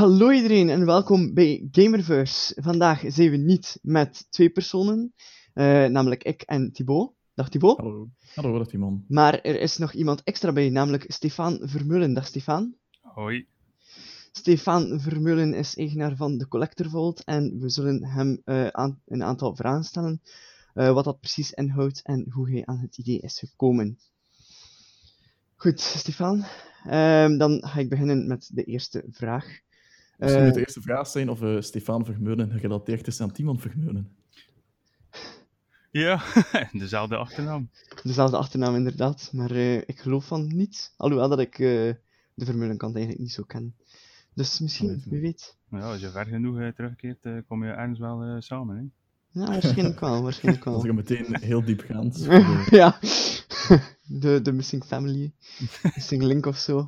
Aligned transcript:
Hallo 0.00 0.30
iedereen 0.30 0.68
en 0.68 0.86
welkom 0.86 1.34
bij 1.34 1.68
Gamerverse. 1.70 2.62
Vandaag 2.62 3.02
zijn 3.06 3.30
we 3.30 3.36
niet 3.36 3.78
met 3.82 4.26
twee 4.30 4.50
personen, 4.50 5.14
eh, 5.52 5.84
namelijk 5.84 6.24
ik 6.24 6.42
en 6.42 6.72
Thibaut. 6.72 7.12
Dag 7.34 7.48
Thibaut. 7.48 7.76
Hallo. 7.76 8.08
Hallo, 8.34 8.58
dat 8.58 8.68
Timon. 8.68 9.04
Maar 9.08 9.40
er 9.40 9.60
is 9.60 9.78
nog 9.78 9.92
iemand 9.92 10.22
extra 10.22 10.52
bij, 10.52 10.68
namelijk 10.68 11.04
Stefan 11.12 11.58
Vermeulen. 11.62 12.14
Dag 12.14 12.26
Stefan. 12.26 12.74
Hoi. 13.00 13.46
Stefan 14.32 15.00
Vermeulen 15.00 15.54
is 15.54 15.76
eigenaar 15.76 16.16
van 16.16 16.38
de 16.38 16.48
Collector 16.48 16.90
Vault 16.90 17.24
en 17.24 17.58
we 17.58 17.68
zullen 17.68 18.04
hem 18.04 18.40
eh, 18.44 18.66
aan, 18.66 19.00
een 19.06 19.22
aantal 19.22 19.56
vragen 19.56 19.84
stellen. 19.84 20.22
eh, 20.74 20.92
wat 20.92 21.04
dat 21.04 21.20
precies 21.20 21.52
inhoudt 21.52 22.02
en 22.02 22.30
hoe 22.30 22.50
hij 22.50 22.66
aan 22.66 22.78
het 22.78 22.98
idee 22.98 23.18
is 23.18 23.38
gekomen. 23.38 23.98
Goed, 25.56 25.80
Stefan. 25.80 26.44
Ehm, 26.86 27.36
dan 27.36 27.62
ga 27.66 27.78
ik 27.80 27.88
beginnen 27.88 28.26
met 28.26 28.50
de 28.52 28.64
eerste 28.64 29.04
vraag. 29.10 29.68
Misschien 30.20 30.40
Eh, 30.40 30.44
moet 30.46 30.54
de 30.54 30.60
eerste 30.60 30.80
vraag 30.80 31.06
zijn 31.06 31.28
of 31.30 31.42
eh 31.42 31.60
Stefan 31.60 32.04
Vermeulen 32.04 32.50
gerelateerd 32.50 33.06
is 33.06 33.20
aan 33.20 33.32
Timon 33.32 33.60
Vermeulen. 33.60 34.16
Ja, 35.90 36.22
dezelfde 36.72 37.16
achternaam. 37.16 37.70
Dezelfde 38.02 38.36
achternaam 38.36 38.74
inderdaad, 38.74 39.30
maar 39.32 39.50
eh, 39.50 39.76
ik 39.76 39.98
geloof 40.00 40.26
van 40.26 40.56
niet. 40.56 40.92
Alhoewel 40.96 41.28
dat 41.28 41.38
ik 41.40 41.52
eh, 41.58 41.58
de 42.34 42.44
Vermeulenkant 42.44 42.94
eigenlijk 42.94 43.24
niet 43.24 43.32
zo 43.34 43.42
ken. 43.42 43.74
Dus 44.34 44.58
misschien, 44.60 44.88
Weet 44.88 45.04
je. 45.04 45.10
wie 45.10 45.20
weet. 45.20 45.56
Ja, 45.70 45.78
als 45.80 46.00
je 46.00 46.10
ver 46.10 46.26
genoeg 46.26 46.72
terugkeert, 46.74 47.18
kom 47.46 47.64
je 47.64 47.70
ergens 47.70 47.98
wel 47.98 48.22
eh, 48.22 48.36
samen. 48.38 48.76
Hè? 48.76 48.82
Ja, 49.40 49.46
waarschijnlijk 49.46 50.00
wel, 50.00 50.22
waarschijnlijk 50.22 50.64
Dat 50.64 50.76
is 50.76 50.82
wel. 50.82 50.94
meteen 50.94 51.36
heel 51.40 51.64
diepgaand. 51.64 52.26
ja, 52.70 52.98
de, 54.06 54.40
de 54.42 54.52
Missing 54.52 54.84
Family, 54.84 55.32
Missing 55.94 56.22
Link 56.22 56.46
of 56.46 56.56
zo. 56.58 56.86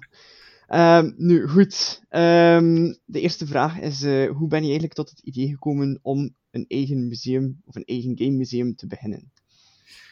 Ehm, 0.72 1.12
nu, 1.16 1.48
goed. 1.48 2.04
Ehm, 2.08 2.92
de 3.04 3.20
eerste 3.20 3.46
vraag 3.46 3.80
is, 3.80 4.02
eh, 4.02 4.30
hoe 4.30 4.48
ben 4.48 4.58
je 4.58 4.64
eigenlijk 4.64 4.94
tot 4.94 5.10
het 5.10 5.20
idee 5.20 5.48
gekomen 5.48 5.98
om 6.02 6.34
een 6.50 6.64
eigen 6.69 7.08
museum, 7.08 7.60
of 7.64 7.74
een 7.74 7.84
eigen 7.84 8.19
game 8.19 8.36
museum 8.36 8.74
te 8.74 8.86
beginnen? 8.86 9.30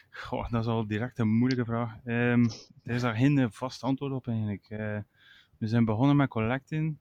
Goh, 0.09 0.51
dat 0.51 0.61
is 0.61 0.67
al 0.69 0.87
direct 0.87 1.19
een 1.19 1.37
moeilijke 1.37 1.65
vraag. 1.65 1.95
Ehm, 2.05 2.43
er 2.83 2.95
is 2.95 3.01
daar 3.01 3.15
geen 3.15 3.37
eh, 3.39 3.45
vast 3.49 3.83
antwoord 3.83 4.13
op 4.13 4.27
eigenlijk. 4.27 4.65
Eh, 4.69 4.97
we 5.57 5.67
zijn 5.67 5.85
begonnen 5.85 6.15
met 6.15 6.29
collecting. 6.29 6.97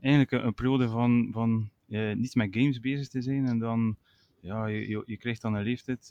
Eigenlijk 0.00 0.32
een, 0.32 0.46
een 0.46 0.54
periode 0.54 0.88
van, 0.88 1.28
van 1.32 1.70
niet 2.16 2.34
met 2.34 2.48
games 2.56 2.80
bezig 2.80 3.08
te 3.08 3.22
zijn. 3.22 3.46
En 3.46 3.58
dan, 3.58 3.96
ja, 4.40 4.66
je, 4.66 4.88
je, 4.88 5.02
je 5.06 5.16
krijgt 5.16 5.42
dan 5.42 5.54
een 5.54 5.62
leeftijd 5.62 6.08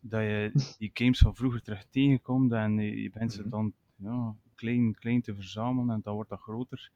dat 0.00 0.20
je 0.20 0.52
die 0.78 0.90
games 0.94 1.18
van 1.18 1.34
vroeger 1.36 1.62
terug 1.62 1.84
tegenkomt. 1.90 2.52
En 2.52 2.78
je, 2.78 3.02
je 3.02 3.10
bent 3.10 3.32
ze 3.32 3.40
Mhm. 3.40 3.50
dan 3.50 3.72
ja, 3.96 4.34
klein, 4.64 4.94
klein 4.94 5.20
te 5.22 5.34
verzamelen 5.34 5.94
en 5.94 6.00
dan 6.02 6.14
wordt 6.14 6.30
dat 6.30 6.40
groter. 6.40 6.90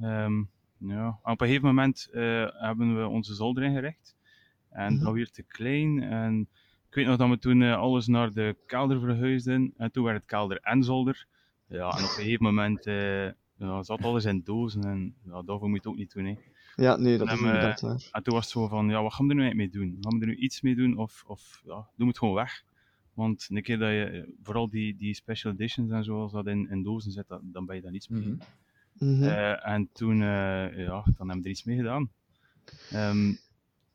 Ehm, 0.00 0.42
ja. 0.78 1.18
Op 1.22 1.40
een 1.40 1.46
gegeven 1.46 1.66
moment 1.66 2.08
eh, 2.12 2.46
hebben 2.52 2.96
we 3.00 3.06
onze 3.08 3.34
zolder 3.34 3.62
ingericht. 3.62 4.16
En 4.70 4.94
Mhm. 4.94 5.04
dat 5.04 5.14
werd 5.14 5.34
te 5.34 5.42
klein. 5.42 6.02
En 6.02 6.48
ik 6.88 6.94
weet 6.94 7.06
nog 7.06 7.16
dat 7.16 7.28
we 7.28 7.38
toen 7.38 7.62
eh, 7.62 7.76
alles 7.76 8.06
naar 8.06 8.30
de 8.32 8.56
kelder 8.66 9.00
verhuisden. 9.00 9.72
En 9.76 9.90
toen 9.92 10.04
werd 10.04 10.16
het 10.16 10.26
kelder 10.26 10.58
en 10.60 10.82
zolder. 10.82 11.26
Ja, 11.66 11.88
en 11.90 11.96
op 11.96 11.98
een 11.98 12.06
gegeven 12.08 12.44
moment 12.44 12.86
eh, 12.86 13.26
ja, 13.56 13.82
zat 13.82 14.02
alles 14.02 14.24
in 14.24 14.40
dozen. 14.44 14.84
En 14.84 15.14
ja, 15.24 15.42
daarvoor 15.42 15.68
moet 15.68 15.82
je 15.82 15.82
het 15.82 15.86
ook 15.86 15.96
niet 15.96 16.12
doen. 16.12 16.24
Hè. 16.24 16.34
Ja, 16.76 16.96
nee, 16.96 17.18
dat 17.18 17.28
En, 17.28 17.34
is 17.34 17.40
inderdaad 17.40 17.80
waar. 17.80 18.08
En 18.12 18.22
toen 18.22 18.34
was 18.34 18.42
het 18.44 18.52
zo 18.52 18.68
van, 18.68 18.88
ja, 18.88 19.02
wat 19.02 19.14
gaan 19.14 19.26
we 19.26 19.32
er 19.32 19.38
nu 19.38 19.42
eigenlijk 19.44 19.74
mee 19.74 19.82
doen? 19.82 19.98
Gaan 20.00 20.18
we 20.18 20.24
er 20.26 20.30
nu 20.32 20.36
iets 20.36 20.60
mee 20.60 20.74
doen? 20.74 20.96
Of, 20.98 21.24
of 21.26 21.60
ja, 21.64 21.74
doen 21.74 21.86
we 21.96 22.06
het 22.06 22.18
gewoon 22.18 22.34
weg? 22.34 22.64
Want 23.20 23.46
een 23.50 23.62
keer 23.62 23.78
dat 23.78 23.90
je, 23.90 24.04
eh, 24.04 24.32
vooral 24.42 24.68
die, 24.68 24.96
die 24.96 25.14
special 25.14 25.52
editions 25.52 25.90
en 25.90 26.04
zo, 26.04 26.20
als 26.20 26.32
dat 26.32 26.46
in, 26.46 26.70
in 26.70 26.82
dozen 26.82 27.12
zit, 27.12 27.28
dan, 27.28 27.40
dan 27.42 27.66
ben 27.66 27.76
je 27.76 27.82
daar 27.82 27.90
niets 27.90 28.08
mee. 28.08 28.20
Mhm. 28.20 28.36
Mhm. 28.92 29.22
Eh, 29.22 29.68
en 29.68 29.88
toen, 29.92 30.22
eh, 30.22 30.78
ja, 30.78 31.02
dan 31.04 31.28
hebben 31.28 31.36
we 31.36 31.42
er 31.42 31.50
iets 31.50 31.64
mee 31.64 31.76
gedaan. 31.76 32.10
Ehm, 32.90 33.32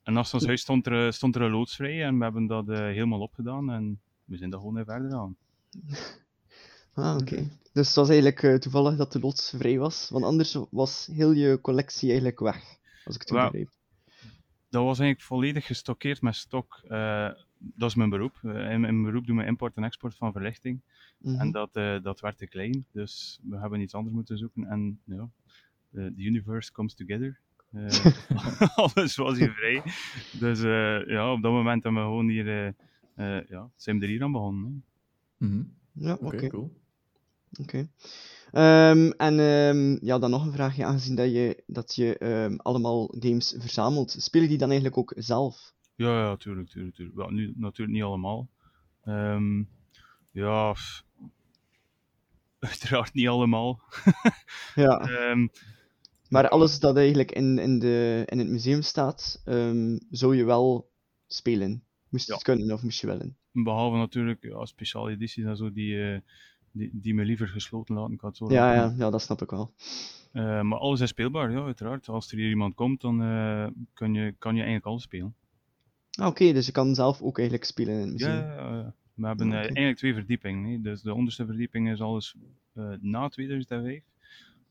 en 0.04 0.14
naast 0.14 0.34
ons 0.34 0.46
huis 0.46 0.62
stond 0.62 0.88
er, 0.88 1.14
stond 1.14 1.36
er 1.36 1.42
een 1.42 1.52
loods 1.52 1.76
vrij 1.76 2.04
en 2.04 2.18
we 2.18 2.24
hebben 2.24 2.48
dat 2.48 2.70
eh, 2.70 2.78
helemaal 2.78 3.20
opgedaan 3.20 3.72
en 3.72 4.00
we 4.26 4.38
zijn 4.38 4.50
daar 4.50 4.60
gewoon 4.60 4.76
weer 4.76 4.86
verder 4.86 5.14
aan. 5.14 5.36
Ah, 6.94 7.18
oké. 7.22 7.50
Dus 7.74 7.88
het 7.88 7.96
was 7.96 8.10
eigenlijk 8.10 8.62
toevallig 8.62 8.98
dat 8.98 9.12
de 9.12 9.20
loods 9.20 9.54
vrij 9.58 9.78
was, 9.78 10.10
want 10.10 10.24
anders 10.24 10.58
was 10.72 11.10
heel 11.12 11.32
je 11.32 11.62
collectie 11.62 12.08
eigenlijk 12.08 12.40
weg, 12.40 12.78
als 13.06 13.16
ik 13.16 13.22
het 13.22 13.30
goed 13.30 13.52
begreep. 13.52 13.70
Dat 14.70 14.84
was 14.84 15.00
eigenlijk 15.00 15.22
volledig 15.22 15.66
gestockeerd 15.66 16.22
met 16.22 16.36
stok. 16.36 16.82
Eh, 16.88 17.30
dat 17.76 17.90
is 17.90 17.96
mijn 17.96 18.10
beroep. 18.10 18.40
Eh, 18.44 18.72
in 18.72 18.80
mijn 18.82 19.04
beroep 19.04 19.26
doen 19.26 19.38
we 19.38 19.46
import 19.46 19.76
en 19.76 19.84
export 19.84 20.16
van 20.16 20.32
verlichting. 20.32 20.82
Mhm. 21.18 21.40
En 21.40 21.52
dat, 21.52 21.70
eh, 21.76 22.02
dat 22.02 22.20
werd 22.20 22.38
te 22.38 22.48
klein, 22.48 22.86
dus 22.92 23.40
we 23.44 23.58
hebben 23.60 23.82
iets 23.82 23.94
anders 23.94 24.16
moeten 24.16 24.38
zoeken. 24.38 24.66
En 24.66 25.00
ja, 25.04 25.30
de 25.90 26.14
the 26.16 26.22
universe 26.22 26.72
comes 26.72 26.94
together. 26.94 27.40
Eh, 27.72 28.06
alles 28.76 29.16
was 29.16 29.38
hier 29.38 29.52
vrij. 29.52 29.82
Dus 30.40 30.64
eh, 30.64 31.08
ja, 31.08 31.32
op 31.32 31.42
dat 31.42 31.52
moment 31.52 31.84
hebben 31.84 32.02
we 32.02 32.08
gewoon 32.08 32.28
hier, 32.30 32.48
eh, 32.48 32.68
eh, 33.38 33.48
ja, 33.50 33.70
zijn 33.76 34.00
we 34.00 34.06
er 34.06 34.12
hier 34.12 34.24
aan 34.24 34.32
begonnen. 34.32 34.84
hè. 35.38 35.46
Mhm. 35.48 35.64
Ja, 35.92 36.14
oké. 36.14 36.26
Oké, 36.26 36.48
cool. 36.48 36.72
Oké. 37.62 37.90
Ehm, 38.52 39.10
en 39.18 39.40
ehm, 39.40 40.06
ja, 40.06 40.20
dan 40.20 40.30
nog 40.30 40.46
een 40.46 40.52
vraagje, 40.52 40.86
aangezien 40.86 41.16
dat 41.16 41.32
je, 41.32 41.64
dat 41.68 41.96
je 41.96 42.18
ehm, 42.18 42.56
allemaal 42.56 43.16
games 43.20 43.56
verzamelt. 43.58 44.16
Speel 44.20 44.42
je 44.42 44.48
die 44.48 44.58
dan 44.58 44.68
eigenlijk 44.70 44.98
ook 44.98 45.14
zelf? 45.18 45.74
Ja, 45.96 46.20
ja, 46.24 46.36
tuurlijk, 46.36 46.70
tuurlijk, 46.70 46.96
tuurlijk. 46.96 47.18
Wel, 47.18 47.30
nu 47.30 47.54
natuurlijk 47.56 47.98
niet 47.98 48.04
allemaal. 48.04 48.50
Ehm, 49.04 49.64
ja, 50.32 50.76
uiteraard 52.60 53.14
niet 53.14 53.28
allemaal. 53.28 53.82
Ja. 54.76 55.00
Ehm, 55.00 55.48
Maar 56.30 56.50
alles 56.50 56.80
dat 56.80 56.98
eigenlijk 56.98 57.32
in, 57.32 57.60
in, 57.60 57.80
de, 57.80 58.24
in 58.26 58.40
het 58.40 58.48
museum 58.48 58.82
staat, 58.82 59.42
ehm, 59.46 59.98
zou 60.10 60.36
je 60.36 60.44
wel 60.44 60.90
spelen. 61.28 61.84
Moest 62.10 62.26
je 62.26 62.32
Ja. 62.32 62.38
het 62.38 62.48
kunnen 62.48 62.72
of 62.72 62.84
moest 62.84 63.02
je 63.02 63.08
willen? 63.08 63.38
behalve 63.52 63.98
natuurlijk 63.98 64.44
ja, 64.44 64.66
speciale 64.66 65.12
edities 65.12 65.46
en 65.46 65.58
zo, 65.58 65.72
die, 65.72 66.12
eh, 66.14 66.20
die, 66.72 66.90
die 66.94 67.14
me 67.14 67.26
liever 67.26 67.48
gesloten 67.48 67.96
laten. 67.96 68.18
Had 68.22 68.38
zo 68.38 68.52
Ja, 68.54 68.74
ja, 68.74 68.94
ja, 68.98 69.10
dat 69.10 69.22
snap 69.22 69.42
ik 69.42 69.50
wel. 69.50 69.74
Eh, 70.32 70.62
maar 70.62 70.80
alles 70.80 71.00
is 71.00 71.10
speelbaar, 71.10 71.52
ja, 71.52 71.64
uiteraard. 71.64 72.10
Als 72.10 72.32
er 72.32 72.38
hier 72.38 72.50
iemand 72.50 72.76
komt, 72.76 73.02
dan 73.02 73.18
kan, 73.94 74.14
je, 74.14 74.36
kan 74.38 74.52
je 74.54 74.58
eigenlijk 74.62 74.86
alles 74.86 75.04
spelen. 75.04 75.36
Ah, 76.16 76.28
oké, 76.28 76.54
dus 76.54 76.66
je 76.66 76.72
kan 76.72 76.96
zelf 76.96 77.22
ook 77.22 77.38
eigenlijk 77.38 77.68
spelen 77.68 77.94
in 78.02 78.08
het 78.10 78.20
Ja, 78.20 78.28
museum. 78.28 78.48
ja, 78.50 78.76
ja. 78.78 78.94
we 79.14 79.28
hebben 79.28 79.48
Oké. 79.48 79.56
eh, 79.56 79.62
eigenlijk 79.64 79.98
twee 79.98 80.14
verdiepingen. 80.14 80.72
hè. 80.72 80.82
Dus 80.82 81.02
de 81.02 81.14
onderste 81.14 81.46
verdieping 81.46 81.92
is 81.92 82.02
alles 82.02 82.36
eh, 82.74 82.92
na 83.02 83.28
2005. 83.30 84.04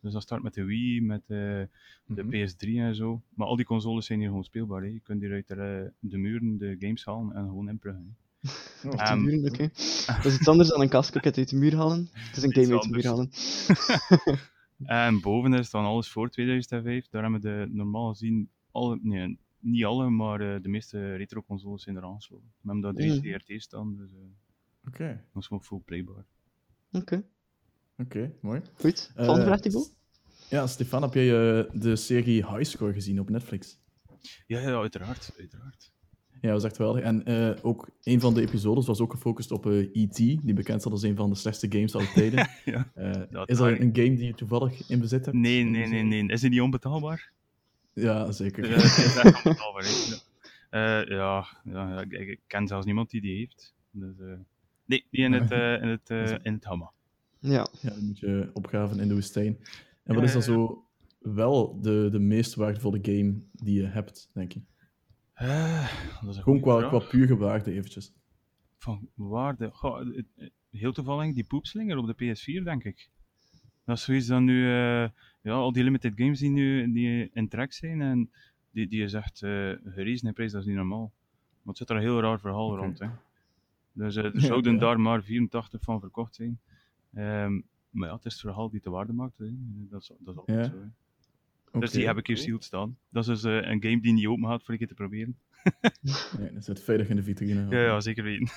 Dus 0.00 0.12
dat 0.12 0.22
start 0.22 0.42
met 0.42 0.54
de 0.54 0.64
Wii, 0.64 1.02
met 1.02 1.20
eh, 1.20 1.26
de 2.06 2.22
Mhm. 2.22 2.28
PS3 2.28 2.68
en 2.78 2.94
zo. 2.94 3.22
Maar 3.34 3.46
al 3.46 3.56
die 3.56 3.64
consoles 3.64 4.06
zijn 4.06 4.18
hier 4.18 4.28
gewoon 4.28 4.44
speelbaar. 4.44 4.82
Hè. 4.82 4.88
Je 4.88 5.00
kunt 5.02 5.20
hier 5.20 5.32
uit 5.32 5.48
de, 5.48 5.92
de 5.98 6.18
muren 6.18 6.58
de 6.58 6.76
games 6.78 7.04
halen 7.04 7.32
en 7.34 7.44
gewoon 7.46 7.68
inpluggen. 7.68 8.16
Oh, 8.84 8.90
Uit 8.90 8.98
de 8.98 9.04
Ehm, 9.04 9.22
muren, 9.22 9.50
oké. 9.50 9.68
Dat 10.22 10.24
is 10.24 10.34
iets 10.38 10.48
anders 10.48 10.68
dan 10.68 10.80
een 10.80 10.88
kastkroket 10.88 11.38
uit 11.38 11.48
de 11.48 11.56
muur 11.56 11.76
halen. 11.76 12.08
Het 12.12 12.36
is 12.36 12.42
een 12.42 12.52
game 12.54 12.72
uit 12.72 12.82
de 12.82 12.90
muur 12.90 13.06
halen. 13.06 13.30
En 14.84 15.20
boven 15.20 15.54
is 15.54 15.70
dan 15.70 15.84
alles 15.84 16.08
voor 16.08 16.30
2005. 16.30 17.08
Daar 17.08 17.22
hebben 17.22 17.40
we 17.40 17.48
de, 17.48 17.68
normaal 17.74 18.08
gezien, 18.08 18.48
alle, 18.70 18.98
nee, 19.02 19.38
niet 19.64 19.84
alle, 19.84 20.10
maar 20.10 20.40
eh, 20.54 20.62
de 20.62 20.68
meeste 20.68 21.14
retro-consoles 21.14 21.82
zijn 21.82 21.96
er 21.96 22.04
aangesloten. 22.04 22.46
We 22.60 22.70
hebben 22.70 22.80
daar 22.82 22.92
drie 22.94 23.12
Mm. 23.12 23.20
CRT's 23.38 23.64
staan, 23.64 23.96
dus 23.96 24.10
eh, 24.12 24.18
Oké, 24.88 25.24
dat 25.32 25.42
is 25.42 25.46
gewoon 25.48 25.62
full 25.64 25.80
playbaar. 25.84 26.24
Oké, 26.92 27.24
oké, 27.98 28.32
mooi. 28.40 28.60
goed. 28.74 29.10
Volgende 29.14 29.40
Eh, 29.40 29.46
vraag, 29.46 29.60
Thibaut? 29.60 29.94
Ja, 30.50 30.66
Stefan, 30.66 31.02
heb 31.02 31.14
jij 31.14 31.26
de 31.72 31.96
serie 31.96 32.46
High 32.46 32.62
Score 32.70 32.92
gezien 32.92 33.20
op 33.20 33.30
Netflix? 33.30 33.78
Ja, 34.46 34.60
ja, 34.60 34.80
uiteraard. 34.80 35.34
uiteraard. 35.38 35.92
Ja, 36.40 36.50
dat 36.50 36.62
was 36.62 36.64
echt 36.64 36.76
geweldig. 36.76 37.02
En 37.02 37.24
eh, 37.24 37.64
ook 37.64 37.88
een 38.02 38.20
van 38.20 38.34
de 38.34 38.40
episodes 38.40 38.86
was 38.86 39.00
ook 39.00 39.12
gefocust 39.12 39.50
op 39.50 39.66
eh, 39.66 39.78
E.T., 39.92 40.16
die 40.16 40.52
bekend 40.54 40.80
staat 40.80 40.92
als 40.92 41.02
een 41.02 41.16
van 41.16 41.30
de 41.30 41.36
slechtste 41.36 41.66
games 41.70 41.94
aller 41.94 42.12
tijden. 42.20 42.48
Ja. 42.64 42.90
Eh, 42.94 43.22
Dat 43.30 43.48
is 43.48 43.56
dat 43.58 43.68
een 43.68 43.76
game 43.96 44.14
die 44.16 44.24
je 44.26 44.34
toevallig 44.34 44.88
in 44.88 44.98
bezit 45.00 45.24
hebt? 45.24 45.36
Nee, 45.36 45.64
nee, 45.64 45.86
nee, 45.86 46.02
nee. 46.02 46.26
Is 46.28 46.42
het 46.42 46.50
niet 46.50 46.60
onbetaalbaar? 46.60 47.32
Ja, 47.94 48.32
zeker. 48.32 48.64
Onbetaalbaar. 48.64 49.82
hè. 49.82 50.14
Ja. 50.14 50.22
Eh, 50.70 51.08
ja, 51.08 51.46
ja, 51.64 52.00
ik, 52.00 52.12
ik 52.12 52.40
ken 52.46 52.66
zelfs 52.66 52.86
niemand 52.86 53.10
die 53.10 53.20
die 53.20 53.36
heeft. 53.36 53.74
Dus, 53.90 54.18
eh, 54.18 54.26
nee, 54.84 55.06
niet 55.10 55.22
in 55.24 55.32
het, 55.32 55.50
eh, 55.50 55.82
in 55.82 55.88
het, 55.88 56.10
eh, 56.10 56.30
in 56.42 56.52
het 56.52 56.64
Hamma. 56.64 56.92
Ja. 57.38 57.66
Ja, 57.80 57.90
dan 57.90 58.04
moet 58.04 58.18
je 58.18 58.50
opgraven 58.52 59.00
in 59.00 59.08
de 59.08 59.14
woestijn. 59.14 59.58
En 60.04 60.14
wat 60.14 60.24
is 60.24 60.32
dan 60.32 60.42
zo 60.42 60.86
wel 61.18 61.80
de, 61.80 62.08
de 62.10 62.18
meest 62.18 62.54
waardevolle 62.54 62.98
game 63.02 63.40
die 63.52 63.80
je 63.80 63.86
hebt, 63.86 64.30
denk 64.32 64.52
je? 64.52 64.60
Eh, 65.34 65.88
dat 66.20 66.30
is 66.30 66.36
een 66.36 66.42
Gewoon 66.42 66.60
qua, 66.60 66.88
qua 66.88 66.98
pure 66.98 67.36
waarde 67.36 67.72
eventjes. 67.72 68.12
Van 68.78 69.08
waarde. 69.14 69.70
Goh, 69.72 70.06
heel 70.70 70.92
toevallig 70.92 71.34
die 71.34 71.46
poepslinger 71.46 71.96
op 71.96 72.06
de 72.06 72.14
PS4, 72.14 72.64
denk 72.64 72.84
ik. 72.84 73.10
Dat 73.84 73.96
is 73.96 74.04
zoiets 74.04 74.26
dan 74.26 74.44
nu, 74.44 74.64
eh, 74.64 75.08
ja, 75.40 75.52
al 75.52 75.72
die 75.72 75.84
limited 75.84 76.12
games 76.16 76.38
die 76.38 76.50
nu 76.50 76.92
die 76.92 77.30
in 77.32 77.48
trek 77.48 77.72
zijn, 77.72 78.00
en 78.00 78.30
die, 78.70 78.88
die 78.88 79.02
is 79.02 79.12
echt 79.12 79.42
eh 79.42 79.72
gerezen 79.84 80.28
in 80.28 80.34
prijs, 80.34 80.52
dat 80.52 80.60
is 80.60 80.66
niet 80.66 80.76
normaal. 80.76 81.12
Maar 81.62 81.74
het 81.74 81.76
zit 81.76 81.90
er 81.90 81.96
een 81.96 82.02
heel 82.02 82.20
raar 82.20 82.40
verhaal 82.40 82.76
rond. 82.76 82.98
Hè. 82.98 83.08
Dus 83.92 84.16
eh, 84.16 84.24
er 84.34 84.40
zouden 84.40 84.72
ja. 84.72 84.78
daar 84.78 85.00
maar 85.00 85.22
84 85.22 85.82
van 85.82 86.00
verkocht 86.00 86.34
zijn. 86.34 86.58
Ehm, 87.14 87.60
maar 87.90 88.08
ja, 88.08 88.14
het 88.14 88.24
is 88.24 88.32
het 88.32 88.40
verhaal 88.40 88.70
die 88.70 88.80
de 88.82 88.90
waarde 88.90 89.12
maakt. 89.12 89.38
Hè. 89.38 89.46
Dat, 89.90 90.00
is, 90.02 90.12
dat 90.18 90.34
is 90.34 90.40
altijd 90.40 90.58
Ja. 90.58 90.64
zo. 90.64 90.78
Hè. 91.72 91.80
Dus 91.80 91.90
die 91.90 92.06
heb 92.06 92.16
ik 92.18 92.26
hier 92.26 92.36
sealed 92.36 92.64
staan. 92.64 92.96
Dat 93.08 93.28
is 93.28 93.40
dus 93.40 93.42
een 93.42 93.82
game 93.82 94.00
die 94.00 94.12
niet 94.12 94.26
open 94.26 94.48
gaat 94.48 94.62
voor 94.62 94.72
een 94.72 94.78
keer 94.78 94.88
te 94.88 94.94
proberen. 94.94 95.38
Nee, 96.38 96.52
dat 96.52 96.64
zit 96.64 96.80
veilig 96.80 97.08
in 97.08 97.16
de 97.16 97.22
vitrine. 97.22 97.66
Ja, 97.76 97.82
ja 97.82 98.00
zeker 98.00 98.24
weten. 98.24 98.48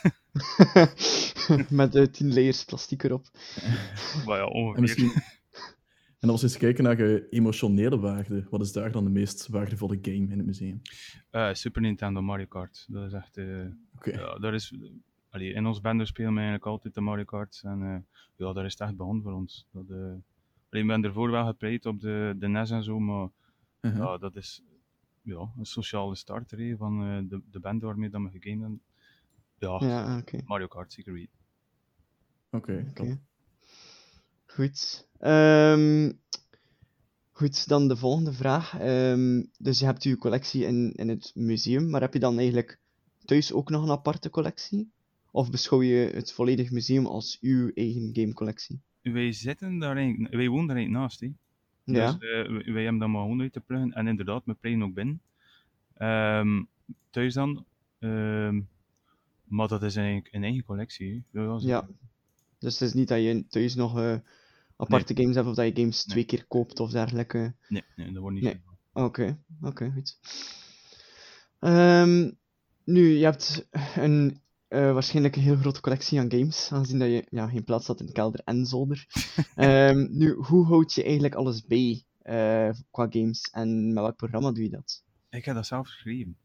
Met 1.78 1.96
uh, 1.96 2.04
10 2.06 2.34
layers 2.34 2.66
plastic 2.66 3.04
erop. 3.04 3.26
maar 4.26 4.38
ja, 4.38 4.44
En, 4.46 4.52
ongeveer. 4.52 4.82
misschien... 4.82 5.12
en 6.20 6.30
als 6.30 6.42
we 6.42 6.48
eens 6.48 6.58
kijken 6.58 6.84
naar 6.84 7.00
eh, 7.00 7.24
emotionele 7.30 8.00
waarde, 8.00 8.48
wat 8.50 8.62
is 8.62 8.72
daar 8.72 8.92
dan 8.92 9.04
de 9.04 9.10
meest 9.10 9.48
waardevolle 9.48 10.00
game 10.02 10.16
in 10.32 10.38
het 10.38 10.46
museum? 10.46 10.82
Eh, 11.30 11.54
Super 11.54 11.82
Nintendo 11.82 12.22
Mario 12.22 12.46
Kart. 12.46 12.86
Dat 12.90 13.06
is 13.06 13.14
echt... 13.14 13.38
eh, 13.38 13.66
Oké. 13.96 14.12
ja, 14.12 14.38
daar 14.40 14.54
is... 14.54 14.74
Allee, 15.30 15.54
in 15.54 15.66
ons 15.66 15.82
bende 15.82 16.06
spelen 16.06 16.30
we 16.32 16.36
eigenlijk 16.38 16.66
altijd 16.68 16.94
de 16.94 17.02
Mario 17.02 17.24
Kart. 17.24 17.62
En 17.64 17.82
eh, 17.82 17.98
ja, 18.36 18.54
daar 18.54 18.66
is 18.66 18.72
het 18.72 18.82
echt 18.82 18.96
begonnen 18.96 19.24
voor 19.24 19.34
ons. 19.34 19.68
Dat, 19.72 19.90
eh 19.90 19.96
allee, 20.70 20.84
ik 20.84 20.88
ben 20.88 21.04
ervoor 21.04 21.32
wel 21.32 21.46
gepleit 21.46 21.86
op 21.86 22.00
de, 22.00 22.36
de 22.38 22.48
NES 22.48 22.70
en 22.72 22.84
zo, 22.84 23.00
maar 23.00 23.30
Uh-huh. 23.82 24.04
ja, 24.04 24.18
dat 24.18 24.36
is 24.36 24.62
ja, 25.28 25.52
een 25.58 25.66
sociale 25.66 26.16
starter 26.16 26.78
van 26.78 27.04
eh, 27.04 27.30
de, 27.30 27.42
de 27.52 27.60
band 27.60 27.82
waarmee 27.82 28.10
dat 28.10 28.22
we 28.22 28.40
gegamed 28.40 28.62
hebben. 28.62 28.82
Ja, 29.58 29.78
Ja, 29.80 30.18
oké. 30.18 30.42
Mario 30.46 30.68
Kart 30.68 30.94
zeker 30.94 31.14
weten. 31.14 31.38
Oké, 32.52 32.92
top. 32.94 33.06
Oké. 33.06 33.20
Goed. 34.46 35.08
Ehm, 35.20 36.12
goed, 37.32 37.68
dan 37.68 37.88
de 37.88 37.98
volgende 37.98 38.34
vraag. 38.34 38.80
Ehm, 38.80 39.44
dus 39.58 39.80
je 39.80 39.86
hebt 39.86 40.04
je 40.04 40.18
collectie 40.18 40.66
in, 40.66 40.94
in 40.96 41.10
het 41.10 41.32
museum, 41.36 41.90
maar 41.90 42.02
heb 42.02 42.14
je 42.14 42.20
dan 42.20 42.38
eigenlijk 42.38 42.80
thuis 43.26 43.54
ook 43.54 43.70
nog 43.70 43.84
een 43.84 43.92
aparte 43.92 44.30
collectie? 44.30 44.92
Of 45.32 45.52
beschouw 45.52 45.82
je 45.82 46.12
het 46.14 46.32
volledig 46.32 46.72
museum 46.72 47.06
als 47.06 47.38
uw 47.42 47.72
eigen 47.74 48.10
gamecollectie? 48.14 48.82
Wij 49.02 49.32
zitten 49.32 49.80
daar 49.80 49.98
eigenlijk, 49.98 50.34
wij 50.34 50.48
wonen 50.48 50.68
daar 50.68 50.76
eigenlijk 50.76 51.06
naast. 51.06 51.20
Hè. 51.20 51.32
Ja, 51.96 52.12
Dus 52.12 52.30
eh, 52.30 52.74
wij- 52.74 52.84
hebben 52.84 52.98
dat 53.00 53.10
maar 53.10 53.22
gewoon 53.22 53.42
uit 53.42 53.54
te 53.54 53.60
pluggen. 53.60 53.94
En 53.94 54.08
inderdaad, 54.08 54.42
we 54.46 54.54
plegen 54.54 54.84
ook 54.84 54.94
binnen. 54.94 55.22
Ehm, 55.94 56.64
thuis 57.10 57.34
dan. 57.34 57.66
ehm, 58.00 58.62
maar 59.44 59.68
dat 59.68 59.84
is 59.84 59.96
eigenlijk 59.96 60.28
een 60.34 60.44
eigen 60.44 60.64
collectie. 60.64 61.24
Ja. 61.32 61.88
Dus 62.60 62.80
het 62.80 62.88
is 62.90 62.94
niet 62.94 63.08
dat 63.08 63.22
je 63.22 63.46
thuis 63.48 63.76
nog 63.76 64.00
eh, 64.00 64.16
aparte 64.78 65.16
games 65.16 65.36
hebt 65.36 65.48
of 65.48 65.56
dat 65.56 65.66
je 65.66 65.82
games 65.82 66.06
Nee. 66.06 66.14
twee 66.16 66.26
keer 66.26 66.46
koopt 66.48 66.80
of 66.80 66.92
dergelijke. 66.92 67.54
Nee, 67.68 67.84
nee, 67.96 68.12
dat 68.12 68.22
wordt 68.22 68.36
niet 68.36 68.44
Nee. 68.44 68.62
Oké, 68.94 69.40
oké, 69.62 69.92
goed. 69.94 70.18
Ehm, 71.60 72.32
nu, 72.84 73.08
je 73.18 73.24
hebt 73.24 73.68
een, 73.96 74.42
eh, 74.68 74.94
waarschijnlijk 74.94 75.36
een 75.36 75.42
heel 75.42 75.56
grote 75.56 75.82
collectie 75.82 76.20
aan 76.20 76.32
games, 76.32 76.70
aangezien 76.72 77.00
dat 77.00 77.08
je 77.08 77.26
ja, 77.30 77.48
geen 77.48 77.64
plaats 77.64 77.88
had 77.88 78.00
in 78.00 78.12
kelder 78.12 78.42
en 78.46 78.66
zolder. 78.66 79.06
Ehm, 79.56 80.08
nu, 80.10 80.32
hoe 80.34 80.66
houd 80.66 80.94
je 80.94 81.04
eigenlijk 81.04 81.36
alles 81.36 81.66
bij 81.66 82.04
eh, 82.22 82.70
qua 82.92 83.08
games 83.10 83.50
en 83.52 83.86
met 83.94 84.04
welk 84.04 84.16
programma 84.16 84.52
doe 84.52 84.64
je 84.64 84.70
dat? 84.70 85.04
Ik 85.30 85.46
heb 85.46 85.56
dat 85.56 85.66
zelf 85.68 85.88
geschreven. 85.88 86.38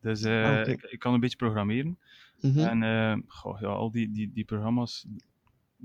Dus 0.00 0.22
eh, 0.22 0.44
Ah, 0.44 0.60
oké. 0.60 0.70
ik, 0.70 0.82
ik 0.82 0.98
kan 0.98 1.14
een 1.14 1.20
beetje 1.20 1.36
programmeren. 1.36 1.98
Mhm, 2.40 2.58
En 2.58 2.82
eh, 2.82 3.16
goh, 3.26 3.60
ja, 3.60 3.66
al 3.66 3.90
die, 3.90 4.10
die, 4.12 4.32
die 4.32 4.44
programma's, 4.44 5.06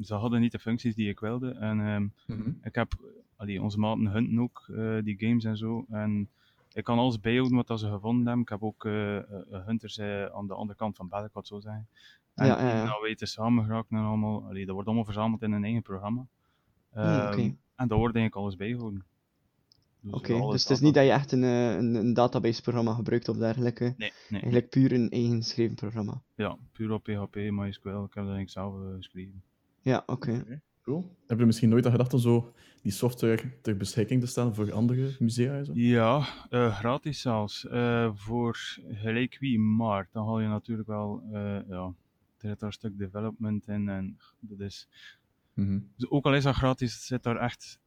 ze 0.01 0.13
hadden 0.13 0.41
niet 0.41 0.51
de 0.51 0.59
functies 0.59 0.95
die 0.95 1.09
ik 1.09 1.19
wilde. 1.19 1.50
En 1.51 1.79
ehm, 1.79 2.07
Mhm. 2.38 2.50
ik 2.63 2.75
heb, 2.75 2.94
allee, 3.35 3.61
onze 3.61 3.79
maten 3.79 4.07
hunten 4.07 4.39
ook, 4.39 4.65
eh, 4.75 4.97
die 5.03 5.19
games 5.19 5.44
en 5.44 5.57
zo. 5.57 5.85
En 5.89 6.29
ik 6.74 6.84
kan 6.84 6.98
alles 7.00 7.20
bijhouden 7.20 7.66
wat 7.66 7.80
ze 7.80 7.90
gevonden 7.90 8.25
hebben. 8.25 8.42
Ik 8.42 8.50
heb 8.50 8.64
ook 8.64 8.86
eh, 8.86 9.18
eh, 9.18 9.24
hunters 9.66 10.00
aan 10.00 10.48
de 10.48 10.54
andere 10.54 10.78
kant 10.78 10.96
van 10.96 11.08
België, 11.08 11.25
ik 11.25 11.31
het 11.34 11.48
zo 11.48 11.60
zeggen. 11.60 11.88
En 12.34 12.46
Ja, 12.46 12.60
ja, 12.60 12.75
ja. 12.75 12.84
nou 12.84 13.02
weten 13.02 13.28
samen 13.28 13.66
geraakt 13.66 13.92
en 13.92 13.98
allemaal, 13.98 14.44
allee, 14.44 14.64
dat 14.64 14.74
wordt 14.74 14.88
allemaal 14.88 15.06
verzameld 15.06 15.42
in 15.42 15.52
een 15.52 15.64
eigen 15.64 15.81
programma. 15.81 16.25
Hmm. 16.92 17.04
Ehm, 17.04 17.52
En 17.75 17.88
daar 17.88 17.98
wordt 17.98 18.16
eigenlijk 18.16 18.36
alles 18.36 18.56
bijgehouden. 18.56 19.06
Dus 20.02 20.14
Oké, 20.14 20.40
dus 20.52 20.62
het 20.62 20.72
is 20.72 20.80
niet 20.80 20.94
dat 20.94 21.04
je 21.04 21.12
echt 21.12 21.31
een, 21.31 21.44
eh, 21.44 21.75
een, 21.75 21.96
een 21.96 22.14
database-programma 22.14 22.94
gebruikt 22.94 23.30
of 23.30 23.38
dergelijke. 23.38 23.94
Nee, 23.98 24.12
nee. 24.30 24.42
Eigenlijk 24.42 24.70
puur 24.70 24.92
een 24.92 25.10
eigen 25.10 25.44
geschreven 25.44 25.75
programma. 25.75 26.22
Ja, 26.36 26.58
puur 26.72 26.92
op 26.92 27.04
PHP, 27.04 27.36
MySQL. 27.36 27.90
Ik 27.90 28.14
heb 28.14 28.25
dat 28.25 28.34
eigenlijk 28.36 28.50
zelf 28.50 28.75
geschreven. 28.96 29.44
Ja, 29.81 30.04
oké. 30.06 30.31
Oké, 30.31 30.62
Cool. 30.83 31.15
Heb 31.27 31.39
je 31.39 31.45
misschien 31.45 31.69
nooit 31.69 31.85
aan 31.85 31.91
gedacht 31.91 32.13
om 32.13 32.19
zo 32.19 32.53
die 32.81 32.91
software 32.91 33.41
ter 33.62 33.77
beschikking 33.77 34.21
te 34.21 34.27
stellen 34.27 34.56
voor 34.56 34.71
andere 34.74 35.15
musea 35.19 35.53
en 35.53 35.65
zo? 35.65 35.71
Ja, 35.75 36.27
eh, 36.50 36.77
gratis 36.77 37.21
zelfs. 37.21 37.68
Eh, 37.68 38.12
voor 38.13 38.57
gelijk 38.91 39.38
wie, 39.39 39.59
maar 39.59 40.07
dan 40.12 40.25
haal 40.25 40.39
je 40.39 40.47
natuurlijk 40.47 40.88
wel, 40.88 41.24
eh, 41.31 41.59
ja, 41.69 41.94
er 42.38 42.50
zit 42.50 42.59
daar 42.59 42.69
een 42.69 42.74
stuk 42.74 42.97
development 42.97 43.68
in 43.68 43.89
en 43.89 44.18
dat 44.39 44.59
is, 44.59 44.88
Mhm. 45.53 45.80
dus 45.95 46.09
ook 46.09 46.25
al 46.25 46.35
is 46.35 46.44
dat 46.44 46.56
gratis, 46.56 47.06
zit 47.06 47.24
daar 47.24 47.38
echt 47.38 47.79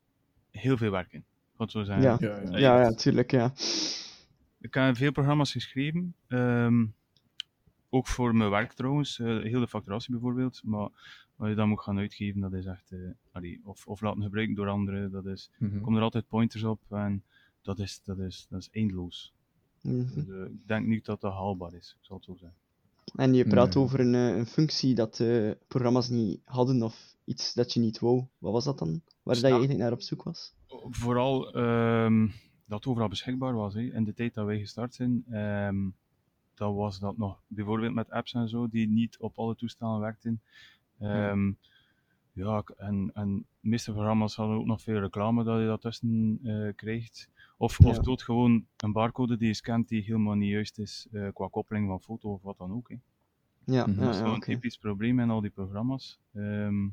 heel 0.50 0.76
veel 0.76 0.90
werk 0.90 1.12
in. 1.12 1.24
Het 1.56 1.70
zo 1.70 1.82
zeggen. 1.84 2.04
Ja. 2.04 2.16
Ja, 2.20 2.50
ja. 2.50 2.58
Ja, 2.58 2.80
ja, 2.80 2.90
tuurlijk, 2.92 3.30
ja. 3.30 3.52
Ik 4.60 4.74
heb 4.74 4.96
veel 4.96 5.12
programma's 5.12 5.52
geschreven, 5.52 6.14
ehm, 6.28 6.84
ook 7.90 8.06
voor 8.06 8.34
mijn 8.34 8.50
werk 8.50 8.72
trouwens, 8.72 9.18
eh, 9.18 9.26
heel 9.42 9.60
de 9.60 9.68
facturatie 9.68 10.10
bijvoorbeeld, 10.10 10.60
maar 10.64 10.88
wat 11.36 11.48
je 11.48 11.54
dan 11.54 11.68
moet 11.68 11.80
gaan 11.80 11.98
uitgeven, 11.98 12.40
dat 12.40 12.52
is 12.52 12.64
echt, 12.66 12.92
eh, 12.92 12.98
allee, 13.32 13.60
of, 13.64 13.86
of 13.86 14.00
laten 14.00 14.22
gebruiken 14.22 14.54
door 14.54 14.68
anderen, 14.68 15.10
dat 15.10 15.26
is, 15.26 15.50
Mhm. 15.58 15.80
komen 15.80 15.98
er 15.98 16.02
altijd 16.04 16.28
pointers 16.28 16.62
op 16.64 16.80
en 16.90 17.22
dat 17.62 17.78
is, 17.78 18.00
dat 18.04 18.18
is, 18.18 18.46
dat 18.50 18.60
is 18.60 18.68
eindeloos. 18.70 19.32
Mhm. 19.82 20.14
Dus, 20.14 20.28
eh, 20.28 20.44
ik 20.44 20.66
denk 20.66 20.86
niet 20.86 21.04
dat 21.04 21.20
dat 21.20 21.32
haalbaar 21.32 21.74
is, 21.74 21.96
ik 21.98 22.04
zal 22.04 22.16
het 22.16 22.24
zo 22.24 22.34
zeggen. 22.34 22.58
En 23.14 23.34
je 23.34 23.44
praat 23.46 23.74
Nee. 23.74 23.84
over 23.84 24.00
een, 24.00 24.14
eh, 24.14 24.36
een 24.36 24.46
functie 24.46 24.94
dat 24.94 25.20
eh, 25.20 25.50
programma's 25.68 26.08
niet 26.08 26.40
hadden 26.44 26.82
of 26.82 27.16
iets 27.24 27.54
dat 27.54 27.72
je 27.72 27.80
niet 27.80 27.98
wou. 27.98 28.24
Wat 28.38 28.52
was 28.52 28.64
dat 28.64 28.78
dan? 28.78 28.88
Waar 29.22 29.34
dat 29.34 29.38
je 29.44 29.48
eigenlijk 29.50 29.78
naar 29.78 29.92
op 29.92 30.00
zoek 30.00 30.22
was? 30.22 30.54
Vooral 30.90 31.52
ehm, 31.54 32.26
dat 32.66 32.78
het 32.78 32.86
overal 32.86 33.08
beschikbaar 33.08 33.54
was. 33.54 33.74
Hè. 33.74 33.80
In 33.80 34.04
de 34.04 34.14
tijd 34.14 34.34
dat 34.34 34.46
wij 34.46 34.58
gestart 34.58 34.94
zijn, 34.94 35.24
ehm, 35.30 35.88
dat 36.56 36.74
was 36.74 36.98
dat 36.98 37.16
nog 37.18 37.40
bijvoorbeeld 37.46 37.94
met 37.94 38.10
apps 38.10 38.34
en 38.34 38.48
zo, 38.48 38.68
die 38.68 38.88
niet 38.88 39.18
op 39.18 39.38
alle 39.38 39.54
toestellen 39.56 40.00
werkten. 40.00 40.40
Ehm, 40.98 41.52
ja, 42.32 42.60
k- 42.60 42.70
en, 42.70 43.10
en 43.14 43.36
de 43.60 43.68
meeste 43.68 43.92
programma's 43.92 44.36
hadden 44.36 44.56
ook 44.56 44.66
nog 44.66 44.82
veel 44.82 44.98
reclame 45.00 45.44
dat 45.44 45.60
je 45.60 45.66
dat 45.66 45.80
tussen 45.80 46.38
eh, 46.42 46.74
krijgt. 46.74 47.28
Of, 47.58 47.80
of 47.80 47.96
Ja. 47.96 48.02
dood 48.02 48.22
gewoon 48.22 48.66
een 48.76 48.92
barcode 48.92 49.36
die 49.36 49.46
je 49.48 49.54
scant 49.54 49.88
die 49.88 50.02
helemaal 50.02 50.34
niet 50.34 50.50
juist 50.50 50.78
is 50.78 51.06
eh, 51.12 51.28
qua 51.32 51.48
koppeling 51.48 51.88
van 51.88 52.00
foto 52.00 52.32
of 52.32 52.42
wat 52.42 52.58
dan 52.58 52.72
ook. 52.72 52.88
Hè. 52.88 52.96
Ja, 53.64 53.86
Mhm. 53.86 53.98
ja, 53.98 54.04
Dat 54.04 54.14
is 54.14 54.20
ja, 54.20 54.26
zo'n 54.26 54.36
oké. 54.36 54.44
typisch 54.52 54.78
probleem 54.78 55.20
in 55.20 55.30
al 55.30 55.40
die 55.40 55.50
programma's. 55.50 56.18
Ehm, 56.34 56.84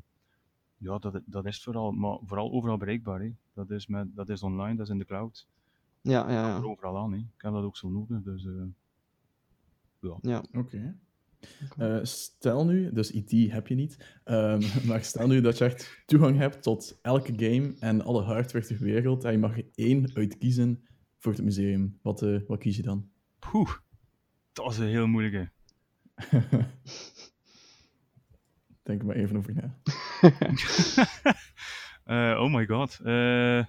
ja, 0.76 0.98
dat, 0.98 1.20
dat 1.24 1.46
is 1.46 1.62
vooral, 1.62 1.92
maar 1.92 2.18
vooral 2.26 2.52
overal 2.52 2.76
bereikbaar. 2.76 3.20
Hè. 3.20 3.32
Dat, 3.52 3.70
is 3.70 3.86
met, 3.86 4.16
dat 4.16 4.28
is 4.28 4.42
online, 4.42 4.76
dat 4.76 4.86
is 4.86 4.92
in 4.92 4.98
de 4.98 5.04
cloud. 5.04 5.46
Ja, 6.00 6.30
ja, 6.30 6.42
Dat 6.42 6.56
er 6.58 6.64
ja. 6.64 6.70
overal 6.70 6.98
aan. 6.98 7.12
Hè. 7.12 7.18
Ik 7.18 7.24
heb 7.42 7.52
dat 7.52 7.64
ook 7.64 7.76
zo 7.76 7.88
nodig. 7.88 8.22
Dus, 8.22 8.44
eh, 8.46 8.52
ja. 10.04 10.18
ja. 10.22 10.44
Oké. 10.60 10.96
Eh, 11.78 11.98
stel 12.02 12.64
nu, 12.64 12.92
dus 12.92 13.10
IT 13.10 13.52
heb 13.52 13.66
je 13.66 13.74
niet, 13.74 14.18
ehm, 14.24 14.62
maar 14.88 15.04
stel 15.04 15.26
nu 15.26 15.40
dat 15.40 15.58
je 15.58 15.64
echt 15.64 16.02
toegang 16.06 16.38
hebt 16.38 16.62
tot 16.62 16.98
elke 17.02 17.32
game 17.36 17.74
en 17.78 18.02
alle 18.02 18.22
hardware 18.22 18.66
ter 18.66 18.78
wereld 18.78 19.24
en 19.24 19.32
je 19.32 19.38
mag 19.38 19.58
er 19.58 19.66
één 19.74 20.14
uitkiezen 20.14 20.84
voor 21.18 21.32
het 21.32 21.42
museum. 21.42 21.98
Wat, 22.02 22.22
eh, 22.22 22.40
wat 22.46 22.58
kies 22.58 22.76
je 22.76 22.82
dan? 22.82 23.08
Poeh, 23.38 23.70
dat 24.52 24.70
is 24.70 24.78
een 24.78 24.86
heel 24.86 25.06
moeilijke. 25.06 25.50
Denk 28.82 29.00
er 29.00 29.06
maar 29.06 29.16
even 29.16 29.36
over 29.36 29.54
na. 29.54 29.78
Eh, 32.04 32.40
oh 32.40 32.54
my 32.54 32.66
god. 32.66 33.00
Eh, 33.04 33.64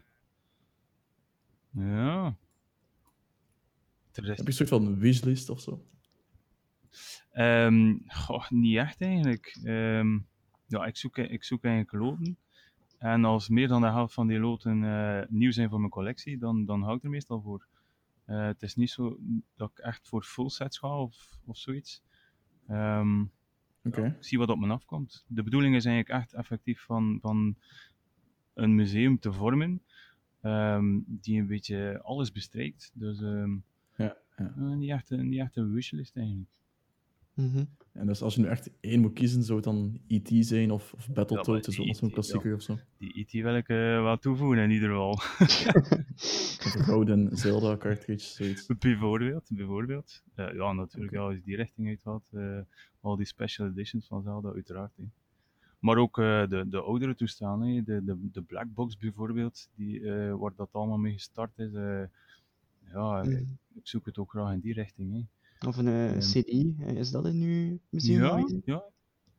ja. 1.69 2.37
Heb 4.11 4.23
je 4.23 4.41
een 4.45 4.53
soort 4.53 4.69
van 4.69 4.99
wishlist 4.99 5.49
of 5.49 5.61
zo? 5.61 5.85
Ehm, 7.35 7.95
goh, 8.07 8.49
niet 8.49 8.77
echt 8.77 9.01
eigenlijk. 9.01 9.57
Ehm, 9.63 10.19
ja, 10.67 10.85
ik 10.85 10.97
zoek, 10.97 11.17
ik 11.17 11.43
zoek 11.43 11.63
eigenlijk 11.63 11.93
loten. 12.03 12.37
En 12.97 13.25
als 13.25 13.49
meer 13.49 13.67
dan 13.67 13.81
de 13.81 13.87
helft 13.87 14.13
van 14.13 14.27
die 14.27 14.39
loten 14.39 14.83
eh, 14.83 15.21
nieuw 15.29 15.51
zijn 15.51 15.69
voor 15.69 15.79
mijn 15.79 15.91
collectie, 15.91 16.37
dan, 16.37 16.65
dan 16.65 16.81
hou 16.81 16.97
ik 16.97 17.03
er 17.03 17.09
meestal 17.09 17.41
voor. 17.41 17.67
Eh, 18.25 18.45
het 18.45 18.61
is 18.61 18.75
niet 18.75 18.89
zo 18.89 19.17
dat 19.55 19.69
ik 19.71 19.77
echt 19.77 20.07
voor 20.07 20.23
full 20.23 20.49
sets 20.49 20.77
ga 20.77 21.01
of, 21.01 21.37
of 21.45 21.57
zoiets. 21.57 22.01
Ehm, 22.67 23.21
Oké. 23.83 24.05
ik 24.05 24.23
zie 24.23 24.37
wat 24.37 24.49
op 24.49 24.59
me 24.59 24.67
afkomt. 24.67 25.25
De 25.27 25.43
bedoeling 25.43 25.75
is 25.75 25.85
eigenlijk 25.85 26.21
echt 26.21 26.33
effectief 26.33 26.81
van, 26.81 27.17
van 27.21 27.55
een 28.53 28.75
museum 28.75 29.19
te 29.19 29.31
vormen, 29.33 29.81
die 31.05 31.39
een 31.39 31.47
beetje 31.47 31.99
alles 32.03 32.31
bestrijkt. 32.31 32.91
Dus 32.93 33.21
ehm, 33.21 33.51
Ja, 33.97 34.17
ja. 34.37 34.53
eh, 34.57 34.63
niet, 34.75 34.89
echt, 34.89 35.09
een- 35.09 35.29
niet 35.29 35.39
echt 35.39 35.55
een 35.55 35.71
wishlist 35.71 36.17
eigenlijk. 36.17 36.49
Mhm. 37.35 37.63
En 37.91 38.07
dus 38.07 38.21
als 38.21 38.35
je 38.35 38.41
nu 38.41 38.47
echt 38.47 38.69
één 38.79 39.01
moet 39.01 39.13
kiezen, 39.13 39.43
zou 39.43 39.55
het 39.57 39.65
dan 39.67 39.99
IT 40.07 40.45
zijn 40.45 40.71
of, 40.71 40.93
of 40.93 41.07
Ja, 41.07 41.13
Battletoads, 41.13 41.65
dus 41.65 41.75
zo'n 41.75 42.07
E.T., 42.07 42.11
klassieker 42.13 42.53
of 42.55 42.61
zo? 42.61 42.77
Die 42.97 43.13
IT 43.13 43.31
wil 43.31 43.55
ik 43.55 43.67
eh, 43.69 43.75
wel 43.77 44.17
toevoegen 44.17 44.57
in 44.57 44.69
ieder 44.71 44.89
geval. 44.89 45.19
Een 46.75 46.83
gouden 46.83 47.37
Zelda 47.37 47.77
cartridge, 47.77 48.25
zoiets. 48.33 48.67
bijvoorbeeld, 48.79 49.49
bijvoorbeeld. 49.53 50.23
Eh, 50.35 50.53
ja, 50.53 50.71
natuurlijk, 50.73 51.13
ja, 51.13 51.19
als 51.19 51.33
je 51.35 51.41
die 51.43 51.55
richting 51.55 51.87
uit 51.87 52.03
had. 52.03 52.29
eh, 52.33 52.59
al 53.01 53.15
die 53.15 53.25
special 53.25 53.67
editions 53.67 54.07
van 54.07 54.21
Zelda, 54.23 54.51
uiteraard. 54.53 54.91
maar 55.79 55.97
ook 55.97 56.17
eh, 56.19 56.47
de, 56.47 56.65
de 56.69 56.81
oudere 56.81 57.15
toestanden, 57.15 57.83
de, 57.85 58.03
de, 58.03 58.17
de 58.31 58.41
Blackbox 58.41 58.97
bijvoorbeeld, 58.97 59.69
die, 59.75 60.11
eh, 60.11 60.35
waar 60.35 60.51
dat 60.55 60.69
allemaal 60.71 60.97
mee 60.97 61.13
gestart 61.13 61.59
is. 61.59 61.73
eh, 61.73 62.03
ja, 62.93 63.21
Mhm. 63.23 63.31
ik, 63.31 63.47
ik 63.73 63.87
zoek 63.87 64.05
het 64.05 64.17
ook 64.17 64.29
graag 64.29 64.53
in 64.53 64.59
die 64.59 64.73
richting. 64.73 65.13
Hè. 65.13 65.21
Of 65.67 65.77
een 65.77 65.87
eh, 65.87 66.11
Ehm. 66.11 66.19
CDI, 66.19 66.75
eh, 66.79 66.95
is 66.95 67.11
dat 67.11 67.25
in 67.25 67.41
uw 67.41 67.79
museum? 67.89 68.21
Ja, 68.21 68.61
ja. 68.65 68.83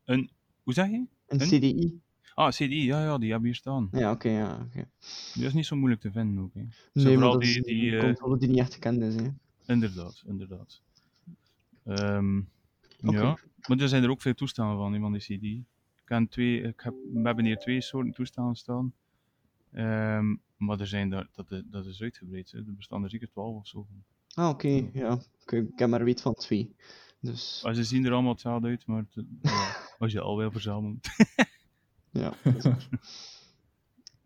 Een, 0.04 0.30
hoe 0.62 0.72
zeg 0.72 0.90
je? 0.90 1.06
Een 1.26 1.40
Een? 1.40 1.46
CDI? 1.46 2.00
Ah, 2.34 2.50
CDI, 2.52 2.84
ja, 2.84 3.02
ja, 3.04 3.18
die 3.18 3.30
hebben 3.30 3.46
hier 3.48 3.56
staan. 3.58 3.88
Ja, 3.92 4.10
oké, 4.10 4.28
ja. 4.28 4.60
oké. 4.66 4.88
Die 5.34 5.44
is 5.44 5.52
niet 5.52 5.66
zo 5.66 5.76
moeilijk 5.76 6.00
te 6.00 6.10
vinden 6.10 6.44
ook. 6.44 6.54
Hè. 6.54 6.62
Nee, 6.92 7.14
vooral 7.14 7.38
die, 7.38 7.62
die, 7.62 7.96
eh, 7.96 8.02
controle 8.04 8.38
die 8.38 8.48
niet 8.48 8.58
echt 8.58 8.74
gekend 8.74 9.02
is, 9.02 9.14
hè. 9.14 9.28
Inderdaad, 9.66 10.22
inderdaad. 10.26 10.82
Oké. 11.84 12.26
Ja, 13.00 13.38
maar 13.68 13.78
er 13.78 13.88
zijn 13.88 14.02
er 14.02 14.10
ook 14.10 14.20
veel 14.20 14.34
toestanden 14.34 14.76
van, 14.76 15.00
van 15.00 15.12
die 15.12 15.20
CD. 15.20 15.42
Ik, 15.42 15.64
ken 16.04 16.28
twee, 16.28 16.62
ik 16.62 16.80
heb, 16.80 16.94
we 17.12 17.20
hebben 17.22 17.44
hier 17.44 17.56
twee 17.58 17.80
soorten 17.80 18.12
toestanden 18.12 18.56
staan. 18.56 18.92
Ehm, 19.72 20.34
maar 20.56 20.80
er 20.80 20.86
zijn 20.86 21.10
daar, 21.10 21.28
dat, 21.32 21.62
dat 21.64 21.86
is 21.86 22.02
uitgebreid. 22.02 22.50
Hè. 22.52 22.58
Er 22.58 22.74
bestaan 22.74 23.02
er 23.04 23.10
zeker 23.10 23.28
twaalf 23.30 23.56
of 23.56 23.66
zo. 23.66 23.86
van. 23.88 24.04
Ah, 24.36 24.48
oké, 24.48 24.88
ja. 24.92 25.18
Ik, 25.44 25.50
ik 25.52 25.78
heb 25.78 25.88
maar 25.88 26.04
weet 26.04 26.20
van 26.20 26.34
twee. 26.34 26.76
Dus, 27.20 27.60
Maar 27.64 27.74
ze 27.74 27.84
zien 27.84 28.04
er 28.04 28.12
allemaal 28.12 28.32
hetzelfde 28.32 28.68
uit, 28.68 28.86
maar 28.86 29.04
het- 29.12 29.24
ja, 29.42 29.76
als 29.98 30.12
je 30.12 30.20
al 30.20 30.36
wel 30.36 30.50
verzamelt. 30.50 31.06
ja. 32.10 32.32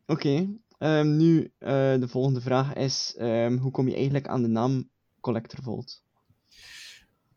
Oké, 0.06 0.48
ehm, 0.78 1.16
nu 1.16 1.52
eh, 1.58 1.70
de 2.00 2.08
volgende 2.08 2.40
vraag 2.40 2.74
is: 2.74 3.14
ehm, 3.18 3.56
hoe 3.56 3.70
kom 3.70 3.88
je 3.88 3.94
eigenlijk 3.94 4.28
aan 4.28 4.42
de 4.42 4.48
naam 4.48 4.90
Collector 5.20 5.62
Vault? 5.62 6.02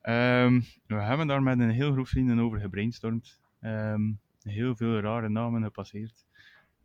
Ehm, 0.02 0.62
we 0.88 0.96
hebben 0.96 1.28
daar 1.28 1.44
met 1.44 1.60
een 1.60 1.70
heel 1.72 1.92
groep 1.92 2.08
vrienden 2.08 2.40
over 2.40 2.60
gebrainstormd. 2.60 3.40
Heel 4.42 4.76
veel 4.76 5.00
rare 5.00 5.30
namen 5.30 5.64
gepasseerd. 5.64 6.26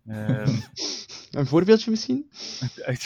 Een 1.31 1.47
voorbeeldje 1.47 1.91
misschien? 1.91 2.27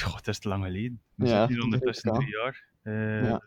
god, 0.03 0.25
dat 0.25 0.29
is 0.29 0.39
te 0.39 0.49
lang 0.49 0.65
geleden. 0.65 1.03
We 1.15 1.27
Ja, 1.27 1.31
zitten 1.33 1.55
hier 1.55 1.63
ondertussen 1.65 2.13
drie 2.13 2.29
jaar. 2.29 2.71
Eh, 2.83 3.23
Ja. 3.29 3.43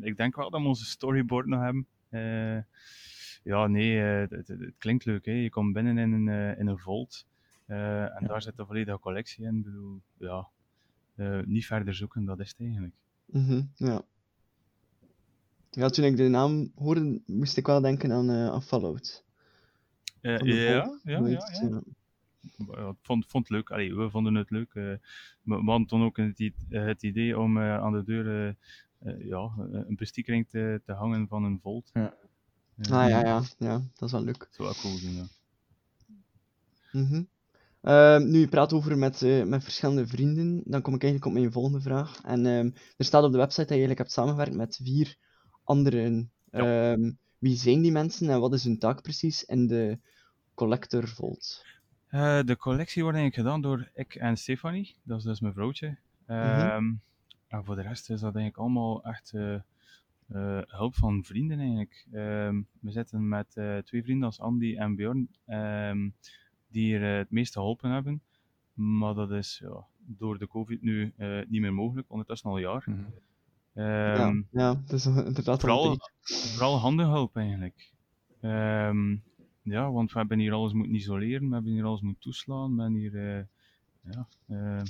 Ik 0.00 0.16
denk 0.16 0.36
wel 0.36 0.50
dat 0.50 0.60
we 0.60 0.66
onze 0.66 0.84
storyboard 0.84 1.46
nog 1.46 1.60
hebben. 1.62 1.86
Eh, 2.08 2.62
ja, 3.42 3.66
nee, 3.66 4.00
eh, 4.02 4.20
het, 4.20 4.30
het- 4.30 4.48
het 4.60 4.74
klinkt 4.78 5.04
leuk. 5.04 5.24
Hè? 5.24 5.32
Je 5.32 5.50
komt 5.50 5.72
binnen 5.72 5.98
in 5.98 6.12
een, 6.12 6.56
in 6.58 6.66
een 6.66 6.78
vault 6.78 7.26
en 7.66 7.76
Ja. 7.76 8.20
daar 8.20 8.42
zit 8.42 8.58
een 8.58 8.66
volledige 8.66 8.98
collectie 8.98 9.44
in. 9.44 9.56
Ik 9.56 9.62
bedoel, 9.64 10.00
ja, 10.18 10.48
niet 11.44 11.66
verder 11.66 11.94
zoeken, 11.94 12.24
dat 12.24 12.40
is 12.40 12.48
het 12.48 12.60
eigenlijk. 12.60 12.94
Mhm, 13.26 13.62
ja. 13.74 14.02
Ja, 15.70 15.88
toen 15.88 16.04
ik 16.04 16.16
de 16.16 16.28
naam 16.28 16.72
hoorde, 16.74 17.20
moest 17.26 17.56
ik 17.56 17.66
wel 17.66 17.80
denken 17.80 18.12
aan, 18.12 18.30
aan 18.30 18.62
Fallout. 18.62 19.24
De 20.20 20.28
ja, 20.28 20.44
ja, 20.44 20.98
ja, 21.02 21.26
ja. 21.28 21.80
Ik 22.58 22.96
vond, 23.02 23.26
vond 23.26 23.48
het 23.48 23.50
leuk. 23.56 23.70
Allee, 23.70 23.94
we 23.94 24.10
vonden 24.10 24.34
het 24.34 24.50
leuk. 24.50 24.74
eh, 24.74 24.82
we 25.42 25.54
hadden 25.54 25.86
toen 25.86 26.02
ook 26.04 26.16
het, 26.16 26.40
eh, 26.68 26.84
het 26.84 27.02
idee 27.02 27.38
om 27.38 27.58
eh, 27.58 27.76
aan 27.78 27.92
de 27.92 28.04
deur 28.04 28.26
eh, 28.46 28.48
eh, 28.98 29.26
ja, 29.26 29.52
eh, 29.58 29.80
een 29.88 29.96
bestiekring 29.96 30.48
te, 30.48 30.80
te 30.84 30.92
hangen 30.92 31.28
van 31.28 31.44
een 31.44 31.58
volt. 31.62 31.90
Ja. 31.92 32.14
Eh, 32.76 32.90
Ah 32.92 33.08
ja, 33.08 33.20
ja, 33.24 33.42
ja, 33.58 33.82
dat 33.94 34.02
is 34.08 34.12
wel 34.12 34.24
leuk. 34.24 34.48
Zou 34.50 34.68
wel 34.68 34.76
cool 34.80 34.96
zijn, 34.96 35.14
ja. 35.14 35.24
Mhm. 36.92 37.22
Ehm, 37.80 38.30
nu, 38.30 38.38
je 38.38 38.48
praat 38.48 38.72
over 38.72 38.98
met, 38.98 39.22
eh, 39.22 39.44
met 39.44 39.62
verschillende 39.62 40.06
vrienden, 40.06 40.62
dan 40.64 40.82
kom 40.82 40.94
ik 40.94 41.02
eigenlijk 41.02 41.32
op 41.34 41.40
mijn 41.40 41.52
volgende 41.52 41.80
vraag. 41.80 42.20
En 42.22 42.46
ehm, 42.46 42.70
er 42.96 43.04
staat 43.04 43.24
op 43.24 43.32
de 43.32 43.38
website 43.38 43.60
dat 43.60 43.68
je 43.68 43.74
eigenlijk 43.74 44.00
hebt 44.00 44.12
samengewerkt 44.12 44.54
met 44.56 44.80
vier 44.82 45.16
anderen. 45.64 46.32
Ja. 46.50 46.92
Ehm, 46.92 47.12
wie 47.38 47.56
zijn 47.56 47.82
die 47.82 47.92
mensen 47.92 48.28
en 48.30 48.40
wat 48.40 48.52
is 48.54 48.64
hun 48.64 48.78
taak 48.78 49.02
precies 49.02 49.44
in 49.44 49.66
de 49.66 49.98
Collector 50.54 51.08
Vault? 51.08 51.64
Eh, 52.14 52.40
de 52.44 52.56
collectie 52.56 53.02
wordt 53.02 53.18
eigenlijk 53.18 53.48
gedaan 53.48 53.62
door 53.62 53.90
ik 53.94 54.14
en 54.14 54.36
Stefanie, 54.36 54.96
dat 55.02 55.18
is 55.18 55.24
dus 55.24 55.40
mijn 55.40 55.52
vrouwtje. 55.52 55.96
En 57.48 57.64
voor 57.64 57.74
de 57.74 57.82
rest 57.82 58.10
is 58.10 58.20
dat 58.20 58.34
eigenlijk 58.34 58.56
allemaal 58.56 59.04
echt 59.04 59.32
eh, 59.32 60.60
hulp 60.66 60.94
van 60.94 61.24
vrienden 61.24 61.58
eigenlijk. 61.58 62.06
Ehm, 62.12 62.62
we 62.80 62.90
zitten 62.90 63.28
met 63.28 63.50
twee 63.84 64.02
vrienden 64.02 64.26
als 64.26 64.40
Andy 64.40 64.76
en 64.76 64.94
Bjorn, 64.94 65.28
ehm, 65.46 66.08
die 66.68 66.98
eh, 66.98 67.16
het 67.16 67.30
meeste 67.30 67.58
geholpen 67.58 67.90
hebben. 67.90 68.22
Maar 68.72 69.14
dat 69.14 69.30
is 69.30 69.60
ja, 69.64 69.84
door 69.98 70.38
de 70.38 70.48
COVID 70.48 70.82
nu 70.82 71.14
niet 71.48 71.60
meer 71.60 71.74
mogelijk, 71.74 72.10
ondertussen 72.10 72.50
al 72.50 72.56
een 72.56 72.62
jaar. 72.62 72.84
Mhm. 72.86 73.00
Ja, 73.74 74.42
ja, 74.50 74.74
dat 74.74 74.92
is 74.92 75.06
inderdaad 75.06 75.60
vooral, 75.60 75.90
een 75.90 76.00
vooral 76.22 76.78
handenhulp 76.78 77.36
eigenlijk. 77.36 77.92
Ja, 79.64 79.90
want 79.92 80.12
we 80.12 80.18
hebben 80.18 80.38
hier 80.38 80.52
alles 80.52 80.72
moeten 80.72 80.94
isoleren, 80.94 81.48
we 81.48 81.54
hebben 81.54 81.72
hier 81.72 81.84
alles 81.84 82.00
moeten 82.00 82.22
toeslaan, 82.22 82.76
we 82.76 82.82
hebben 82.82 83.00
hier, 83.00 83.36
eh, 83.36 83.44
ja, 84.12 84.28
eh, 84.46 84.82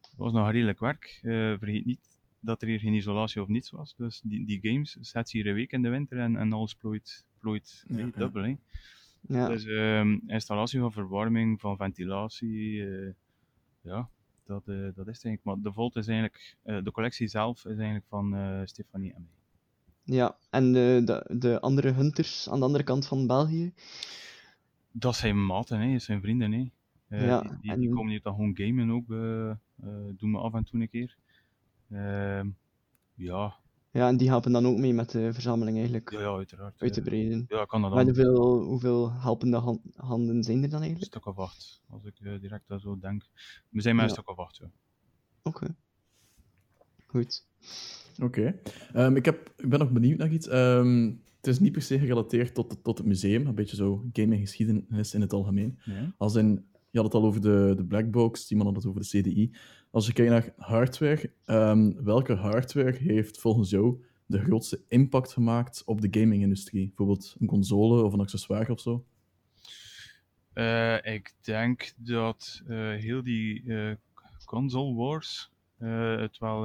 het 0.00 0.16
was 0.16 0.32
nog 0.32 0.50
redelijk 0.50 0.78
werk. 0.78 1.18
Eh, 1.22 1.30
vergeet 1.58 1.84
niet 1.84 2.18
dat 2.40 2.62
er 2.62 2.68
hier 2.68 2.78
geen 2.78 2.94
isolatie 2.94 3.42
of 3.42 3.48
niets 3.48 3.70
was, 3.70 3.94
dus 3.96 4.20
die, 4.24 4.46
die 4.46 4.58
games 4.62 4.96
zet 5.00 5.30
je 5.30 5.38
hier 5.38 5.46
een 5.46 5.54
week 5.54 5.72
in 5.72 5.82
de 5.82 5.88
winter 5.88 6.18
en, 6.18 6.36
en 6.36 6.52
alles 6.52 6.74
plooit, 6.74 7.24
plooit 7.38 7.84
Ja, 7.86 7.94
nee, 7.94 8.04
ja. 8.04 8.10
dubbel. 8.10 8.42
Hè. 8.42 8.56
Ja, 9.20 9.48
Dus 9.48 9.64
ehm, 9.64 10.18
installatie 10.26 10.80
van 10.80 10.92
verwarming, 10.92 11.60
van 11.60 11.76
ventilatie, 11.76 12.86
eh, 12.86 13.12
ja, 13.80 14.08
dat, 14.44 14.68
eh, 14.68 14.76
dat 14.94 15.06
is 15.08 15.16
het 15.16 15.24
eigenlijk. 15.24 15.44
Maar 15.44 15.56
de 15.60 15.72
Volt 15.72 15.96
is 15.96 16.06
eigenlijk, 16.06 16.56
eh, 16.62 16.82
de 16.82 16.90
collectie 16.90 17.28
zelf 17.28 17.58
is 17.58 17.76
eigenlijk 17.76 18.06
van 18.08 18.34
eh, 18.34 18.60
Stefanie 18.64 19.14
en 19.14 19.22
mij. 19.22 19.39
Ja. 20.14 20.36
en 20.50 20.72
de, 20.72 21.02
de, 21.04 21.36
de 21.38 21.60
andere 21.60 21.92
hunters 21.92 22.48
aan 22.48 22.58
de 22.58 22.64
andere 22.64 22.84
kant 22.84 23.06
van 23.06 23.26
België? 23.26 23.72
Dat 24.92 25.16
zijn 25.16 25.46
maten, 25.46 25.80
hè, 25.80 25.98
zijn 25.98 26.20
vrienden. 26.20 26.52
Hè. 26.52 26.70
Eh, 27.08 27.26
Ja, 27.26 27.40
die, 27.40 27.50
die, 27.60 27.76
die 27.76 27.88
en- 27.88 27.94
komen 27.94 28.10
hier 28.10 28.22
dan 28.22 28.34
gewoon 28.34 28.56
gamen 28.56 28.90
ook, 28.90 29.10
eh, 29.10 29.50
eh, 29.50 29.56
doen 30.16 30.32
we 30.32 30.38
af 30.38 30.54
en 30.54 30.64
toe 30.64 30.80
een 30.80 30.88
keer. 30.88 31.16
Ehm, 31.90 32.48
ja, 33.14 33.56
Ja, 33.92 34.08
en 34.08 34.16
die 34.16 34.28
helpen 34.28 34.52
dan 34.52 34.66
ook 34.66 34.78
mee 34.78 34.92
met 34.94 35.10
de 35.10 35.32
verzameling 35.32 35.76
eigenlijk 35.76 36.10
ja, 36.10 36.20
ja, 36.20 36.34
uiteraard. 36.36 36.80
uit 36.82 36.92
te 36.92 37.00
eh, 37.00 37.06
breiden. 37.06 37.44
ja, 37.48 37.64
kan 37.64 37.82
dat 37.82 37.90
Maar 37.90 38.04
dan. 38.04 38.14
hoeveel, 38.14 38.62
hoeveel 38.62 39.12
helpende 39.12 39.56
han- 39.56 39.82
handen 39.96 40.42
zijn 40.44 40.62
er 40.62 40.68
dan 40.68 40.78
Een 40.78 40.82
eigenlijk? 40.84 41.12
stuk 41.12 41.26
of 41.26 41.38
acht, 41.38 41.82
als 41.88 42.04
ik 42.04 42.18
eh, 42.20 42.40
direct 42.40 42.68
dat 42.68 42.80
zo 42.80 42.98
denk. 42.98 43.26
We 43.68 43.80
zijn 43.80 43.96
een 43.98 44.02
Ja. 44.02 44.08
stuk 44.08 44.28
of 44.28 44.38
acht, 44.38 44.56
ja. 44.56 44.70
Oké. 45.42 45.74
Goed. 47.06 47.46
Oké. 48.22 48.60
Ehm, 48.92 49.16
ik, 49.16 49.24
heb- 49.24 49.52
ik 49.56 49.68
ben 49.68 49.78
nog 49.78 49.90
benieuwd 49.90 50.18
naar 50.18 50.32
iets. 50.32 50.48
Ehm, 50.48 51.12
het 51.36 51.46
is 51.46 51.58
niet 51.58 51.72
per 51.72 51.82
se 51.82 51.98
gerelateerd 51.98 52.54
tot, 52.54 52.78
tot 52.82 52.98
het 52.98 53.06
museum, 53.06 53.46
een 53.46 53.54
beetje 53.54 53.76
zo 53.76 54.08
gaminggeschiedenis 54.12 55.14
in 55.14 55.20
het 55.20 55.32
algemeen. 55.32 55.78
Ja. 55.84 56.14
Als 56.18 56.34
in, 56.34 56.64
je 56.90 56.98
had 56.98 57.12
het 57.12 57.14
al 57.22 57.24
over 57.28 57.40
de, 57.40 57.72
de 57.76 57.84
Blackbox, 57.84 58.46
Simon 58.46 58.66
had 58.66 58.76
het 58.76 58.86
over 58.86 59.00
de 59.00 59.20
CDI. 59.20 59.50
Als 59.90 60.06
je 60.06 60.12
kijkt 60.12 60.30
naar 60.30 60.52
hardware, 60.56 61.32
ehm, 61.44 61.92
welke 62.04 62.34
hardware 62.34 62.96
heeft 62.96 63.38
volgens 63.40 63.70
jou 63.70 64.02
de 64.26 64.38
grootste 64.38 64.80
impact 64.88 65.32
gemaakt 65.32 65.82
op 65.84 66.00
de 66.00 66.20
gaming-industrie? 66.20 66.86
Bijvoorbeeld 66.86 67.36
een 67.38 67.46
console 67.46 68.02
of 68.02 68.12
een 68.12 68.20
accessoire 68.20 68.72
of 68.72 68.80
zo? 68.80 69.04
Eh, 70.52 70.96
ik 71.14 71.34
denk 71.40 71.92
dat 71.96 72.62
eh, 72.68 72.90
heel 72.94 73.22
die 73.22 73.74
eh, 73.74 73.94
console 74.44 74.94
wars 74.94 75.50
het, 75.78 76.38
wel, 76.38 76.62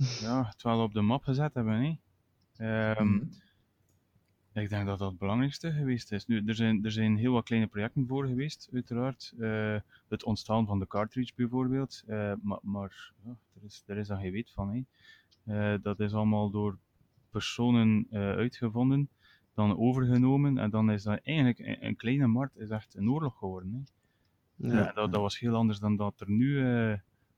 ja, 0.26 0.46
het 0.46 0.62
wel 0.62 0.82
op 0.82 0.92
de 0.92 1.00
map 1.00 1.24
gezet 1.24 1.54
hebben. 1.54 1.82
Hè? 1.82 1.98
Ehm, 2.56 3.14
Mhm. 3.14 3.24
Ik 4.52 4.68
denk 4.68 4.86
dat 4.86 4.98
dat 4.98 5.10
het 5.10 5.18
belangrijkste 5.18 5.72
geweest 5.72 6.12
is. 6.12 6.26
Nu, 6.26 6.42
er, 6.46 6.54
zijn, 6.54 6.84
er 6.84 6.92
zijn 6.92 7.16
heel 7.16 7.32
wat 7.32 7.44
kleine 7.44 7.68
projecten 7.68 8.06
voor 8.06 8.26
geweest, 8.26 8.68
uiteraard. 8.72 9.34
Eh, 9.38 9.76
het 10.08 10.24
ontstaan 10.24 10.66
van 10.66 10.78
de 10.78 10.86
cartridge 10.86 11.32
bijvoorbeeld. 11.36 12.02
Eh, 12.06 12.32
maar 12.42 12.58
maar 12.62 13.12
ja, 13.24 13.36
er, 13.54 13.64
is, 13.64 13.82
er 13.86 13.96
is 13.96 14.08
daar 14.08 14.20
geen 14.20 14.32
weet 14.32 14.50
van. 14.50 14.70
Hè. 14.70 14.82
Eh, 15.74 15.82
dat 15.82 16.00
is 16.00 16.12
allemaal 16.12 16.50
door 16.50 16.78
personen 17.30 18.06
uitgevonden, 18.10 19.08
dan 19.54 19.78
overgenomen. 19.78 20.58
En 20.58 20.70
dan 20.70 20.90
is 20.90 21.02
dat 21.02 21.20
eigenlijk 21.22 21.58
een, 21.58 21.86
een 21.86 21.96
kleine 21.96 22.26
markt 22.26 22.58
is 22.58 22.70
echt 22.70 22.94
een 22.94 23.10
oorlog 23.10 23.38
geworden. 23.38 23.72
Hè. 24.56 24.68
Ja. 24.68 24.92
Dat, 24.92 25.12
dat 25.12 25.20
was 25.20 25.38
heel 25.38 25.54
anders 25.54 25.78
dan 25.78 25.96
dat 25.96 26.20
er 26.20 26.30
nu 26.30 26.62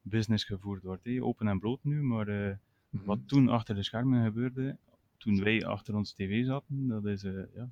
business 0.03 0.45
gevoerd 0.45 0.83
wordt. 0.83 1.05
Hè. 1.05 1.23
Open 1.23 1.49
en 1.49 1.59
bloot 1.59 1.85
nu, 1.85 2.03
maar 2.03 2.29
eh, 2.29 2.57
Mhm. 2.93 3.05
wat 3.05 3.19
toen 3.27 3.49
achter 3.49 3.75
de 3.75 3.83
schermen 3.83 4.25
gebeurde, 4.25 4.77
toen 5.17 5.43
wij 5.43 5.65
achter 5.67 5.95
ons 5.95 6.13
tv 6.13 6.45
zaten, 6.45 6.87
dat 6.87 7.05
is, 7.07 7.25
eh, 7.25 7.33
ja, 7.55 7.71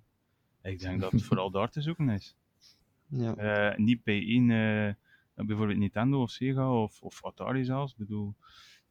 ik 0.62 0.78
denk 0.78 1.00
dat 1.00 1.12
het 1.12 1.22
vooral 1.22 1.50
daar 1.50 1.70
te 1.70 1.80
zoeken 1.80 2.08
is. 2.08 2.36
Ja. 3.12 3.36
Eh, 3.36 3.78
niet 3.78 4.02
bij 4.04 4.26
één, 4.26 4.50
eh, 4.50 5.44
bijvoorbeeld 5.46 5.78
Nintendo 5.78 6.22
of 6.22 6.30
Sega 6.30 6.82
of, 6.82 7.02
of 7.02 7.24
Atari 7.24 7.64
zelfs. 7.64 7.92
Ik 7.92 7.98
bedoel, 7.98 8.34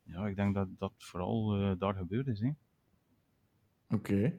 ja, 0.03 0.27
ik 0.27 0.35
denk 0.35 0.53
dat 0.53 0.67
dat 0.77 0.93
vooral 0.97 1.55
eh, 1.55 1.71
daar 1.79 1.93
gebeurd 1.93 2.27
is. 2.27 2.43
Oké. 3.89 4.33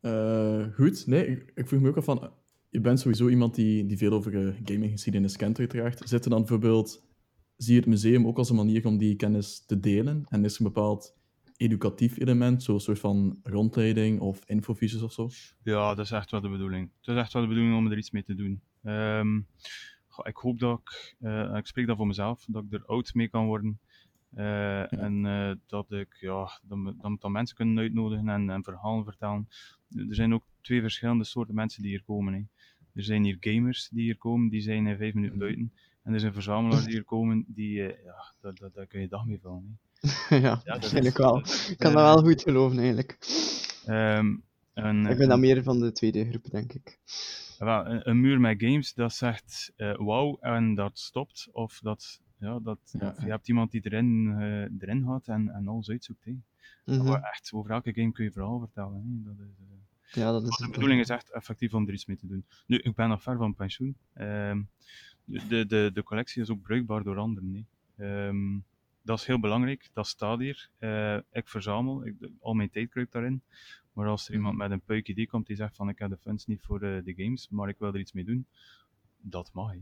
Eh, 0.00 0.66
goed. 0.74 1.06
Nee, 1.06 1.26
ik, 1.26 1.52
ik 1.54 1.68
vroeg 1.68 1.80
me 1.80 1.88
ook 1.88 1.96
af 1.96 2.04
van... 2.04 2.32
Je 2.68 2.80
bent 2.80 3.00
sowieso 3.00 3.28
iemand 3.28 3.54
die, 3.54 3.86
die 3.86 3.96
veel 3.98 4.12
over 4.12 4.46
eh, 4.48 4.54
gaminggeschiedenis 4.64 5.36
kent, 5.36 5.58
uiteraard. 5.58 6.08
Zit 6.08 6.24
er 6.24 6.30
dan 6.30 6.38
bijvoorbeeld... 6.38 7.06
Zie 7.64 7.74
je 7.74 7.80
het 7.80 7.88
museum 7.88 8.26
ook 8.26 8.38
als 8.38 8.50
een 8.50 8.56
manier 8.56 8.86
om 8.86 8.98
die 8.98 9.16
kennis 9.16 9.64
te 9.66 9.80
delen? 9.80 10.24
En 10.28 10.44
is 10.44 10.54
er 10.54 10.60
een 10.60 10.72
bepaald 10.72 11.16
educatief 11.56 12.18
element, 12.18 12.62
zo'n 12.62 12.80
soort 12.80 12.98
van 12.98 13.38
rondleiding 13.42 14.20
of 14.20 14.44
infovisies 14.46 15.02
of 15.02 15.12
zo? 15.12 15.28
Ja, 15.62 15.94
dat 15.94 16.04
is 16.04 16.10
echt 16.10 16.30
wel 16.30 16.40
de 16.40 16.48
bedoeling. 16.48 16.90
Het 17.00 17.08
is 17.08 17.20
echt 17.22 17.32
wel 17.32 17.42
de 17.42 17.48
bedoeling 17.48 17.76
om 17.76 17.90
er 17.90 17.98
iets 17.98 18.10
mee 18.10 18.22
te 18.22 18.34
doen. 18.34 18.60
Ehm, 18.82 19.40
goh, 20.08 20.26
ik 20.28 20.36
hoop 20.36 20.58
dat 20.58 20.80
ik, 20.80 21.16
eh, 21.20 21.56
ik 21.56 21.66
spreek 21.66 21.86
dat 21.86 21.96
voor 21.96 22.06
mezelf, 22.06 22.44
dat 22.48 22.64
ik 22.64 22.72
er 22.72 22.86
oud 22.86 23.14
mee 23.14 23.28
kan 23.28 23.46
worden. 23.46 23.78
Eh, 24.34 24.92
En 24.92 25.26
eh, 25.26 25.52
dat 25.66 25.92
ik, 25.92 26.16
ja, 26.20 26.60
dan, 26.62 26.96
dan, 27.00 27.16
dan 27.20 27.32
mensen 27.32 27.56
kunnen 27.56 27.78
uitnodigen 27.78 28.28
en, 28.28 28.50
en 28.50 28.64
verhalen 28.64 29.04
vertellen. 29.04 29.48
Er 30.08 30.14
zijn 30.14 30.34
ook 30.34 30.44
twee 30.60 30.80
verschillende 30.80 31.24
soorten 31.24 31.54
mensen 31.54 31.82
die 31.82 31.90
hier 31.90 32.02
komen. 32.02 32.32
Hè. 32.34 32.40
Er 32.94 33.04
zijn 33.04 33.24
hier 33.24 33.36
gamers 33.40 33.88
die 33.88 34.02
hier 34.02 34.18
komen, 34.18 34.48
die 34.48 34.60
zijn 34.60 34.86
in 34.86 34.96
vijf 34.96 35.14
minuten 35.14 35.38
buiten. 35.38 35.72
En 36.04 36.12
er 36.14 36.20
zijn 36.20 36.32
verzamelaars 36.32 36.84
die 36.84 36.92
hier 36.92 37.04
komen, 37.04 37.44
die, 37.48 37.82
eh, 37.82 38.04
ja, 38.04 38.32
daar, 38.40 38.54
daar, 38.54 38.70
daar 38.72 38.86
kun 38.86 39.00
je 39.00 39.08
dag 39.08 39.24
mee 39.24 39.38
vullen. 39.40 39.78
ja, 40.28 40.54
dat 40.54 40.64
waarschijnlijk 40.64 41.16
wel. 41.16 41.38
Ik 41.38 41.74
kan 41.78 41.92
dat 41.92 42.02
wel 42.02 42.22
goed 42.22 42.42
geloven, 42.42 42.78
eigenlijk. 42.78 43.18
Ehm, 43.86 44.36
een, 44.74 45.06
Ik 45.06 45.18
ben 45.18 45.28
dan 45.28 45.40
meer 45.40 45.62
van 45.62 45.80
de 45.80 45.92
tweede 45.92 46.28
groep, 46.28 46.50
denk 46.50 46.72
ik. 46.72 46.98
wel, 47.58 47.86
een, 47.86 48.08
een 48.08 48.20
muur 48.20 48.40
met 48.40 48.62
games 48.62 48.94
dat 48.94 49.12
zegt 49.12 49.72
eh 49.76 49.96
wauw 49.96 50.36
en 50.40 50.74
dat 50.74 50.98
stopt. 50.98 51.48
Of 51.52 51.78
dat, 51.82 52.20
ja, 52.38 52.58
dat, 52.58 52.78
Ja, 52.98 53.08
of 53.08 53.18
ja. 53.18 53.24
je 53.24 53.30
hebt 53.30 53.48
iemand 53.48 53.70
die 53.70 53.80
erin, 53.84 54.34
eh, 54.38 54.82
erin 54.88 55.04
gaat 55.06 55.28
en, 55.28 55.48
en 55.48 55.68
alles 55.68 55.90
uitzoekt. 55.90 56.26
Mhm. 56.84 57.04
Maar 57.04 57.22
echt, 57.22 57.50
over 57.52 57.70
elke 57.70 57.94
game 57.94 58.12
kun 58.12 58.24
je 58.24 58.32
verhaal 58.32 58.58
vertellen. 58.58 58.94
Hè. 58.94 59.32
Dat 59.32 59.46
is, 59.46 60.20
Ja, 60.20 60.32
dat 60.32 60.42
is 60.48 60.56
de 60.56 60.70
bedoeling 60.70 61.00
is 61.00 61.08
echt 61.08 61.30
effectief 61.32 61.74
om 61.74 61.86
er 61.86 61.92
iets 61.92 62.06
mee 62.06 62.16
te 62.16 62.26
doen. 62.26 62.44
Nu, 62.66 62.78
ik 62.78 62.94
ben 62.94 63.08
nog 63.08 63.22
ver 63.22 63.36
van 63.36 63.54
pensioen. 63.54 63.96
De, 65.24 65.66
de, 65.66 65.90
de 65.94 66.02
collectie 66.02 66.42
is 66.42 66.50
ook 66.50 66.62
bruikbaar 66.62 67.02
door 67.02 67.16
anderen. 67.18 67.66
hè. 67.96 68.26
Ehm, 68.28 68.58
dat 69.02 69.18
is 69.20 69.26
heel 69.26 69.40
belangrijk, 69.40 69.88
dat 69.92 70.06
staat 70.06 70.38
hier. 70.38 70.68
Eh, 70.78 71.16
ik 71.32 71.48
verzamel, 71.48 72.06
ik, 72.06 72.14
al 72.40 72.54
mijn 72.54 72.70
tijd 72.70 72.90
kruipt 72.90 73.12
daarin. 73.12 73.42
Maar 73.92 74.06
als 74.08 74.28
er 74.28 74.34
iemand 74.34 74.56
met 74.56 74.70
een 74.70 74.80
puik 74.80 75.08
idee 75.08 75.26
komt 75.26 75.46
die 75.46 75.56
zegt 75.56 75.76
van 75.76 75.88
ik 75.88 75.98
heb 75.98 76.10
de 76.10 76.16
funds 76.16 76.46
niet 76.46 76.62
voor 76.62 76.82
eh, 76.82 77.04
de 77.04 77.14
games, 77.16 77.48
maar 77.50 77.68
ik 77.68 77.78
wil 77.78 77.94
er 77.94 78.00
iets 78.00 78.12
mee 78.12 78.24
doen, 78.24 78.46
dat 79.20 79.50
mag. 79.52 79.70
hè. 79.72 79.78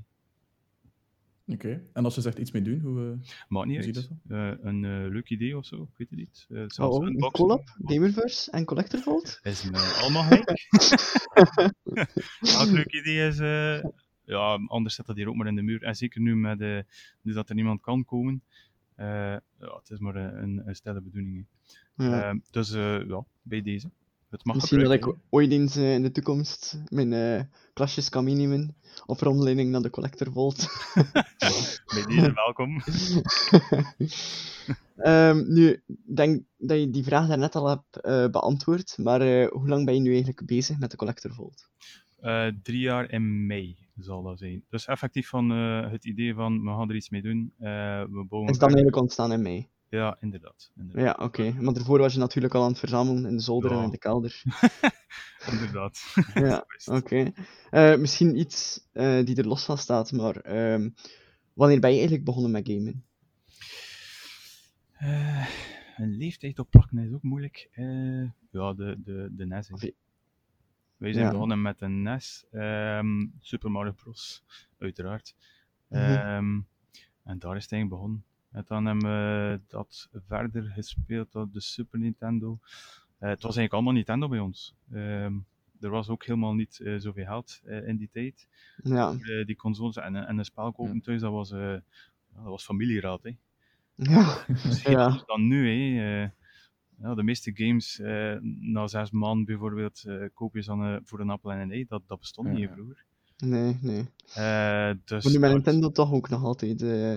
Oké. 1.46 1.82
En 1.92 2.04
als 2.04 2.14
je 2.14 2.20
zegt 2.20 2.38
iets 2.38 2.50
mee 2.50 2.62
doen, 2.62 2.80
hoe... 2.80 3.00
eh, 3.22 3.28
Maakt 3.48 3.66
niet 3.66 3.84
Hoe 3.84 3.84
zie 3.84 3.92
je 3.94 3.98
uit. 4.00 4.08
dat 4.28 4.58
Eh, 4.58 4.64
een 4.66 4.84
eh, 4.84 5.10
leuk 5.12 5.30
idee 5.30 5.56
of 5.56 5.66
zo, 5.66 5.82
ik 5.82 5.96
weet 5.96 6.10
het 6.10 6.18
niet. 6.18 6.46
Eh, 6.48 6.56
Oh, 6.60 6.64
zelfs 6.68 6.96
oh, 6.96 7.06
een 7.06 7.30
collab? 7.30 7.76
Gamerverse 7.84 8.50
en 8.50 8.64
Collector 8.64 9.00
Vault? 9.00 9.40
Is 9.42 9.70
me 9.70 9.98
allemaal 10.02 10.22
gelijk. 10.22 10.68
Elk 12.58 12.70
leuk 12.70 12.92
idee 12.92 13.26
is, 13.28 13.38
eh, 13.38 13.84
ja, 14.24 14.58
anders 14.66 14.94
zit 14.94 15.06
dat 15.06 15.16
hier 15.16 15.28
ook 15.28 15.34
maar 15.34 15.46
in 15.46 15.54
de 15.54 15.62
muur. 15.62 15.82
En 15.82 15.96
zeker 15.96 16.20
nu, 16.20 16.36
met, 16.36 16.58
nu 17.22 17.32
dat 17.32 17.48
er 17.48 17.54
niemand 17.54 17.80
kan 17.80 18.04
komen. 18.04 18.42
eh, 18.94 19.06
ja, 19.58 19.76
het 19.78 19.90
is 19.90 19.98
maar 19.98 20.16
een, 20.16 20.68
een, 20.68 20.74
stille 20.74 21.00
bedoeling. 21.00 21.46
hè. 21.96 22.04
Ja. 22.04 22.30
Eh, 22.30 22.38
dus 22.50 22.72
eh, 22.72 23.06
ja, 23.06 23.24
bij 23.42 23.62
deze. 23.62 23.90
Het 24.30 24.44
mag 24.44 24.54
Misschien 24.56 24.82
dat 24.82 24.92
ik 24.92 25.14
ooit 25.28 25.50
eens 25.50 25.76
eh, 25.76 25.94
in 25.94 26.02
de 26.02 26.10
toekomst 26.10 26.82
mijn 26.88 27.50
klasjes 27.72 28.08
kan 28.08 28.24
meenemen 28.24 28.76
op 29.06 29.20
rondleiding 29.20 29.70
naar 29.70 29.82
de 29.82 29.90
Collector 29.90 30.32
Vault. 30.32 30.66
hè. 30.94 31.50
Bij 31.94 32.06
deze, 32.06 32.32
welkom. 32.32 32.82
Ehm, 34.96 35.52
nu, 35.52 35.82
ik 35.86 36.16
denk 36.16 36.42
dat 36.58 36.78
je 36.78 36.90
die 36.90 37.04
vraag 37.04 37.28
daarnet 37.28 37.54
al 37.54 37.68
hebt 37.68 38.00
beantwoord, 38.32 38.98
maar 38.98 39.20
hoe 39.48 39.68
lang 39.68 39.84
ben 39.84 39.94
je 39.94 40.00
nu 40.00 40.08
eigenlijk 40.10 40.46
bezig 40.46 40.78
met 40.78 40.90
de 40.90 40.96
Collector 40.96 41.34
Vault? 41.34 41.68
Eh, 42.22 42.46
drie 42.62 42.80
jaar 42.80 43.10
in 43.10 43.46
mei 43.46 43.76
zal 43.98 44.22
dat 44.22 44.38
zijn. 44.38 44.64
Dus 44.68 44.86
effectief 44.86 45.28
van 45.28 45.52
eh, 45.52 45.90
het 45.90 46.04
idee 46.04 46.34
van, 46.34 46.62
we 46.62 46.68
gaan 46.68 46.88
er 46.88 46.96
iets 46.96 47.10
mee 47.10 47.22
doen. 47.22 47.52
eh, 47.58 47.66
we 48.02 48.24
bouwen 48.28 48.50
Is 48.50 48.58
dat 48.58 48.68
eigenlijk 48.68 48.96
ontstaan 48.96 49.32
in 49.32 49.42
mei? 49.42 49.68
Ja, 49.88 50.16
inderdaad. 50.20 50.72
inderdaad. 50.76 51.04
Ja, 51.18 51.24
oké. 51.24 51.52
Maar 51.60 51.74
daarvoor 51.74 51.98
was 51.98 52.12
je 52.12 52.18
natuurlijk 52.18 52.54
al 52.54 52.62
aan 52.62 52.68
het 52.70 52.78
verzamelen 52.78 53.26
in 53.26 53.36
de 53.36 53.42
zolder 53.42 53.72
en 53.72 53.82
in 53.82 53.90
de 53.90 53.98
kelder. 53.98 54.42
inderdaad. 55.52 56.14
Ja, 56.34 56.66
Oké. 56.98 57.32
Eh, 57.70 57.96
misschien 57.96 58.38
iets 58.38 58.88
die 58.92 59.36
er 59.36 59.46
los 59.46 59.64
van 59.64 59.78
staat, 59.78 60.12
maar 60.12 60.36
ehm, 60.36 60.90
wanneer 61.52 61.80
ben 61.80 61.90
je 61.90 61.96
eigenlijk 61.96 62.24
begonnen 62.24 62.50
met 62.50 62.68
gamen? 62.68 63.04
Een 65.96 66.16
leeftijd 66.16 66.58
op 66.58 66.70
plakken 66.70 66.98
is 66.98 67.12
ook 67.12 67.22
moeilijk. 67.22 67.68
Ja, 68.50 68.72
de, 68.72 69.00
de, 69.04 69.28
de 69.32 69.46
NES. 69.46 69.68
hè. 69.68 69.90
Wij 71.02 71.12
zijn 71.12 71.24
Ja. 71.24 71.30
begonnen 71.30 71.62
met 71.62 71.80
een 71.80 72.02
NES. 72.02 72.44
ehm, 72.50 73.26
Super 73.40 73.70
Mario 73.70 73.92
Bros. 73.92 74.42
Uiteraard. 74.78 75.34
Mhm. 75.88 76.00
Ehm, 76.00 76.60
en 77.24 77.38
daar 77.38 77.56
is 77.56 77.62
het 77.62 77.72
eigenlijk 77.72 77.88
begonnen. 77.88 78.24
En 78.52 78.64
dan 78.66 78.84
hebben 78.86 79.04
we 79.10 79.60
dat 79.68 80.08
verder 80.28 80.62
gespeeld 80.74 81.34
op 81.34 81.52
de 81.52 81.60
Super 81.60 81.98
Nintendo. 81.98 82.58
Eh, 83.18 83.28
het 83.28 83.42
was 83.42 83.56
eigenlijk 83.56 83.72
allemaal 83.72 83.92
Nintendo 83.92 84.28
bij 84.28 84.38
ons. 84.38 84.74
Ehm, 84.92 85.34
er 85.80 85.90
was 85.90 86.08
ook 86.08 86.24
helemaal 86.24 86.54
niet 86.54 86.80
eh, 86.80 86.94
zoveel 86.98 87.24
geld 87.24 87.60
eh, 87.64 87.88
in 87.88 87.96
die 87.96 88.08
tijd. 88.12 88.48
Ja, 88.82 89.12
die 89.44 89.56
consoles 89.56 89.96
en, 89.96 90.16
en 90.16 90.38
een 90.38 90.44
spel 90.44 90.72
kopen 90.72 91.00
thuis, 91.00 91.20
dat 91.20 91.32
was, 91.32 91.48
dat 91.48 91.82
was 92.32 92.64
familieraad. 92.64 93.22
Hè. 93.22 93.36
ja, 93.94 94.44
Dus 94.46 94.82
Ja. 94.82 95.22
dan 95.26 95.46
nu. 95.48 95.68
Hè. 96.00 96.28
Ja, 97.02 97.14
de 97.14 97.22
meeste 97.22 97.50
games, 97.54 97.98
eh, 98.00 98.36
na 98.60 98.86
zes 98.86 99.10
man 99.10 99.44
bijvoorbeeld, 99.44 100.02
eh 100.06 100.24
koop 100.34 100.54
je 100.54 100.62
ze 100.62 100.68
dan, 100.68 100.84
eh, 100.84 100.96
voor 101.04 101.20
een 101.20 101.30
appel 101.30 101.50
en 101.52 101.58
een 101.60 101.70
ei. 101.70 101.84
Dat, 101.88 102.02
dat 102.06 102.18
bestond 102.18 102.48
niet 102.48 102.58
Ja. 102.58 102.72
vroeger. 102.72 103.04
nee, 103.36 103.78
nee. 103.80 104.00
Eh, 104.34 104.90
dus 105.04 105.24
Maar 105.24 105.32
nu 105.32 105.38
met 105.38 105.50
dat- 105.50 105.52
Nintendo 105.52 105.90
toch 105.90 106.12
ook 106.12 106.28
nog 106.28 106.42
altijd. 106.44 106.82
eh 106.82 107.16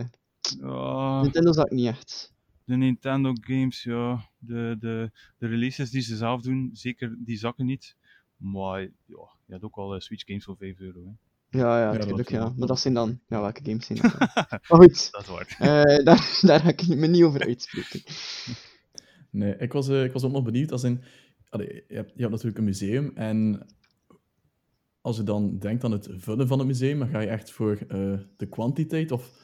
Ja, 0.59 1.21
Nintendo 1.21 1.51
zag 1.51 1.65
ik 1.65 1.71
niet 1.71 1.87
echt. 1.87 2.33
de 2.63 2.75
Nintendo 2.75 3.33
games, 3.41 3.83
ja, 3.83 4.29
de, 4.37 4.75
de, 4.79 5.11
de 5.37 5.47
releases 5.47 5.89
die 5.89 6.01
ze 6.01 6.15
zelf 6.15 6.41
doen, 6.41 6.69
zeker 6.73 7.15
die 7.19 7.37
zakken 7.37 7.65
niet. 7.65 7.95
Maar 8.37 8.81
ja, 8.81 9.27
je 9.45 9.51
hebt 9.51 9.63
ook 9.63 9.75
al 9.75 9.99
Switch 10.01 10.25
games 10.25 10.43
voor 10.43 10.57
5 10.57 10.79
euro. 10.79 10.99
Hè. 11.05 11.11
Ja, 11.59 11.79
ja, 11.81 11.97
natuurlijk, 11.97 12.29
ja. 12.29 12.53
Maar 12.57 12.67
dat 12.67 12.79
zijn 12.79 12.93
dan... 12.93 13.19
Ja, 13.27 13.41
welke 13.41 13.61
games 13.63 13.85
zijn 13.85 13.99
dat 14.01 14.11
dan? 14.19 14.27
maar 14.49 14.59
goed, 14.79 15.11
Dat 15.11 15.27
eh, 15.59 16.03
daar, 16.05 16.37
daar 16.41 16.59
ga 16.59 16.69
ik 16.69 16.87
me 16.87 17.07
niet 17.07 17.23
over 17.23 17.45
uitspreken. 17.45 18.01
Nee, 19.35 19.57
ik 19.57 19.73
was, 19.73 19.87
eh, 19.87 20.03
ik 20.03 20.11
was 20.11 20.23
ook 20.23 20.31
nog 20.31 20.43
benieuwd. 20.43 20.71
Als 20.71 20.83
in, 20.83 21.01
allee, 21.49 21.67
je, 21.87 21.95
hebt, 21.95 22.11
je 22.15 22.19
hebt 22.19 22.31
natuurlijk 22.31 22.57
een 22.57 22.63
museum 22.63 23.11
en 23.15 23.65
als 25.01 25.17
je 25.17 25.23
dan 25.23 25.59
denkt 25.59 25.83
aan 25.83 25.91
het 25.91 26.09
vullen 26.11 26.47
van 26.47 26.59
het 26.59 26.67
museum, 26.67 26.99
dan 26.99 27.07
ga 27.07 27.19
je 27.19 27.27
echt 27.27 27.51
voor 27.51 27.77
eh, 27.87 28.19
de 28.37 28.49
kwantiteit 28.49 29.11
of 29.11 29.43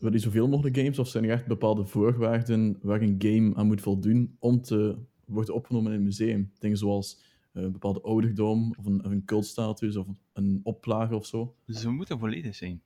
wil 0.00 0.12
je 0.12 0.18
zoveel 0.18 0.48
mogelijk 0.48 0.76
games 0.76 0.98
of 0.98 1.08
zijn 1.08 1.24
er 1.24 1.30
echt 1.30 1.46
bepaalde 1.46 1.84
voorwaarden 1.84 2.78
waar 2.82 3.02
een 3.02 3.16
game 3.18 3.54
aan 3.54 3.66
moet 3.66 3.80
voldoen 3.80 4.36
om 4.38 4.62
te 4.62 4.98
worden 5.26 5.54
opgenomen 5.54 5.92
in 5.92 5.98
een 5.98 6.04
museum? 6.04 6.52
Dingen 6.58 6.76
zoals 6.76 7.22
eh, 7.52 7.62
een 7.62 7.72
bepaalde 7.72 8.00
ouderdom 8.00 8.74
of 8.78 8.86
een, 8.86 9.10
een 9.10 9.24
cultstatus 9.24 9.96
of 9.96 10.06
een 10.32 10.60
oplage 10.62 11.14
of 11.14 11.26
zo. 11.26 11.56
Ze 11.66 11.90
moeten 11.90 12.18
volledig 12.18 12.54
zijn. 12.54 12.82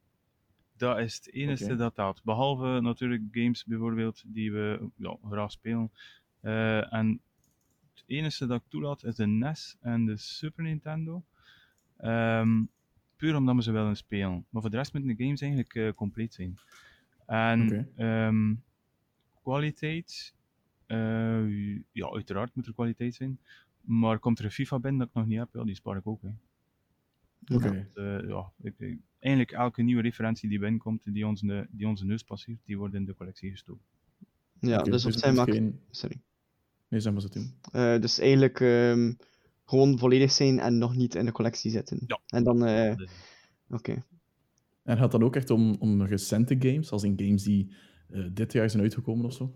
Dat 0.77 0.99
is 0.99 1.15
het 1.15 1.33
enige 1.33 1.75
dat. 1.95 2.21
Behalve 2.25 2.81
natuurlijk 2.81 3.23
games 3.31 3.65
bijvoorbeeld 3.65 4.23
die 4.27 4.53
we 4.53 4.91
ja, 4.97 5.17
graag 5.29 5.51
spelen. 5.51 5.91
Eh, 6.41 6.93
en 6.93 7.21
het 7.95 8.05
enige 8.07 8.47
dat 8.47 8.61
ik 8.61 8.67
toelaat 8.69 9.05
is 9.05 9.15
de 9.15 9.27
NES 9.27 9.77
en 9.81 10.05
de 10.07 10.17
Super 10.17 10.63
Nintendo. 10.65 11.25
Ehm, 11.97 12.65
puur 13.17 13.37
omdat 13.37 13.55
we 13.55 13.63
ze 13.63 13.73
willen 13.73 13.97
spelen. 13.97 14.47
Maar 14.51 14.61
voor 14.63 14.71
de 14.71 14.77
rest 14.77 14.93
moeten 14.93 15.17
de 15.17 15.25
games 15.25 15.41
eigenlijk 15.41 15.75
eh, 15.75 15.93
compleet 15.93 16.35
zijn. 16.35 16.59
En 17.27 17.69
ehm, 17.97 18.55
kwaliteit, 19.43 20.35
eh, 20.87 21.77
ja, 21.93 22.09
uiteraard 22.13 22.55
moet 22.55 22.67
er 22.67 22.73
kwaliteit 22.73 23.15
zijn. 23.15 23.39
Maar 23.81 24.19
komt 24.19 24.39
er 24.39 24.45
een 24.45 24.51
FIFA 24.51 24.79
binnen 24.79 24.99
dat 25.01 25.09
ik 25.09 25.15
nog 25.15 25.27
niet 25.27 25.39
heb, 25.39 25.49
ja, 25.53 25.65
die 25.65 25.75
spaar 25.75 25.97
ik 25.97 26.07
ook. 26.07 26.23
Hè. 26.23 26.29
Oké. 27.55 27.69
Eh, 27.95 28.29
ja, 28.29 28.53
ik, 28.61 28.75
ik- 28.79 28.99
eigenlijk 29.19 29.53
elke 29.53 29.83
nieuwe 29.83 30.03
referentie 30.03 30.49
die 30.49 30.59
binnenkomt, 30.59 31.01
die 31.15 31.27
onze, 31.27 31.67
die 31.71 31.89
onze 31.89 32.05
neus 32.05 32.23
passeert, 32.23 32.59
die 32.65 32.79
wordt 32.79 32.95
in 32.95 33.05
de 33.05 33.15
collectie 33.15 33.51
gestoken. 33.51 33.85
Ja, 34.61 34.79
dus 34.83 35.05
op 35.05 35.11
het 35.11 35.21
zijn 35.21 35.35
geen- 35.55 35.81
Sorry. 35.91 36.21
Nee, 36.89 37.01
zeg 37.01 37.13
maar 37.13 37.23
zo 37.23 37.29
doen. 37.29 37.55
Eh, 37.73 38.01
dus 38.01 38.19
eigenlijk 38.19 38.61
ehm, 38.61 39.13
gewoon 39.65 39.99
volledig 39.99 40.33
zijn 40.33 40.59
en 40.59 40.79
nog 40.79 40.97
niet 40.97 41.15
in 41.15 41.25
de 41.25 41.33
collectie 41.33 41.71
zitten. 41.71 42.01
Ja. 42.07 42.21
En 42.27 42.45
dan... 42.45 42.65
eh, 42.67 42.97
Oké. 43.71 44.05
En 44.83 44.97
gaat 44.97 45.11
dat 45.11 45.23
ook 45.23 45.37
echt 45.37 45.51
om, 45.51 45.77
om 45.79 46.03
recente 46.03 46.57
games, 46.59 46.91
als 46.91 47.03
in 47.03 47.15
games 47.17 47.43
die 47.43 47.73
eh, 48.11 48.25
dit 48.33 48.53
jaar 48.53 48.71
zijn 48.71 48.83
uitgekomen 48.83 49.25
of 49.25 49.33
zo? 49.33 49.55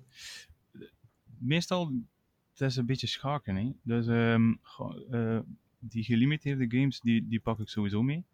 meestal, 1.39 1.93
het 2.53 2.61
is 2.61 2.77
een 2.77 2.87
beetje 2.87 3.07
schaken. 3.07 3.57
Hè. 3.57 3.73
Dus 3.83 4.07
ehm, 4.07 4.55
eh, 5.11 5.39
die 5.79 6.05
gelimiteerde 6.05 6.79
games, 6.79 7.01
die, 7.01 7.29
die 7.29 7.41
pak 7.41 7.59
ik 7.59 7.69
sowieso 7.69 8.03
mee. 8.03 8.25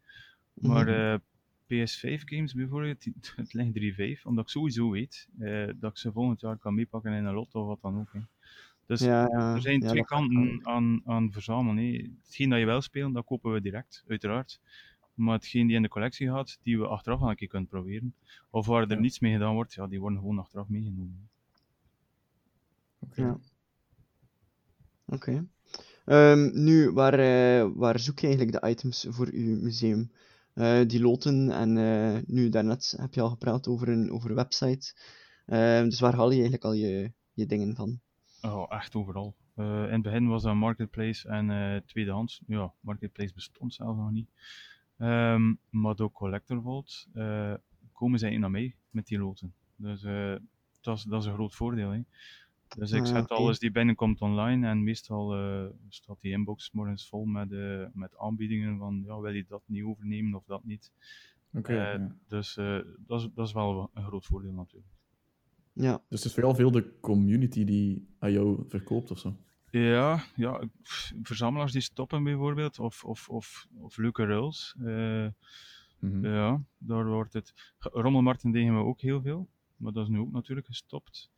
Maar 0.54 0.86
Mhm. 0.86 0.94
eh, 0.94 1.18
PS5 1.66 2.22
games 2.24 2.54
bijvoorbeeld, 2.54 3.02
die- 3.02 3.14
het 3.36 3.52
ligt 3.54 3.72
3.5, 4.18 4.22
omdat 4.24 4.44
ik 4.44 4.50
sowieso 4.50 4.90
weet 4.90 5.28
eh, 5.38 5.66
dat 5.76 5.90
ik 5.90 5.96
ze 5.98 6.12
volgend 6.12 6.40
jaar 6.40 6.56
kan 6.58 6.74
meepakken 6.74 7.12
in 7.12 7.24
een 7.24 7.34
lot 7.34 7.54
of 7.54 7.66
wat 7.66 7.80
dan 7.80 7.98
ook. 8.00 8.12
Hè. 8.12 8.20
Dus 8.88 9.00
ja, 9.00 9.26
ja, 9.30 9.54
Er 9.54 9.60
zijn 9.60 9.80
ja, 9.80 9.88
twee 9.88 10.04
kanten 10.04 10.60
aan, 10.66 11.00
aan 11.04 11.32
verzamelen. 11.32 12.16
Hetgeen 12.24 12.48
dat 12.50 12.58
je 12.58 12.64
wel 12.64 12.80
speelt, 12.80 13.14
dat 13.14 13.24
kopen 13.24 13.52
we 13.52 13.60
direct, 13.60 14.04
uiteraard. 14.06 14.60
Maar 15.14 15.34
hetgeen 15.34 15.66
die 15.66 15.76
in 15.76 15.82
de 15.82 15.88
collectie 15.88 16.28
gaat, 16.28 16.58
die 16.62 16.78
we 16.78 16.86
achteraf 16.86 17.20
wel 17.20 17.30
een 17.30 17.36
keer 17.36 17.48
kunnen 17.48 17.68
proberen. 17.68 18.14
Of 18.50 18.66
waar 18.66 18.82
er 18.82 18.90
Ja. 18.90 18.98
niets 18.98 19.18
mee 19.18 19.32
gedaan 19.32 19.54
wordt, 19.54 19.74
ja, 19.74 19.86
die 19.86 20.00
worden 20.00 20.18
gewoon 20.18 20.38
achteraf 20.38 20.68
meegenomen. 20.68 21.28
Oké. 22.98 23.22
Ja. 23.22 23.38
Oké. 25.06 25.46
Ehm, 26.04 26.50
nu, 26.64 26.90
waar, 26.90 27.18
eh, 27.18 27.70
waar 27.74 27.98
zoek 27.98 28.18
je 28.18 28.26
eigenlijk 28.26 28.60
de 28.60 28.68
items 28.68 29.06
voor 29.08 29.34
je 29.34 29.56
museum? 29.56 30.12
Eh, 30.54 30.80
die 30.86 31.00
loten 31.00 31.50
en 31.50 31.76
eh, 31.76 32.22
nu 32.26 32.48
daarnet 32.48 32.94
heb 32.96 33.14
je 33.14 33.20
al 33.20 33.28
gepraat 33.30 33.68
over 33.68 33.88
een, 33.88 34.10
over 34.12 34.30
een 34.30 34.36
website. 34.36 34.94
Ehm, 35.46 35.84
dus 35.88 36.00
waar 36.00 36.14
haal 36.14 36.26
je 36.28 36.32
eigenlijk 36.32 36.64
al 36.64 36.72
je, 36.72 37.12
je 37.32 37.46
dingen 37.46 37.74
van? 37.74 38.00
Oh, 38.42 38.66
echt 38.68 38.94
overal. 38.94 39.34
Eh, 39.54 39.82
in 39.84 39.92
het 39.92 40.02
begin 40.02 40.28
was 40.28 40.42
dat 40.42 40.54
Marketplace 40.54 41.28
en 41.28 41.50
eh 41.50 41.80
tweedehands. 41.86 42.42
Ja, 42.46 42.72
Marketplace 42.80 43.34
bestond 43.34 43.74
zelf 43.74 43.96
nog 43.96 44.10
niet. 44.10 44.30
Ehm, 44.98 45.54
maar 45.70 45.94
door 45.94 46.12
Collector 46.12 46.62
Vault 46.62 47.08
eh, 47.12 47.54
komen 47.92 48.18
zij 48.18 48.38
naar 48.38 48.50
mij 48.50 48.76
met 48.90 49.06
die 49.06 49.18
loten. 49.18 49.54
Dus 49.76 50.02
dat, 50.80 50.96
is, 50.96 51.02
dat 51.02 51.20
is 51.20 51.26
een 51.26 51.34
groot 51.34 51.54
voordeel. 51.54 51.90
Hè. 51.90 52.00
Dus 52.76 52.92
ik 52.92 53.00
Ah, 53.00 53.06
zet 53.06 53.28
alles 53.28 53.58
die 53.58 53.70
binnenkomt 53.70 54.20
online 54.20 54.66
en 54.68 54.82
meestal 54.84 55.34
staat 55.88 56.20
die 56.20 56.32
inbox 56.32 56.70
morgens 56.72 57.08
vol 57.08 57.24
met, 57.24 57.50
met 57.94 58.18
aanbiedingen 58.18 58.78
van 58.78 59.02
ja, 59.06 59.20
wil 59.20 59.32
je 59.32 59.44
dat 59.48 59.62
niet 59.66 59.84
overnemen 59.84 60.34
of 60.34 60.44
dat 60.44 60.64
niet. 60.64 60.92
Oké. 61.52 61.72
Ja. 61.72 62.16
Dus 62.28 62.54
dat, 63.06 63.20
is, 63.20 63.28
dat 63.34 63.46
is 63.46 63.52
wel 63.52 63.90
een 63.94 64.04
groot 64.04 64.26
voordeel 64.26 64.52
natuurlijk. 64.52 64.97
Ja, 65.80 66.02
Dus 66.08 66.18
het 66.18 66.24
is 66.28 66.34
vooral 66.34 66.54
veel 66.54 66.70
de 66.70 66.98
community 67.00 67.64
die 67.64 68.08
aan 68.18 68.32
jou 68.32 68.64
verkoopt 68.68 69.10
of 69.10 69.18
zo. 69.18 69.36
Ja, 69.70 70.24
ja, 70.36 70.68
verzamelaars 71.22 71.72
die 71.72 71.80
stoppen 71.80 72.24
bijvoorbeeld, 72.24 72.78
of, 72.78 73.04
of, 73.04 73.28
of, 73.28 73.66
of 73.78 73.96
leuke 73.96 74.24
ruils. 74.24 74.74
eh, 74.84 75.26
Mhm. 76.00 76.26
ja, 76.26 76.62
daar 76.78 77.06
wordt 77.06 77.32
het. 77.32 77.74
Rommelmarkten 77.78 78.50
deden 78.50 78.74
we 78.76 78.80
ook 78.84 79.00
heel 79.00 79.20
veel, 79.22 79.48
maar 79.76 79.92
dat 79.92 80.02
is 80.04 80.08
nu 80.10 80.18
ook 80.18 80.32
natuurlijk 80.32 80.66
gestopt. 80.66 81.30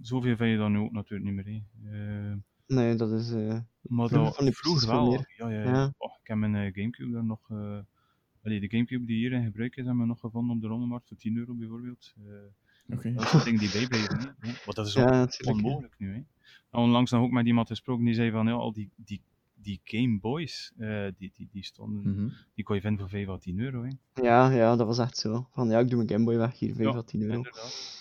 Zoveel 0.00 0.36
vind 0.36 0.50
je 0.50 0.56
dan 0.56 0.72
nu 0.72 0.78
ook 0.78 0.92
natuurlijk 0.92 1.30
niet 1.34 1.44
meer. 1.44 1.62
hè. 1.82 2.30
Eh, 2.30 2.36
nee, 2.66 2.94
dat 2.94 3.12
is... 3.12 3.32
eh, 3.32 3.60
maar 3.80 4.08
Vroeger 4.08 4.38
dat, 4.38 4.46
ik 4.46 4.56
vroeger 4.56 4.88
wel. 4.88 5.08
meer. 5.10 5.34
Ja, 5.36 5.48
ja, 5.50 5.62
Ja. 5.62 5.70
ja. 5.70 5.92
Oh, 5.96 6.12
ik 6.22 6.26
heb 6.28 6.36
mijn 6.36 6.74
Gamecube 6.74 7.12
daar 7.12 7.24
nog. 7.24 7.50
eh 7.50 7.78
allee, 8.42 8.60
de 8.60 8.68
Gamecube 8.70 9.04
die 9.06 9.16
hier 9.16 9.32
in 9.32 9.44
gebruik 9.44 9.76
is, 9.76 9.84
hebben 9.84 10.02
we 10.02 10.08
nog 10.08 10.20
gevonden 10.20 10.56
op 10.56 10.62
de 10.62 10.68
Rommelmarkt 10.68 11.08
voor 11.08 11.16
10 11.16 11.36
euro 11.36 11.54
bijvoorbeeld. 11.54 12.14
Oké. 12.92 13.12
dat 13.12 13.28
zijn 13.28 13.44
dingen 13.44 13.60
die 13.60 13.70
bijblijven. 13.72 14.18
Hè. 14.38 14.52
Want 14.64 14.74
dat 14.76 14.86
is 14.86 14.96
ook 14.96 15.08
ja, 15.08 15.10
natuurlijk. 15.10 15.44
ja. 15.44 15.50
onmogelijk 15.66 15.94
nu. 15.98 16.08
Hè. 16.12 16.18
En 16.70 16.78
onlangs 16.80 17.10
nog 17.10 17.22
ook 17.22 17.30
met 17.30 17.46
iemand 17.46 17.68
gesproken 17.68 18.04
die 18.04 18.14
zei 18.14 18.30
van 18.30 18.46
ja, 18.46 18.52
al 18.52 18.72
die, 18.72 18.90
die, 18.96 19.20
die 19.54 19.80
Game 19.84 20.18
Boys, 20.18 20.72
eh, 20.78 21.06
die, 21.16 21.32
die, 21.34 21.48
die 21.52 21.64
stonden, 21.64 22.12
Mhm. 22.14 22.28
die 22.54 22.64
kon 22.64 22.74
je 22.74 22.80
vinden 22.80 23.00
voor 23.00 23.08
5 23.08 23.28
à 23.28 23.36
10 23.38 23.58
euro. 23.58 23.82
Hè. 23.82 23.90
Ja, 24.22 24.50
ja, 24.50 24.76
dat 24.76 24.86
was 24.86 24.98
echt 24.98 25.16
zo. 25.16 25.46
Van 25.50 25.68
ja, 25.68 25.78
ik 25.78 25.88
doe 25.88 25.96
mijn 25.96 26.08
Game 26.10 26.24
Boy 26.24 26.36
weg 26.36 26.58
hier, 26.58 26.74
5 26.74 26.88
Ja, 26.92 26.96
à 26.96 27.02
10 27.02 27.20
euro. 27.22 27.34
Inderdaad. 27.34 27.96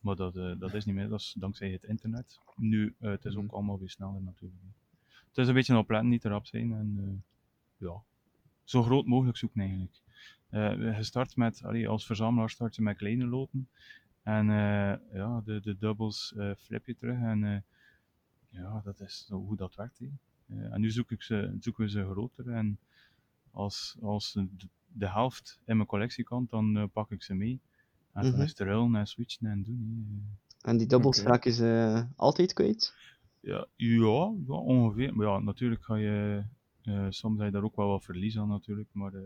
Maar 0.00 0.16
dat, 0.16 0.36
eh, 0.36 0.52
dat 0.58 0.74
is 0.74 0.84
niet 0.84 0.94
meer, 0.94 1.08
dat 1.08 1.20
is 1.20 1.34
dankzij 1.38 1.70
het 1.70 1.84
internet. 1.84 2.38
Nu, 2.56 2.94
eh, 2.98 3.10
het 3.10 3.24
is 3.24 3.36
ook 3.36 3.44
Mhm. 3.44 3.54
allemaal 3.54 3.78
weer 3.78 3.90
sneller 3.90 4.22
natuurlijk. 4.22 4.60
Het 5.28 5.38
is 5.38 5.48
een 5.48 5.54
beetje 5.54 5.76
opletten, 5.78 6.08
niet 6.08 6.24
erop 6.24 6.46
zijn 6.46 6.72
en 6.72 6.94
eh, 7.78 7.88
ja, 7.88 8.02
zo 8.64 8.82
groot 8.82 9.06
mogelijk 9.06 9.36
zoeken 9.36 9.60
eigenlijk. 9.60 10.00
Eh, 10.56 10.96
je 10.96 11.02
start 11.02 11.36
met, 11.36 11.62
allee, 11.64 11.88
als 11.88 12.06
verzamelaar 12.06 12.50
start 12.50 12.76
je 12.76 12.82
met 12.82 12.96
kleine 12.96 13.26
loten. 13.26 13.68
En 14.22 14.50
eh, 14.50 14.94
ja, 15.12 15.40
de, 15.44 15.60
de 15.60 15.76
doubles 15.78 16.34
eh, 16.36 16.50
flip 16.58 16.86
je 16.86 16.96
terug. 16.96 17.18
En 17.18 17.44
eh, 17.44 17.60
ja, 18.48 18.80
dat 18.84 19.00
is 19.00 19.26
hoe 19.30 19.56
dat 19.56 19.74
werkt. 19.74 20.00
Eh, 20.00 20.72
en 20.72 20.80
nu 20.80 20.90
zoek 20.90 21.10
ik 21.10 21.22
ze, 21.22 21.56
zoeken 21.60 21.84
we 21.84 21.90
ze 21.90 22.04
groter. 22.10 22.48
En 22.50 22.78
als, 23.50 23.96
als 24.00 24.32
de, 24.32 24.48
de 24.86 25.08
helft 25.08 25.60
in 25.64 25.76
mijn 25.76 25.88
collectie 25.88 26.24
kan, 26.24 26.46
dan 26.50 26.76
eh, 26.76 26.84
pak 26.92 27.10
ik 27.10 27.22
ze 27.22 27.34
mee. 27.34 27.60
En 28.12 28.22
dan 28.22 28.32
Mhm. 28.32 28.42
is 28.42 28.48
het 28.48 28.58
ruilen 28.58 28.94
en 28.96 29.06
switchen 29.06 29.46
en 29.46 29.62
doen. 29.62 30.36
En 30.60 30.76
die 30.76 30.86
doubles 30.86 31.22
raken 31.22 31.52
ze 31.52 32.06
altijd 32.16 32.52
kwijt? 32.52 32.94
Ja, 33.40 33.66
ja, 33.76 34.34
ja, 34.46 34.54
ongeveer. 34.54 35.16
Maar 35.16 35.26
ja, 35.26 35.38
natuurlijk 35.38 35.84
ga 35.84 35.96
je. 35.96 36.44
eh, 36.82 37.06
soms 37.10 37.42
je 37.42 37.50
daar 37.50 37.62
ook 37.62 37.76
wel 37.76 37.88
wat 37.88 38.04
verlies 38.04 38.38
aan, 38.38 38.48
natuurlijk. 38.48 38.88
Maar 38.92 39.14
eh, 39.14 39.20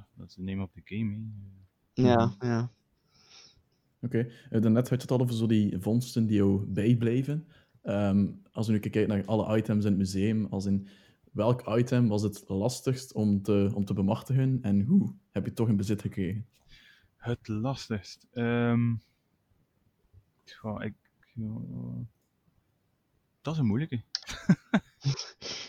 ja, 0.00 0.06
dat 0.14 0.28
is 0.28 0.34
de 0.34 0.42
name 0.42 0.62
of 0.62 0.70
the 0.72 0.80
game. 0.84 1.16
Hè. 1.94 2.02
Ja, 2.02 2.34
ja. 2.38 2.70
Oké, 4.00 4.18
eh, 4.50 4.60
daarnet 4.62 4.88
had 4.88 5.02
je 5.02 5.08
het 5.08 5.10
al 5.10 5.20
over 5.20 5.34
zo 5.34 5.46
die 5.46 5.78
vondsten 5.78 6.26
die 6.26 6.36
jou 6.36 6.64
bijblijven. 6.66 7.46
Ehm, 7.82 8.26
als 8.52 8.66
we 8.66 8.72
nu 8.72 8.78
kijken 8.78 9.08
naar 9.08 9.24
alle 9.24 9.56
items 9.56 9.84
in 9.84 9.90
het 9.90 9.98
museum, 9.98 10.46
als 10.50 10.66
in 10.66 10.88
welk 11.32 11.68
item 11.68 12.08
was 12.08 12.22
het 12.22 12.44
lastigst 12.46 13.12
om 13.12 13.42
te, 13.42 13.70
om 13.74 13.84
te 13.84 13.94
bemachtigen 13.94 14.58
en 14.62 14.80
hoe 14.80 15.14
heb 15.30 15.42
je 15.42 15.48
het 15.48 15.56
toch 15.56 15.68
in 15.68 15.76
bezit 15.76 16.00
gekregen? 16.00 16.46
Het 17.16 17.48
lastigst. 17.48 18.26
Ehm 18.32 18.94
ja, 20.62 20.80
ik, 20.80 20.94
dat 23.42 23.54
is 23.54 23.60
een 23.60 23.66
moeilijke. 23.66 24.02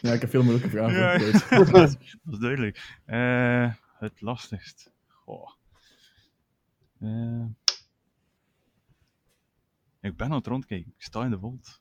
Ja, 0.02 0.14
ik 0.14 0.22
heb 0.22 0.30
veel 0.30 0.44
moeilijke 0.44 0.70
vragen 0.70 1.00
Ja, 1.00 1.18
dat, 1.18 1.34
is, 1.34 1.50
dat 2.24 2.34
is 2.34 2.40
duidelijk. 2.40 3.00
Eh, 3.06 3.74
het 4.02 4.22
lastigst. 4.22 4.94
Goh. 5.08 5.50
Eh, 7.00 7.46
ik 10.00 10.18
ben 10.18 10.28
aan 10.28 10.32
het 10.32 10.48
rondkijken. 10.48 10.94
Ik 10.98 11.04
sta 11.04 11.24
in 11.24 11.30
de 11.30 11.40
volt. 11.40 11.80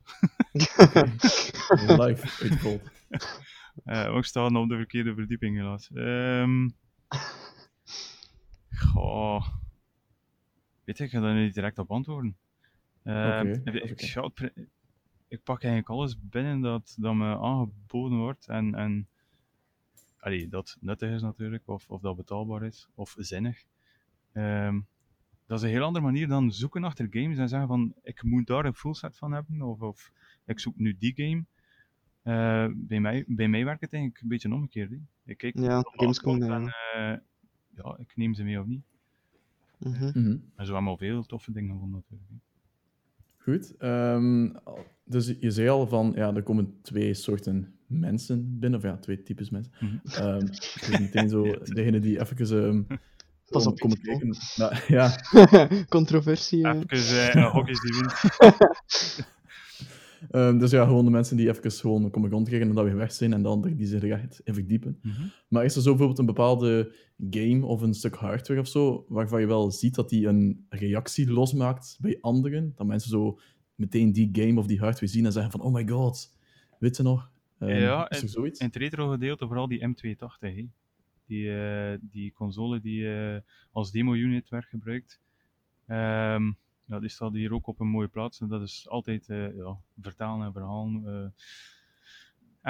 Live 2.01 2.43
uitgevold. 2.43 2.83
Eh, 3.85 4.15
ook 4.15 4.25
staan 4.25 4.57
op 4.57 4.69
de 4.69 4.77
verkeerde 4.77 5.15
verdieping 5.15 5.57
helaas. 5.57 5.91
Ehm 5.93 6.69
goh. 8.71 9.47
Weet 10.85 10.99
je, 10.99 11.05
ik 11.05 11.11
ga 11.11 11.21
daar 11.21 11.35
niet 11.35 11.55
direct 11.55 11.79
op 11.79 11.91
antwoorden. 11.91 12.37
Ehm, 13.03 13.47
ik, 13.65 14.01
ik 15.29 15.43
pak 15.43 15.63
eigenlijk 15.63 15.89
alles 15.89 16.17
binnen 16.21 16.61
dat, 16.61 16.95
dat 16.99 17.15
me 17.15 17.39
aangeboden 17.39 18.19
wordt 18.19 18.49
en, 18.49 18.75
en 18.75 19.09
allee, 20.21 20.49
dat 20.49 20.77
nuttig 20.81 21.11
is 21.11 21.23
natuurlijk, 21.23 21.69
of, 21.69 21.89
of 21.89 22.01
dat 22.01 22.17
betaalbaar 22.17 22.63
is, 22.63 22.89
of 22.95 23.15
zinnig. 23.19 23.65
Ehm, 24.33 24.81
dat 25.47 25.59
is 25.59 25.65
een 25.65 25.71
heel 25.71 25.83
andere 25.85 26.05
manier 26.05 26.29
dan 26.29 26.53
zoeken 26.53 26.85
achter 26.85 27.07
games 27.11 27.39
en 27.39 27.49
zeggen 27.49 27.69
van 27.69 27.95
ik 28.03 28.23
moet 28.23 28.47
daar 28.47 28.65
een 28.65 28.75
full 28.75 28.95
set 28.95 29.17
van 29.17 29.33
hebben, 29.33 29.63
of, 29.63 29.81
of 29.83 30.13
ik 30.45 30.61
zoek 30.61 30.77
nu 30.77 30.97
die 30.99 31.13
game. 31.17 31.45
Eh, 32.23 32.73
bij, 32.77 33.01
mij, 33.01 33.25
bij 33.27 33.49
mij 33.49 33.65
werkt 33.65 33.81
het 33.81 33.93
eigenlijk 33.93 34.23
een 34.23 34.29
beetje 34.29 34.53
omgekeerd. 34.53 34.91
hè. 34.91 34.97
Ik 35.25 35.39
kijk 35.39 35.59
Ja, 35.59 35.83
Gamescom, 35.91 36.09
afkomt 36.09 36.43
en 36.43 36.63
ja. 36.65 37.13
eh, 37.13 37.19
ja, 37.75 37.97
ik 37.99 38.13
neem 38.17 38.35
ze 38.35 38.45
mee 38.45 38.61
of 38.61 38.67
niet. 38.67 38.83
Mhm. 39.79 40.05
Mhm. 40.05 40.31
En 40.31 40.67
zo 40.67 40.73
hebben 40.75 40.83
we 40.83 40.89
al 40.89 40.97
veel 40.97 41.23
toffe 41.25 41.53
dingen 41.53 41.71
gevonden 41.73 42.03
natuurlijk. 42.09 42.31
hè. 42.31 42.37
Goed. 43.43 43.77
ehm, 43.77 44.51
dus 45.05 45.27
je 45.41 45.51
zei 45.51 45.69
al 45.69 45.87
van, 45.87 46.13
ja, 46.15 46.35
er 46.35 46.43
komen 46.43 46.79
twee 46.83 47.15
soorten 47.15 47.75
mensen 47.91 48.59
binnen, 48.59 48.79
of 48.79 48.85
ja, 48.85 48.97
twee 48.97 49.23
types 49.23 49.51
mensen. 49.51 49.73
Mhm. 49.81 49.97
Ehm, 50.23 50.45
het 50.47 50.79
is 50.91 50.99
meteen 50.99 51.29
zo, 51.29 51.43
degene 51.75 51.99
die 52.01 52.21
even 52.21 52.37
ehm 52.67 52.83
Pas 53.51 53.65
kom- 53.65 53.73
op, 53.93 53.99
kijken. 54.03 54.37
Nou, 54.57 54.75
ja, 54.89 55.17
Controversie. 55.89 56.63
eh. 56.67 56.81
Even 56.87 57.33
eh, 57.33 57.35
een 57.35 57.51
hokjes 57.51 57.81
die 57.81 57.93
wint. 57.93 58.13
Ehm, 60.31 60.59
dus 60.59 60.71
ja, 60.71 60.85
gewoon 60.85 61.05
de 61.05 61.11
mensen 61.11 61.37
die 61.37 61.49
even 61.49 61.71
gewoon 61.73 62.11
komen 62.11 62.31
rondkijken 62.31 62.69
en 62.69 62.75
dat 62.75 62.85
weer 62.85 62.97
weg 62.97 63.13
zijn, 63.13 63.33
en 63.33 63.43
de 63.43 63.49
anderen 63.49 63.77
die 63.77 63.87
zich 63.87 64.03
er 64.03 64.13
echt 64.13 64.41
in 64.45 64.55
verdiepen. 64.55 64.99
Mhm. 65.03 65.23
Maar 65.49 65.65
is 65.65 65.77
er 65.77 65.83
zo 65.83 65.89
bijvoorbeeld 65.89 66.19
een 66.19 66.27
bepaalde 66.35 66.95
game 67.31 67.67
of 67.67 67.81
een 67.83 67.95
stuk 67.95 68.15
hardware 68.15 68.61
of 68.61 68.69
zo, 68.69 69.05
waarvan 69.09 69.41
je 69.41 69.47
wel 69.47 69.71
ziet 69.71 69.95
dat 69.95 70.09
die 70.09 70.27
een 70.27 70.67
reactie 70.69 71.31
losmaakt 71.33 71.97
bij 72.01 72.19
anderen? 72.21 72.73
Dat 72.77 72.87
mensen 72.87 73.11
zo 73.11 73.39
meteen 73.75 74.13
die 74.13 74.29
game 74.33 74.59
of 74.61 74.67
die 74.67 74.79
hardware 74.79 75.07
zien 75.13 75.25
en 75.27 75.33
zeggen 75.33 75.51
van, 75.53 75.61
oh 75.61 75.73
my 75.73 75.89
god, 75.89 76.35
weet 76.79 76.97
je 76.97 77.03
nog? 77.03 77.31
Ehm, 77.61 77.71
Ja, 77.81 78.11
is 78.11 78.23
er 78.23 78.29
zoiets? 78.29 78.61
In 78.61 78.67
het 78.67 78.77
retro 78.77 79.09
gedeelte 79.11 79.47
vooral 79.47 79.69
die 79.69 79.87
M280, 79.89 80.55
hè. 80.55 80.67
Die, 81.27 81.59
eh, 81.63 81.99
die 82.01 82.33
console 82.33 82.81
die 82.81 83.15
eh, 83.15 83.41
als 83.73 83.91
demo-unit 83.91 84.49
werd 84.49 84.65
gebruikt. 84.67 85.21
Ehm, 85.87 86.53
ja, 86.85 87.01
die 87.01 87.09
staat 87.09 87.33
hier 87.33 87.53
ook 87.55 87.67
op 87.67 87.81
een 87.81 87.87
mooie 87.89 88.09
plaats 88.09 88.41
en 88.41 88.49
dat 88.49 88.63
is 88.63 88.89
altijd 88.89 89.29
eh, 89.29 89.57
ja, 89.57 89.77
vertalen 90.01 90.47
en 90.47 90.53
verhalen. 90.53 91.03
eh. 91.07 91.31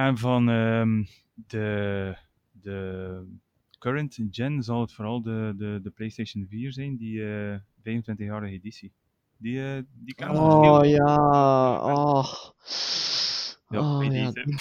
En 0.04 0.18
van 0.18 0.48
ehm, 0.48 1.04
de, 1.34 2.16
de 2.52 3.24
current 3.78 4.18
gen 4.30 4.62
zal 4.62 4.80
het 4.80 4.92
vooral 4.92 5.22
de, 5.22 5.54
de, 5.56 5.80
de 5.82 5.90
PlayStation 5.90 6.46
4 6.48 6.72
zijn, 6.72 6.96
die 6.96 7.24
eh 7.34 7.58
25-jarige 7.78 8.52
editie. 8.52 8.92
Die, 9.36 9.62
eh 9.62 9.82
die 9.92 10.14
kan 10.14 10.36
Oh 10.38 10.84
ja, 10.86 11.14
oh. 11.92 12.34
Ja, 13.70 13.80
Oh, 13.80 13.98
bij 13.98 14.10
ja. 14.16 14.30
deze. 14.30 14.58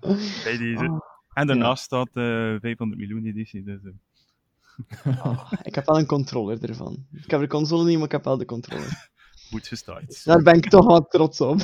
Bij 0.44 0.56
deze. 0.56 0.84
Oh, 0.84 0.98
En 1.32 1.46
daarnaast 1.46 1.82
staat 1.84 2.08
eh 2.12 2.54
500 2.60 3.00
miljoen 3.00 3.24
editie. 3.24 3.62
Dus, 3.62 3.78
eh, 3.84 5.26
oh, 5.26 5.52
ik 5.62 5.74
heb 5.74 5.86
wel 5.86 5.98
een 5.98 6.06
controller 6.06 6.68
ervan. 6.68 7.06
Ik 7.12 7.30
heb 7.30 7.40
de 7.40 7.46
console 7.46 7.84
niet, 7.84 7.96
maar 7.96 8.06
ik 8.06 8.12
heb 8.12 8.24
wel 8.24 8.36
de 8.38 8.44
controller. 8.44 9.10
goed 9.50 9.66
gestart. 9.66 10.24
Daar 10.24 10.42
ben 10.42 10.54
ik 10.54 10.68
toch 10.68 10.86
wat 10.86 11.10
trots 11.10 11.40
op. 11.40 11.56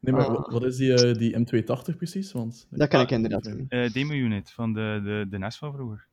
Nee, 0.00 0.14
maar 0.14 0.32
wa- 0.32 0.48
wat 0.50 0.64
is 0.64 0.76
die, 0.76 0.94
eh, 0.94 1.14
die 1.14 1.36
M280 1.38 1.96
precies? 1.96 2.32
Want, 2.32 2.66
Dat 2.70 2.88
kan 2.88 2.98
Ah, 3.00 3.04
ik 3.04 3.10
inderdaad 3.12 3.42
doen. 3.44 3.64
Eh 3.68 3.92
demo 3.92 4.12
unit 4.12 4.50
van 4.50 4.72
de, 4.72 5.00
de, 5.04 5.26
de 5.30 5.38
NES 5.38 5.56
van 5.56 5.72
vroeger. 5.72 6.06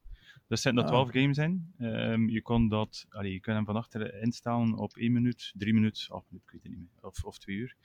Er 0.50 0.58
zitten 0.58 0.78
er 0.78 0.84
Ah. 0.90 0.94
12 0.94 1.12
games 1.12 1.38
in. 1.38 1.74
Ehm, 1.78 2.28
je, 2.30 2.42
kon 2.42 2.68
dat, 2.68 3.06
allee, 3.10 3.32
je 3.34 3.40
kunt 3.40 3.56
hem 3.56 3.66
van 3.66 3.76
achter 3.76 4.22
instellen 4.22 4.74
op 4.78 4.96
1 4.98 5.12
minuut, 5.12 5.52
3 5.56 5.74
minuten, 5.74 6.14
8 6.14 6.26
minuten, 6.30 6.48
ik 6.48 6.52
weet 6.52 6.64
het 6.64 6.72
niet 6.72 6.82
meer. 6.94 7.10
Of, 7.10 7.24
of 7.24 7.38
2 7.38 7.56
uur. 7.56 7.76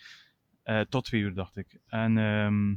Eh, 0.62 0.80
tot 0.80 1.04
2 1.04 1.20
uur, 1.20 1.34
dacht 1.34 1.56
ik. 1.56 1.78
En 1.86 2.18
ehm, 2.18 2.74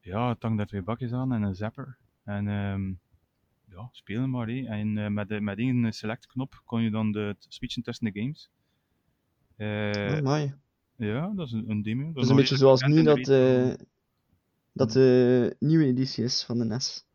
ja, 0.00 0.28
het 0.28 0.42
hangt 0.42 0.56
daar 0.58 0.66
twee 0.66 0.82
bakjes 0.82 1.12
aan 1.12 1.32
en 1.32 1.42
een 1.42 1.54
zapper. 1.54 1.98
En 2.24 2.48
ehm, 2.48 2.88
ja, 3.76 3.88
spelen 3.92 4.30
maar. 4.30 4.46
hé. 4.46 4.66
En 4.66 4.98
eh, 4.98 5.08
met, 5.08 5.28
de, 5.28 5.40
met 5.40 5.58
één 5.58 5.92
select-knop 5.92 6.62
kon 6.64 6.82
je 6.82 6.90
dan 6.90 7.12
de, 7.12 7.36
switchen 7.38 7.82
tussen 7.82 8.12
de 8.12 8.20
games. 8.20 8.50
Eh, 9.56 10.14
Oh, 10.16 10.20
mooi. 10.22 10.54
ja, 10.96 11.32
dat 11.34 11.46
is 11.46 11.52
een, 11.52 11.70
een 11.70 11.82
demo. 11.82 12.12
Dat 12.12 12.22
is 12.24 12.28
een 12.30 12.36
beetje 12.36 12.56
zoals 12.56 12.82
nu 12.82 13.02
dat, 13.02 13.28
uh, 13.28 13.74
dat 14.72 14.92
de 14.92 15.56
nieuwe 15.58 15.84
editie 15.84 16.24
is 16.24 16.44
van 16.44 16.58
de 16.58 16.64
NES. 16.64 17.06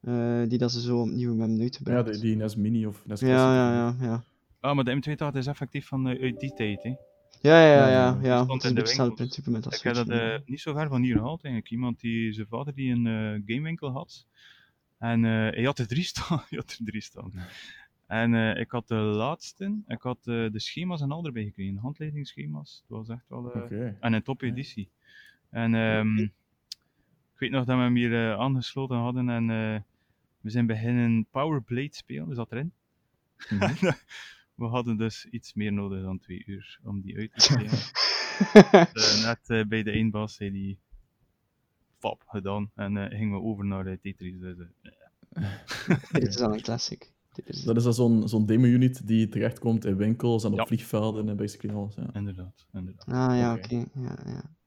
Eh, 0.00 0.42
die 0.48 0.58
dat 0.58 0.72
ze 0.72 0.80
zo 0.80 1.00
opnieuw 1.00 1.38
hebben 1.38 1.56
Ja, 1.56 1.62
uitgebracht. 1.62 2.12
die, 2.12 2.20
die 2.20 2.36
NES 2.36 2.56
Mini 2.56 2.86
of 2.86 3.06
NES 3.06 3.20
ja, 3.20 3.26
Classic. 3.26 3.28
ja, 3.28 3.72
ja, 3.72 3.94
ja. 4.00 4.24
Ah, 4.60 4.74
maar 4.74 4.84
de 4.84 4.94
M280 5.32 5.36
is 5.36 5.46
effectief 5.46 5.86
van 5.86 6.08
eh, 6.08 6.22
uit 6.22 6.40
die 6.40 6.54
tijd. 6.54 6.82
Hè. 6.82 6.88
Ja, 7.40 7.60
ja, 7.66 7.72
ja, 7.72 7.88
Ja, 7.88 8.18
ja, 8.22 8.44
ja. 8.48 8.54
is 8.56 8.62
hetzelfde 8.64 9.14
principe 9.14 9.50
met 9.50 9.62
dat 9.64 9.74
Ik 9.74 9.82
heb 9.82 9.94
dat 9.94 10.08
eh, 10.08 10.34
niet 10.44 10.60
zo 10.60 10.72
ver 10.72 10.88
van 10.88 11.02
hier 11.02 11.16
gehaald 11.16 11.42
eigenlijk. 11.44 11.72
Iemand 11.72 12.00
die 12.00 12.32
zijn 12.32 12.46
vader 12.46 12.74
die 12.74 12.92
een 12.92 13.06
eh, 13.06 13.42
gamewinkel 13.54 13.90
had. 13.90 14.26
En 14.98 15.24
eh, 15.24 15.30
hij 15.30 15.62
had 15.64 15.78
er 15.78 15.86
drie 15.86 16.04
staan. 16.04 16.38
hij 16.48 16.58
had 16.58 16.76
er 16.78 16.84
drie 16.84 17.00
staan. 17.02 17.32
En 18.06 18.34
eh, 18.34 18.60
ik 18.60 18.70
had 18.70 18.88
de 18.88 18.94
laatste. 18.94 19.78
Ik 19.86 20.02
had 20.02 20.18
eh, 20.18 20.24
de 20.24 20.60
schema's 20.60 21.00
en 21.00 21.10
al 21.10 21.24
erbij 21.26 21.44
gekregen. 21.44 21.76
Handleidingsschema's. 21.76 22.82
Het 22.88 22.96
was 22.96 23.08
echt 23.08 23.24
wel... 23.28 23.52
eh, 23.52 23.62
Oké. 23.62 23.96
En 24.00 24.12
een 24.12 24.22
top 24.22 24.42
editie. 24.42 24.88
En 25.50 25.74
ehm, 25.74 26.18
ik 26.18 27.38
weet 27.38 27.50
nog 27.50 27.64
dat 27.64 27.76
we 27.76 27.82
hem 27.82 27.94
hier 27.94 28.14
eh, 28.30 28.38
aangesloten 28.38 28.96
hadden 28.96 29.28
en 29.28 29.50
eh, 29.50 29.80
we 30.40 30.50
zijn 30.50 30.66
beginnen 30.66 31.26
Power 31.30 31.62
Blade 31.62 31.94
spelen, 31.94 32.26
dus 32.28 32.36
dat 32.36 32.52
erin. 32.52 32.72
Mhm. 33.50 33.74
we 34.54 34.64
hadden 34.66 34.96
dus 34.96 35.26
iets 35.26 35.54
meer 35.54 35.72
nodig 35.72 36.02
dan 36.02 36.18
twee 36.18 36.42
uur 36.46 36.78
om 36.82 37.00
die 37.00 37.16
uit 37.16 37.32
te 37.34 37.40
spelen. 37.40 37.78
Eh, 38.40 39.24
net 39.24 39.38
eh, 39.46 39.64
bij 39.64 39.82
de 39.82 39.90
eindbaas 39.90 40.34
zei 40.34 40.50
die 40.50 40.78
fap 41.98 42.22
gedaan 42.26 42.70
en 42.74 42.96
eh, 42.96 43.18
gingen 43.18 43.34
we 43.34 43.44
over 43.44 43.64
naar 43.64 43.84
de 43.84 43.98
Tetris. 44.02 44.38
Dus, 44.38 44.56
Dit 46.12 46.26
is 46.26 46.36
dan 46.36 46.52
een 46.52 46.60
classic. 46.60 47.12
Is... 47.44 47.62
Dat 47.62 47.76
is 47.76 47.82
dan 47.82 47.94
zo'n 47.94 48.28
zo'n 48.28 48.46
demo-unit 48.46 49.06
die 49.06 49.28
terechtkomt 49.28 49.84
in 49.84 49.96
winkels 49.96 50.44
en 50.44 50.52
op 50.52 50.58
Ja. 50.58 50.66
vliegvelden 50.66 51.28
en 51.28 51.36
basically 51.36 51.76
alles. 51.76 51.94
Ja. 51.94 52.02
Oké, 52.02 52.18
inderdaad, 52.18 52.66
inderdaad. 52.72 53.06
Ah 53.06 53.36
ja, 53.38 53.54
Oké. 53.54 53.64
oké. 53.64 54.00
Ja, 54.00 54.18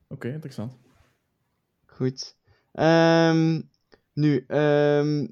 ja. 0.10 0.34
interessant. 0.34 0.78
Goed. 1.86 2.38
Ehm, 2.72 3.62
nu, 4.14 4.44
ehm, 4.48 5.28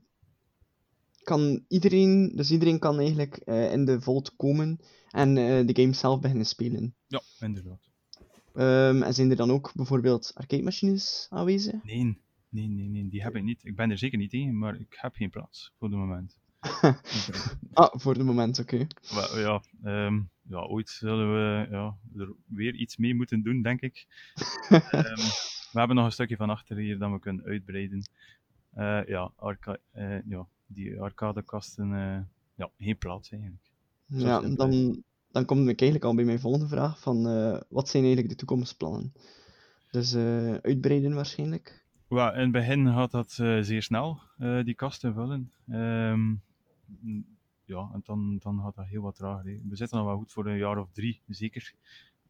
kan 1.32 1.66
iedereen, 1.68 2.32
dus 2.36 2.52
iedereen 2.52 2.80
kan 2.80 3.00
eigenlijk 3.00 3.36
eh, 3.36 3.72
in 3.72 3.86
de 3.86 4.02
Vault 4.02 4.36
komen 4.36 4.80
en 5.12 5.38
eh, 5.38 5.68
de 5.68 5.82
game 5.82 5.94
zelf 5.94 6.20
beginnen 6.20 6.46
spelen. 6.46 6.96
Ja, 7.08 7.22
inderdaad. 7.40 7.90
Ehm, 8.54 9.02
en 9.02 9.14
zijn 9.14 9.30
er 9.30 9.36
dan 9.36 9.52
ook 9.52 9.72
bijvoorbeeld 9.76 10.32
arcade 10.36 10.64
machines 10.64 11.28
aanwezig? 11.30 11.84
Nee, 11.84 12.18
nee, 12.50 12.68
nee, 12.68 12.88
nee, 12.88 13.10
die 13.10 13.24
heb 13.24 13.36
ik 13.36 13.44
niet. 13.44 13.66
Ik 13.66 13.76
ben 13.76 13.92
er 13.92 13.98
zeker 13.98 14.18
niet 14.18 14.30
tegen, 14.30 14.58
maar 14.58 14.80
ik 14.80 14.98
heb 15.02 15.16
geen 15.16 15.30
plaats 15.30 15.74
voor 15.78 15.88
het 15.88 15.98
moment. 15.98 16.38
Ah, 17.74 17.90
voor 17.92 18.14
de 18.14 18.24
moment, 18.24 18.60
oké. 18.60 18.88
Ja, 19.36 19.62
ehm, 19.84 20.22
ja, 20.42 20.60
ooit 20.60 20.90
zullen 20.90 21.34
we 21.34 21.68
ja, 21.70 21.98
er 22.16 22.34
weer 22.46 22.76
iets 22.76 22.98
mee 22.98 23.16
moeten 23.16 23.42
doen, 23.44 23.62
denk 23.62 23.82
ik. 23.82 24.06
Ehm, 24.70 25.16
we 25.72 25.80
hebben 25.80 25.96
nog 25.96 26.06
een 26.06 26.12
stukje 26.12 26.36
van 26.36 26.50
achter 26.50 26.78
hier 26.78 26.98
dat 26.98 27.12
we 27.12 27.20
kunnen 27.20 27.46
uitbreiden. 27.46 28.04
Eh, 28.72 29.06
ja, 29.08 29.32
arca 29.36 29.78
eh, 29.92 30.22
ja, 30.26 30.48
die 30.74 31.02
arcadekasten, 31.02 31.94
eh 31.94 32.20
ja, 32.56 32.70
geen 32.78 32.98
plaats 32.98 33.32
eigenlijk. 33.32 33.64
Ja, 34.06 34.40
simpel 34.40 34.56
dan, 34.70 35.04
dan 35.32 35.46
kom 35.46 35.60
ik 35.60 35.82
eigenlijk 35.82 36.04
al 36.04 36.16
bij 36.16 36.26
mijn 36.26 36.40
volgende 36.40 36.68
vraag 36.68 37.00
van 37.00 37.28
eh, 37.28 37.62
wat 37.70 37.90
zijn 37.90 38.04
eigenlijk 38.04 38.34
de 38.34 38.46
toekomstplannen? 38.46 39.14
Dus 39.92 40.14
eh, 40.14 40.54
uitbreiden 40.54 41.14
waarschijnlijk. 41.14 41.86
Well, 42.08 42.34
in 42.34 42.40
het 42.40 42.52
begin 42.52 42.88
gaat 42.88 43.12
dat 43.12 43.38
eh, 43.40 43.60
zeer 43.62 43.84
snel, 43.84 44.20
eh, 44.38 44.64
die 44.64 44.76
kasten 44.76 45.14
vullen. 45.14 45.52
Ehm, 45.70 46.34
ja, 47.66 47.90
en 47.94 48.02
dan, 48.04 48.38
dan 48.40 48.60
gaat 48.62 48.76
dat 48.76 48.86
heel 48.86 49.02
wat 49.02 49.16
trager. 49.16 49.46
hè. 49.52 49.60
We 49.70 49.76
zitten 49.76 49.98
nog 49.98 50.08
wel 50.08 50.18
goed 50.18 50.32
voor 50.32 50.46
een 50.48 50.58
jaar 50.58 50.78
of 50.78 50.92
drie, 50.92 51.22
zeker. 51.28 51.74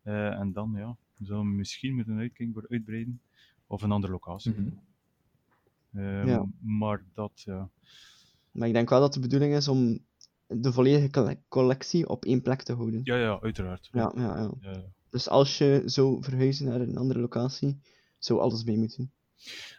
Eh, 0.04 0.40
en 0.40 0.52
dan, 0.52 0.74
ja, 0.78 0.96
we 1.18 1.26
zullen 1.26 1.56
misschien 1.56 1.96
moeten 1.96 2.18
uitkijken 2.18 2.54
voor 2.54 2.66
uitbreiden. 2.70 3.22
Of 3.68 3.82
een 3.82 3.92
andere 3.92 4.14
locatie. 4.14 4.52
Mhm. 4.52 4.70
Ehm, 5.94 6.28
Ja. 6.28 6.46
Maar 6.60 7.04
dat, 7.14 7.42
ja. 7.46 7.70
Maar 8.52 8.68
ik 8.68 8.74
denk 8.74 8.90
wel 8.90 9.00
dat 9.00 9.14
de 9.14 9.20
bedoeling 9.20 9.56
is 9.56 9.68
om 9.68 10.06
de 10.48 10.74
volledige 10.74 11.10
colle- 11.10 11.40
collectie 11.48 12.10
op 12.10 12.26
één 12.26 12.42
plek 12.42 12.62
te 12.64 12.74
houden. 12.74 13.02
Ja, 13.04 13.16
ja, 13.16 13.40
uiteraard. 13.42 13.90
Ja, 13.92 14.12
ja, 14.16 14.22
ja. 14.38 14.52
Ja, 14.62 14.72
ja. 14.72 14.84
Dus 15.10 15.30
als 15.30 15.58
je 15.58 15.82
zou 15.86 16.24
verhuizen 16.24 16.66
naar 16.68 16.82
een 16.82 16.98
andere 16.98 17.20
locatie, 17.20 17.80
zou 18.20 18.40
alles 18.40 18.64
mee 18.64 18.78
moeten. 18.78 19.12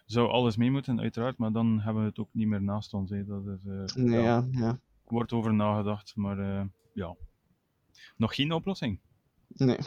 Zou 0.07 0.29
alles 0.29 0.57
mee 0.57 0.71
moeten, 0.71 1.01
uiteraard, 1.01 1.37
maar 1.39 1.53
dan 1.53 1.81
hebben 1.81 2.03
we 2.03 2.09
het 2.09 2.19
ook 2.19 2.29
niet 2.33 2.47
meer 2.47 2.63
naast 2.63 2.95
ons. 2.95 3.11
Hè. 3.11 3.25
Dat 3.25 3.43
is, 3.47 3.67
eh, 3.67 4.03
Nee, 4.05 4.21
ja, 4.21 4.47
ja, 4.51 4.61
ja. 4.61 4.81
wordt 5.05 5.33
over 5.33 5.55
nagedacht, 5.55 6.17
maar 6.17 6.39
eh, 6.39 6.65
ja. 6.95 7.17
Nog 8.17 8.35
geen 8.35 8.53
oplossing. 8.53 8.99
Nee, 9.49 9.79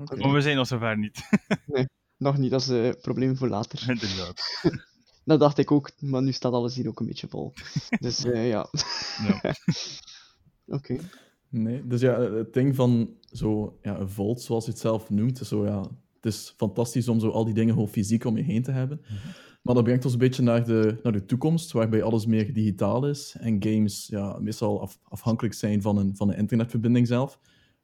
Oké. 0.00 0.16
Maar 0.16 0.32
we 0.32 0.40
zijn 0.40 0.56
nog 0.56 0.66
zover 0.66 0.98
niet. 0.98 1.20
nog 2.16 2.36
niet. 2.36 2.50
Dat 2.50 2.60
is 2.60 2.68
een 2.68 2.96
probleem 3.00 3.36
voor 3.36 3.48
later. 3.48 3.90
Inderdaad. 3.90 4.40
Dat 5.26 5.40
dacht 5.40 5.58
ik 5.58 5.70
ook, 5.70 5.90
maar 6.00 6.22
nu 6.22 6.32
staat 6.32 6.52
alles 6.52 6.74
hier 6.74 6.88
ook 6.88 7.00
een 7.00 7.06
beetje 7.06 7.28
vol. 7.28 7.52
Dus 8.00 8.24
eh, 8.24 8.48
ja, 8.48 8.68
Ja. 9.26 9.54
oké. 10.76 10.96
Nee, 11.48 11.86
dus 11.86 12.00
ja, 12.00 12.20
het 12.20 12.52
ding 12.52 12.74
van 12.74 13.10
zo, 13.32 13.78
ja, 13.82 13.98
een 13.98 14.08
vault, 14.08 14.40
zoals 14.40 14.64
je 14.64 14.70
het 14.70 14.80
zelf 14.80 15.10
noemt, 15.10 15.40
is 15.40 15.48
zo, 15.48 15.64
ja, 15.64 15.80
het 16.14 16.26
is 16.34 16.54
fantastisch 16.56 17.08
om 17.08 17.20
zo 17.20 17.28
al 17.28 17.44
die 17.44 17.54
dingen 17.54 17.72
gewoon 17.74 17.88
fysiek 17.88 18.24
om 18.24 18.36
je 18.36 18.42
heen 18.42 18.62
te 18.62 18.70
hebben. 18.70 19.00
Maar 19.62 19.74
dat 19.74 19.84
brengt 19.84 20.04
ons 20.04 20.12
een 20.12 20.18
beetje 20.18 20.42
naar 20.42 20.64
de, 20.64 20.98
naar 21.02 21.12
de 21.12 21.24
toekomst, 21.24 21.72
waarbij 21.72 22.02
alles 22.02 22.26
meer 22.26 22.52
digitaal 22.52 23.06
is 23.08 23.36
en 23.40 23.62
games 23.62 24.06
ja, 24.10 24.38
meestal 24.38 24.80
af- 24.80 24.98
afhankelijk 25.02 25.54
zijn 25.54 25.82
van 25.82 25.96
een, 25.98 26.16
van 26.16 26.28
een 26.30 26.36
internetverbinding 26.36 27.06
zelf. 27.06 27.38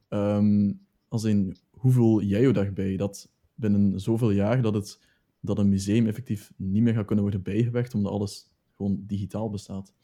Ehm, 0.08 0.72
als 1.08 1.24
in, 1.24 1.56
hoe 1.70 1.92
voel 1.92 2.22
jij 2.22 2.40
je 2.40 2.52
daarbij 2.52 2.96
dat 2.96 3.28
binnen 3.54 4.00
zoveel 4.00 4.30
jaar 4.30 4.62
dat, 4.62 4.74
het, 4.74 4.98
dat 5.42 5.58
een 5.58 5.68
museum 5.68 6.06
effectief 6.06 6.52
niet 6.56 6.82
meer 6.82 6.94
gaat 6.94 7.06
kunnen 7.06 7.24
worden 7.24 7.42
bijgewerkt, 7.42 7.94
omdat 7.94 8.12
alles 8.12 8.50
gewoon 8.76 9.04
digitaal 9.06 9.50
bestaat? 9.50 9.94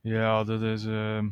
Ja, 0.00 0.44
dat 0.44 0.62
is. 0.62 0.84
ehm, 0.84 1.28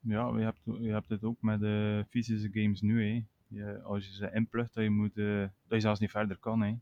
ja, 0.00 0.36
je 0.38 0.44
hebt, 0.44 0.60
je 0.80 0.90
hebt 0.90 1.08
het 1.08 1.24
ook 1.24 1.42
met 1.42 1.60
de 1.60 2.06
fysische 2.10 2.48
games 2.52 2.80
nu. 2.80 3.04
Hè. 3.08 3.24
Je, 3.48 3.82
als 3.82 4.06
je 4.06 4.12
ze 4.14 4.30
inplugt, 4.34 4.74
dat 4.74 4.84
je, 4.84 4.90
moet, 4.90 5.16
eh, 5.18 5.40
dat 5.40 5.50
je 5.68 5.80
zelfs 5.80 6.00
niet 6.00 6.10
verder 6.10 6.36
kan. 6.36 6.62
Hè. 6.62 6.74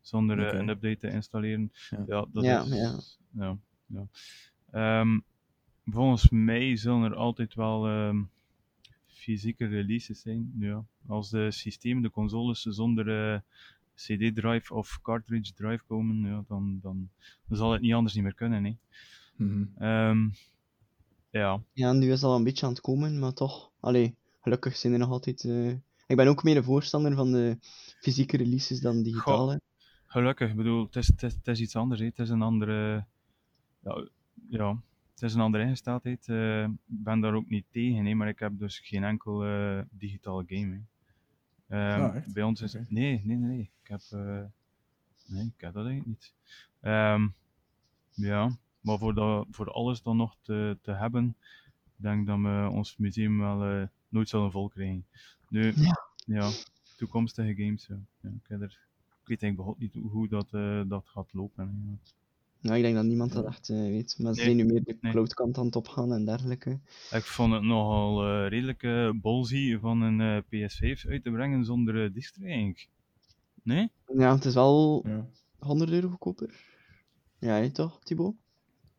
Zonder 0.00 0.46
eh, 0.46 0.58
een 0.58 0.68
update 0.68 0.96
te 0.96 1.10
installeren. 1.10 1.72
Ja. 1.90 2.04
Ja, 2.06 2.26
dat 2.32 2.44
Ja, 2.44 2.62
is. 2.62 2.68
ja. 2.68 2.98
ja, 3.30 3.58
ja. 3.86 4.06
Ehm, 4.70 5.18
volgens 5.84 6.28
mij 6.30 6.76
zullen 6.76 7.02
er 7.02 7.14
altijd 7.14 7.54
wel 7.54 7.86
ehm, 7.86 8.22
fysieke 9.06 9.66
releases 9.66 10.20
zijn. 10.20 10.52
Ja. 10.58 10.84
Als 11.06 11.30
de 11.30 11.50
systemen, 11.50 12.02
de 12.02 12.10
consoles 12.10 12.62
zonder 12.62 13.32
eh, 13.34 13.40
CD-drive 14.02 14.74
of 14.74 14.98
cartridge 15.02 15.52
drive 15.54 15.84
komen, 15.86 16.30
ja, 16.30 16.44
dan, 16.48 16.78
dan, 16.82 17.08
dan 17.48 17.56
zal 17.58 17.72
het 17.72 17.80
niet 17.80 17.94
anders 17.94 18.14
niet 18.14 18.22
meer 18.24 18.34
kunnen. 18.34 18.64
Hè. 18.64 18.76
Mhm. 19.36 19.64
Ehm, 19.78 20.28
ja. 21.30 21.62
Ja, 21.72 21.92
nu 21.92 22.12
is 22.12 22.20
dat 22.20 22.30
al 22.30 22.36
een 22.36 22.44
beetje 22.44 22.66
aan 22.66 22.72
het 22.72 22.80
komen, 22.80 23.18
maar 23.18 23.32
toch. 23.32 23.70
Allee, 23.80 24.14
gelukkig 24.40 24.76
zijn 24.76 24.92
er 24.92 24.98
nog 24.98 25.10
altijd. 25.10 25.44
eh, 25.44 25.70
Ik 26.06 26.16
ben 26.16 26.26
ook 26.28 26.42
meer 26.42 26.56
een 26.56 26.64
voorstander 26.64 27.14
van 27.14 27.32
de 27.32 27.58
fysieke 28.00 28.36
releases 28.36 28.80
dan 28.80 29.02
digitale. 29.02 29.60
Gelukkig, 30.06 30.50
ik 30.50 30.56
bedoel, 30.56 30.84
het 30.84 30.96
is, 30.96 31.06
het 31.06 31.22
is, 31.22 31.32
het 31.34 31.48
is 31.48 31.60
iets 31.60 31.76
anders. 31.76 32.00
hè. 32.00 32.06
Het 32.06 32.18
is 32.18 32.28
een 32.28 32.42
andere. 32.42 33.04
Ja, 33.82 34.08
ja, 34.48 34.82
het 35.14 35.22
is 35.22 35.34
een 35.34 35.40
andere 35.40 35.64
ingesteldheid. 35.64 36.28
Eh, 36.28 36.62
ik 36.62 36.70
ben 36.86 37.20
daar 37.20 37.34
ook 37.34 37.48
niet 37.48 37.64
tegen, 37.70 38.04
hè, 38.06 38.14
maar 38.14 38.28
ik 38.28 38.38
heb 38.38 38.58
dus 38.58 38.78
geen 38.78 39.04
enkel 39.04 39.44
eh, 39.44 39.80
digitale 39.90 40.44
game. 40.46 40.72
Hè. 40.74 40.80
Ehm, 41.68 42.04
echt? 42.16 42.32
Bij 42.32 42.42
ons 42.42 42.60
is. 42.60 42.74
Oké. 42.74 42.86
Nee, 42.88 43.20
nee, 43.24 43.36
nee. 43.36 43.70
Ik 43.82 43.88
heb, 43.88 44.00
eh, 44.10 44.44
nee, 45.26 45.44
ik 45.44 45.60
heb 45.60 45.72
dat 45.72 45.86
eigenlijk 45.86 46.06
niet. 46.06 46.32
Ehm, 46.80 47.28
ja, 48.14 48.50
maar 48.80 48.98
voor, 48.98 49.14
dat, 49.14 49.46
voor 49.50 49.70
alles 49.72 50.02
dan 50.02 50.16
nog 50.16 50.36
te, 50.42 50.78
te 50.82 50.92
hebben, 50.92 51.36
denk 51.96 52.26
dat 52.26 52.38
we 52.38 52.68
ons 52.72 52.96
museum 52.96 53.38
wel 53.38 53.64
eh, 53.64 53.86
nooit 54.08 54.28
zullen 54.28 54.50
vol 54.50 54.68
krijgen. 54.68 55.06
Nu, 55.48 55.72
Ja. 55.76 55.98
ja, 56.26 56.50
toekomstige 56.96 57.54
games. 57.54 57.86
Ja. 57.86 57.98
Ja, 58.20 58.30
ik, 58.30 58.50
er, 58.50 58.78
ik 59.22 59.26
weet 59.28 59.42
eigenlijk 59.42 59.78
niet 59.78 59.94
hoe, 59.94 60.28
dat, 60.28 60.52
eh, 60.52 60.82
dat 60.86 61.08
gaat 61.08 61.32
lopen. 61.32 61.68
Hè. 61.68 62.10
Nou, 62.68 62.80
ik 62.80 62.86
denk 62.86 62.94
dat 62.96 63.04
niemand 63.04 63.32
dat 63.32 63.46
echt 63.46 63.68
eh, 63.68 63.76
weet. 63.76 64.18
Maar 64.18 64.34
ze 64.34 64.40
Nee, 64.40 64.54
zijn 64.54 64.56
nu 64.56 64.72
meer 64.72 64.84
de 64.84 64.96
nee. 65.00 65.12
cloudkant 65.12 65.58
aan 65.58 65.64
het 65.66 65.76
opgaan 65.76 66.12
en 66.12 66.24
dergelijke. 66.24 66.80
Ik 67.10 67.22
vond 67.24 67.52
het 67.52 67.62
nogal 67.62 68.24
eh, 68.24 68.48
redelijk 68.48 68.82
eh 68.82 69.10
ballsy 69.14 69.78
van 69.78 70.00
een 70.00 70.20
eh, 70.20 70.42
PS5 70.42 71.08
uit 71.08 71.22
te 71.22 71.30
brengen 71.30 71.64
zonder 71.64 71.94
uh. 72.14 72.74
Nee? 73.62 73.90
Ja, 74.16 74.34
het 74.34 74.44
is 74.44 74.54
wel 74.54 75.04
Ja. 75.06 75.26
100 75.58 75.90
euro 75.90 76.08
goedkoper. 76.08 76.54
Ja, 77.38 77.54
hè, 77.54 77.70
toch, 77.70 77.98
Thibaut? 78.02 78.34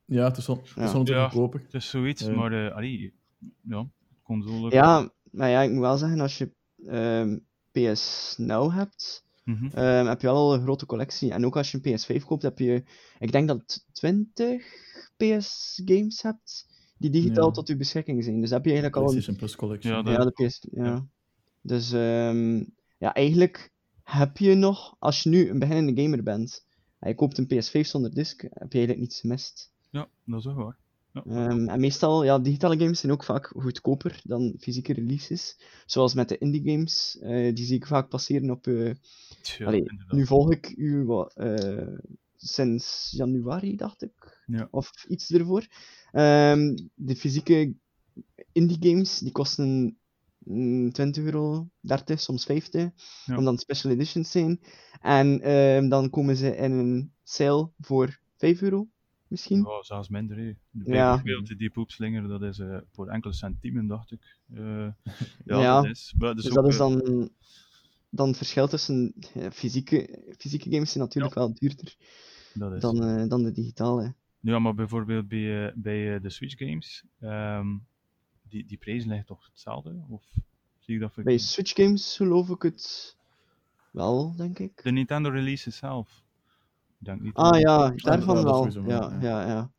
Ja, 0.05 0.23
het 0.23 0.38
is 0.38 0.47
wel, 0.47 0.55
het 0.55 0.65
is 0.65 0.73
Ja. 0.75 0.93
wel 0.93 1.05
Ja. 1.05 1.29
goedkoper. 1.29 1.62
Het 1.63 1.73
is 1.73 1.89
zoiets, 1.89 2.21
Ja. 2.25 2.32
maar 2.32 2.65
eh 2.65 2.75
allee, 2.75 3.13
ja, 3.62 3.88
console. 4.23 4.71
Ja, 4.71 5.12
maar 5.32 5.49
ja, 5.49 5.62
ik 5.62 5.71
moet 5.71 5.79
wel 5.79 5.97
zeggen, 5.97 6.19
als 6.19 6.38
je 6.38 6.51
ehm, 6.86 7.38
PS 7.71 8.36
Now 8.38 8.71
hebt, 8.71 9.25
Mhm. 9.49 9.65
ehm, 9.77 10.05
heb 10.05 10.21
je 10.21 10.27
wel 10.27 10.35
al 10.35 10.53
een 10.53 10.62
grote 10.62 10.85
collectie. 10.85 11.31
En 11.31 11.45
ook 11.45 11.57
als 11.57 11.71
je 11.71 11.79
een 11.81 11.97
PS5 12.21 12.25
koopt, 12.25 12.43
heb 12.43 12.59
je, 12.59 12.83
ik 13.19 13.31
denk 13.31 13.47
dat 13.47 13.85
20 13.91 14.63
PS-games 15.17 16.21
hebt 16.21 16.67
die 16.97 17.09
digitaal 17.09 17.45
Ja. 17.45 17.51
tot 17.51 17.67
je 17.67 17.75
beschikking 17.75 18.23
zijn. 18.23 18.41
Dus 18.41 18.49
heb 18.49 18.63
je 18.65 18.71
eigenlijk 18.71 18.95
al 18.95 19.01
een 19.03 19.07
PlayStation 19.09 19.38
Plus 19.39 19.55
Collection. 19.55 20.12
Ja, 20.12 20.25
de 20.25 20.45
PS. 20.45 20.67
Ja. 20.71 20.85
ja. 20.85 21.05
Dus 21.62 21.91
ehm, 21.91 22.63
ja, 22.97 23.13
eigenlijk 23.13 23.71
heb 24.03 24.38
je 24.38 24.53
nog, 24.55 24.95
als 24.99 25.23
je 25.23 25.29
nu 25.29 25.49
een 25.49 25.59
beginnende 25.59 26.01
gamer 26.01 26.23
bent 26.23 26.65
en 26.99 27.09
je 27.09 27.15
koopt 27.15 27.38
een 27.38 27.45
PS5 27.47 27.88
zonder 27.88 28.13
disc, 28.13 28.41
heb 28.41 28.71
je 28.71 28.77
eigenlijk 28.77 28.99
niets 28.99 29.19
gemist. 29.19 29.71
ja, 29.89 30.07
dat 30.25 30.39
is 30.39 30.47
ook 30.47 30.57
waar. 30.57 30.77
Ja. 31.13 31.23
Ehm, 31.25 31.67
en 31.67 31.79
meestal, 31.79 32.23
ja, 32.23 32.39
digitale 32.39 32.77
games 32.77 32.99
zijn 32.99 33.11
ook 33.11 33.23
vaak 33.23 33.47
goedkoper 33.57 34.21
dan 34.23 34.55
fysieke 34.59 34.93
releases. 34.93 35.57
Zoals 35.85 36.13
met 36.13 36.29
de 36.29 36.37
indie 36.37 36.71
games, 36.71 37.17
eh, 37.21 37.55
die 37.55 37.65
zie 37.65 37.75
ik 37.75 37.85
vaak 37.87 38.09
passeren 38.09 38.49
op. 38.51 38.67
eh, 38.67 38.91
allee, 39.65 39.83
nu 40.09 40.25
volg 40.25 40.51
ik 40.51 40.73
u 40.77 41.03
wat, 41.05 41.33
eh, 41.33 41.97
sinds 42.35 43.13
januari, 43.15 43.75
dacht 43.75 44.01
ik. 44.01 44.43
Ja. 44.45 44.67
Of 44.71 45.05
iets 45.07 45.31
ervoor. 45.31 45.67
Ehm, 46.11 46.75
de 46.95 47.15
fysieke 47.15 47.73
indie 48.51 48.77
games 48.79 49.19
die 49.19 49.31
kosten 49.31 49.97
mm, 50.39 50.91
20 50.91 51.23
euro, 51.23 51.69
30, 51.79 52.19
soms 52.19 52.45
50, 52.45 52.89
Ja. 53.25 53.37
omdat 53.37 53.53
het 53.53 53.61
special 53.61 53.91
editions 53.91 54.31
zijn. 54.31 54.59
En 55.01 55.41
ehm, 55.41 55.89
dan 55.89 56.09
komen 56.09 56.35
ze 56.35 56.55
in 56.55 56.71
een 56.71 57.11
sale 57.23 57.69
voor 57.79 58.19
5 58.37 58.61
euro, 58.61 58.87
misschien. 59.29 59.57
Ja, 59.59 59.83
zelfs 59.83 60.09
minder. 60.09 60.37
hè. 60.37 60.53
Ja. 60.83 61.17
Die 61.57 61.69
poepslinger, 61.69 62.27
dat 62.27 62.41
is 62.41 62.59
eh, 62.59 62.77
voor 62.91 63.07
enkele 63.07 63.33
centimen, 63.33 63.87
dacht 63.87 64.11
ik. 64.11 64.37
Eh, 64.53 64.87
ja, 65.45 65.59
Ja. 65.61 65.81
dat 65.81 65.91
is. 65.91 66.13
Maar 66.17 66.27
dat 66.27 66.37
is 66.37 66.43
dus 66.43 66.57
ook, 66.57 66.63
dat 66.63 66.73
is 66.73 66.79
eh, 66.79 66.87
dan, 66.87 67.29
dan 68.09 68.27
het 68.27 68.37
verschil 68.37 68.67
tussen 68.67 69.13
fysieke, 69.51 70.23
fysieke 70.37 70.69
games 70.69 70.91
zijn 70.91 71.03
natuurlijk 71.03 71.35
wel 71.35 71.53
duurder 71.53 71.95
dat 72.53 72.73
is. 72.73 72.81
dan, 72.81 73.03
eh, 73.03 73.27
dan 73.27 73.43
de 73.43 73.51
digitale. 73.51 74.13
Ja, 74.39 74.59
maar 74.59 74.73
bijvoorbeeld 74.73 75.27
bij, 75.27 75.73
bij 75.75 76.19
de 76.19 76.29
Switch 76.29 76.57
games, 76.57 77.03
ehm, 77.19 77.67
die, 78.49 78.65
die 78.65 78.77
prijs 78.77 79.05
ligt 79.05 79.27
toch 79.27 79.45
hetzelfde? 79.45 80.05
Of 80.09 80.23
zie 80.79 80.95
ik 80.95 80.99
dat 81.01 81.15
Bij? 81.23 81.37
Switch 81.37 81.73
games 81.73 82.15
geloof 82.15 82.49
ik 82.49 82.61
het 82.61 83.17
wel, 83.91 84.35
denk 84.35 84.59
ik. 84.59 84.83
De 84.83 84.91
Nintendo 84.91 85.29
release 85.29 85.71
zelf. 85.71 86.23
Ik 86.99 87.05
denk 87.05 87.21
niet. 87.21 87.33
Ah 87.35 87.59
ja, 87.59 87.91
daarvan 87.95 88.43
wel. 88.43 88.67
Ja, 88.67 88.81
ja. 88.88 89.17
ja, 89.21 89.47
ja. 89.47 89.71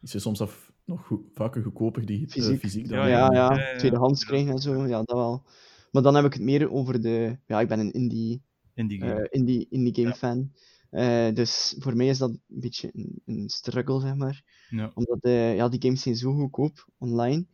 Is 0.00 0.14
er 0.14 0.20
soms 0.20 0.40
af, 0.40 0.72
nog 0.84 1.06
goed, 1.06 1.20
vaker 1.34 1.62
goedkoper 1.62 2.06
die, 2.06 2.26
eh, 2.26 2.32
Fysiek. 2.32 2.58
fysiek 2.60 2.86
Ja, 2.86 2.96
dan 2.96 3.08
Ja, 3.08 3.32
ja, 3.32 3.32
ja, 3.54 3.58
ja, 3.72 3.78
tweedehands 3.78 4.24
krijgen 4.24 4.52
en 4.52 4.58
zo, 4.58 4.86
ja, 4.86 5.02
dat 5.02 5.16
wel. 5.16 5.44
Maar 5.90 6.02
dan 6.02 6.14
heb 6.14 6.24
ik 6.24 6.32
het 6.32 6.42
meer 6.42 6.70
over 6.70 7.00
de... 7.00 7.38
Ja, 7.46 7.60
ik 7.60 7.68
ben 7.68 7.78
een 7.78 7.92
indie, 7.92 8.42
In 8.74 8.86
die 8.86 9.00
game. 9.00 9.12
eh, 9.14 9.26
indie, 9.40 9.66
indie 9.70 9.94
game 9.94 10.08
Ja. 10.08 10.14
fan. 10.14 10.52
Eh, 10.90 11.34
dus 11.34 11.74
voor 11.78 11.96
mij 11.96 12.06
is 12.06 12.18
dat 12.18 12.30
een 12.30 12.40
beetje 12.46 12.90
een, 12.92 13.22
een 13.24 13.48
struggle, 13.48 14.00
zeg 14.00 14.14
maar. 14.14 14.42
ja. 14.70 14.90
Omdat 14.94 15.18
eh, 15.20 15.54
ja, 15.56 15.68
die 15.68 15.82
games 15.82 16.02
zijn 16.02 16.16
zo 16.16 16.32
goedkoop 16.32 16.88
online. 16.98 17.46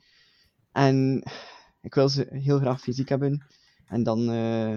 En 0.72 1.22
ik 1.80 1.94
wil 1.94 2.08
ze 2.08 2.26
heel 2.30 2.58
graag 2.58 2.80
fysiek 2.80 3.08
hebben. 3.08 3.46
En 3.86 4.02
dan, 4.02 4.30
eh, 4.30 4.76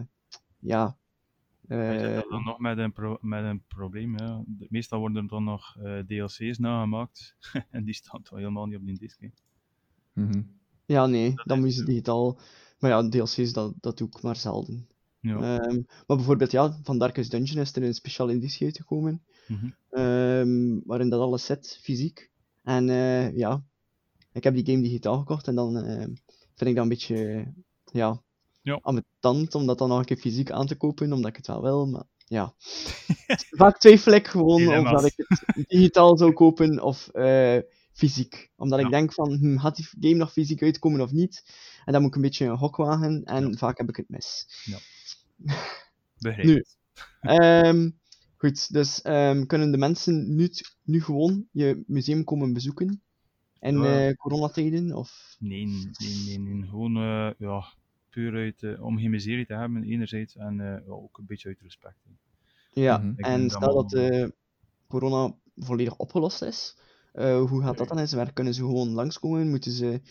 ja... 0.59 0.97
Zit 1.67 2.01
eh, 2.01 2.15
dat 2.15 2.29
dan 2.29 2.43
nog 2.43 2.59
met 2.59 2.77
een, 2.77 2.91
pro- 2.93 3.17
met 3.21 3.43
een 3.43 3.63
probleem. 3.67 4.17
Ja. 4.17 4.43
De- 4.47 4.65
Meestal 4.69 4.99
worden 4.99 5.23
er 5.23 5.29
dan 5.29 5.43
nog 5.43 5.75
eh, 5.83 5.99
DLC's 5.99 6.57
nagemaakt. 6.57 7.35
en 7.71 7.83
die 7.83 7.93
staan 7.93 8.21
toch 8.21 8.37
helemaal 8.37 8.65
niet 8.65 8.77
op 8.77 8.85
die 8.85 8.97
disc. 8.97 9.19
hè. 9.19 9.27
Mhm. 10.13 10.41
ja, 10.85 11.05
nee, 11.05 11.33
Dat 11.35 11.45
dan 11.47 11.57
is 11.57 11.63
moet 11.63 11.73
je 11.73 11.79
ze 11.79 11.85
digitaal... 11.85 12.37
Maar 12.79 12.89
ja, 12.91 13.09
DLC's, 13.09 13.53
dat, 13.53 13.73
dat 13.81 13.97
doe 13.97 14.07
ik 14.07 14.21
maar 14.21 14.35
zelden. 14.35 14.87
Ja. 15.19 15.35
Ehm, 15.59 15.81
maar 16.07 16.17
bijvoorbeeld, 16.17 16.51
ja, 16.51 16.79
van 16.83 16.97
Darkest 16.97 17.31
Dungeon 17.31 17.61
is 17.61 17.75
er 17.75 17.83
een 17.83 17.93
speciale 17.93 18.33
editie 18.33 18.65
uitgekomen. 18.65 19.21
Mhm. 19.47 19.69
ehm, 19.89 20.79
waarin 20.85 21.09
dat 21.09 21.19
alles 21.21 21.45
zit, 21.45 21.79
fysiek. 21.81 22.31
En 22.63 22.89
eh, 22.89 23.35
ja, 23.37 23.63
ik 24.31 24.43
heb 24.43 24.53
die 24.53 24.65
game 24.65 24.81
digitaal 24.81 25.17
gekocht 25.17 25.47
en 25.47 25.55
dan 25.55 25.73
vind 26.55 26.69
ik 26.69 26.75
dat 26.75 26.83
een 26.83 26.89
beetje, 26.89 27.47
ja, 27.91 28.21
Ja. 28.65 28.79
ambetant 28.81 29.55
om 29.55 29.65
dat 29.65 29.77
dan 29.77 29.89
nog 29.89 29.99
een 29.99 30.05
keer 30.05 30.17
fysiek 30.17 30.51
aan 30.51 30.67
te 30.67 30.75
kopen, 30.75 31.13
omdat 31.13 31.29
ik 31.29 31.35
het 31.35 31.47
wel 31.47 31.61
wil, 31.61 31.87
maar 31.87 32.03
ja. 32.25 32.53
Vaak 33.61 33.77
twijfel 33.77 34.13
ik 34.13 34.27
gewoon 34.27 34.53
of 34.61 34.67
Dilemma's. 34.67 34.91
dat 34.91 35.05
ik 35.05 35.13
het 35.53 35.67
digitaal 35.69 36.17
zou 36.17 36.33
kopen 36.33 36.81
of 36.83 37.07
eh, 37.07 37.57
fysiek. 37.93 38.51
Omdat 38.55 38.79
ik 38.79 38.85
Ja. 38.85 38.91
denk 38.91 39.13
van, 39.13 39.31
hm, 39.37 39.57
gaat 39.57 39.75
die 39.75 39.87
game 39.99 40.15
nog 40.15 40.31
fysiek 40.31 40.61
uitkomen 40.61 41.01
of 41.01 41.11
niet? 41.11 41.43
En 41.85 41.93
dan 41.93 42.01
moet 42.01 42.09
ik 42.09 42.15
een 42.15 42.21
beetje 42.21 42.45
een 42.45 42.57
hok 42.57 42.75
wagen 42.75 43.23
en 43.23 43.57
vaak 43.57 43.77
heb 43.77 43.89
ik 43.89 43.95
het 43.95 44.09
mis. 44.09 44.47
Begrijp. 46.19 46.47
Nu. 46.47 46.63
Ehm, 47.19 47.89
goed, 48.37 48.73
dus 48.73 49.01
ehm, 49.01 49.45
kunnen 49.45 49.71
de 49.71 49.77
mensen 49.77 50.35
nu, 50.35 50.49
nu 50.83 51.01
gewoon 51.01 51.47
je 51.51 51.83
museum 51.87 52.23
komen 52.23 52.53
bezoeken? 52.53 53.01
In 53.59 53.77
Ja. 53.81 54.07
eh, 54.07 54.15
coronatijden? 54.15 54.95
Of... 54.95 55.35
Nee, 55.39 55.65
nee, 55.65 55.89
nee, 56.25 56.39
nee. 56.39 56.67
Gewoon 56.69 56.95
eh, 56.95 57.29
ja, 57.37 57.65
puur 58.15 58.33
uit, 58.33 58.63
eh, 58.63 58.83
om 58.85 58.97
geen 58.97 59.09
miserie 59.09 59.45
te 59.45 59.53
hebben, 59.53 59.83
enerzijds, 59.83 60.35
en 60.35 60.59
eh, 60.59 60.93
ook 60.93 61.17
een 61.17 61.25
beetje 61.25 61.47
uit 61.47 61.61
respect. 61.61 61.97
Ja, 62.71 62.97
Mhm. 62.97 63.13
En 63.17 63.49
stel 63.49 63.73
dat 63.73 63.91
wel. 63.91 64.09
eh, 64.09 64.29
corona 64.87 65.33
volledig 65.55 65.95
opgelost 65.97 66.41
is, 66.41 66.77
eh, 67.13 67.37
hoe 67.49 67.61
gaat 67.63 67.77
dat 67.77 67.87
dan 67.87 67.99
in 67.99 68.07
zijn 68.07 68.21
werk? 68.21 68.35
Kunnen 68.35 68.53
ze 68.53 68.61
gewoon 68.61 68.89
langskomen? 68.89 69.49
Moeten 69.49 69.71
ze 69.71 70.01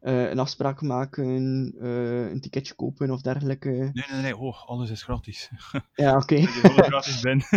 eh, 0.00 0.30
een 0.30 0.38
afspraak 0.38 0.80
maken, 0.82 1.26
eh, 1.80 2.30
een 2.30 2.40
ticketje 2.40 2.74
kopen 2.74 3.10
of 3.10 3.20
dergelijke? 3.22 3.68
Nee, 3.68 4.04
nee, 4.10 4.22
nee, 4.22 4.36
oh, 4.36 4.68
alles 4.68 4.90
is 4.90 5.02
gratis. 5.02 5.50
Ja, 5.94 6.16
oké. 6.16 6.34
Ik 6.34 6.44
ben 6.62 6.70
gewoon 6.70 6.84
gratis 6.84 7.20
ben. 7.20 7.40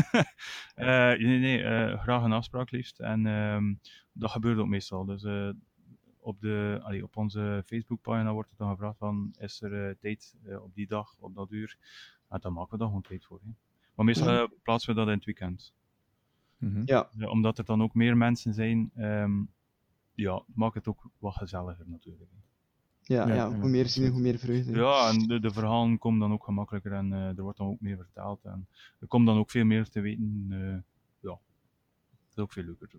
Eh, 0.76 1.20
nee, 1.28 1.40
nee, 1.40 1.64
eh, 1.64 2.02
graag 2.02 2.24
een 2.24 2.32
afspraak 2.32 2.72
liefst. 2.72 3.00
En 3.00 3.26
ehm, 3.26 3.74
dat 4.14 4.32
gebeurt 4.32 4.58
ook 4.58 4.68
meestal. 4.68 5.06
Dus 5.06 5.24
eh, 5.24 5.50
op, 6.26 6.42
de, 6.42 6.80
allee, 6.84 7.04
op 7.04 7.18
onze 7.18 7.64
Facebookpagina 7.66 8.34
wordt 8.34 8.52
er 8.52 8.58
dan 8.58 8.70
gevraagd 8.70 8.98
van, 8.98 9.34
is 9.38 9.62
er 9.62 9.88
eh, 9.90 9.96
tijd 10.00 10.36
eh, 10.46 10.64
op 10.64 10.76
die 10.76 10.88
dag, 10.88 11.16
op 11.20 11.36
dat 11.36 11.52
uur? 11.52 11.78
En 12.30 12.40
dan 12.40 12.54
maken 12.54 12.72
we 12.72 12.78
daar 12.78 12.88
gewoon 12.88 13.02
tijd 13.02 13.26
voor. 13.26 13.40
Hè. 13.44 13.50
Maar 13.96 14.06
meestal 14.06 14.28
eh, 14.30 14.48
plaatsen 14.64 14.90
we 14.94 15.00
dat 15.00 15.08
in 15.08 15.14
het 15.16 15.26
weekend. 15.26 15.74
Mhm. 16.58 16.82
Ja, 16.86 17.10
Ja, 17.18 17.30
omdat 17.30 17.58
er 17.58 17.66
dan 17.66 17.82
ook 17.82 17.94
meer 17.94 18.18
mensen 18.18 18.54
zijn, 18.54 18.92
ehm, 18.96 19.44
ja, 20.14 20.44
maakt 20.54 20.76
het 20.76 20.88
ook 20.88 21.10
wat 21.18 21.34
gezelliger 21.36 21.90
natuurlijk. 21.90 22.30
ja, 23.02 23.28
Ja, 23.28 23.56
hoe 23.56 23.70
meer 23.70 23.84
absoluut. 23.84 24.12
hoe 24.12 24.22
meer 24.22 24.38
vreugde. 24.38 24.72
Ja, 24.72 25.10
en 25.10 25.20
de, 25.28 25.40
de 25.40 25.52
verhalen 25.52 25.98
komen 25.98 26.20
dan 26.20 26.32
ook 26.32 26.44
gemakkelijker 26.44 26.92
en 26.92 27.12
er 27.12 27.42
wordt 27.42 27.58
dan 27.58 27.68
ook 27.68 27.80
meer 27.82 27.98
vertaald. 27.98 28.44
En 28.44 28.68
er 29.00 29.08
komt 29.08 29.26
dan 29.26 29.38
ook 29.38 29.50
veel 29.50 29.66
meer 29.66 29.90
te 29.90 30.00
weten. 30.02 30.46
eh, 30.50 30.78
ja, 31.20 31.32
het 31.32 32.30
is 32.32 32.38
ook 32.38 32.52
veel 32.52 32.64
leuker. 32.64 32.90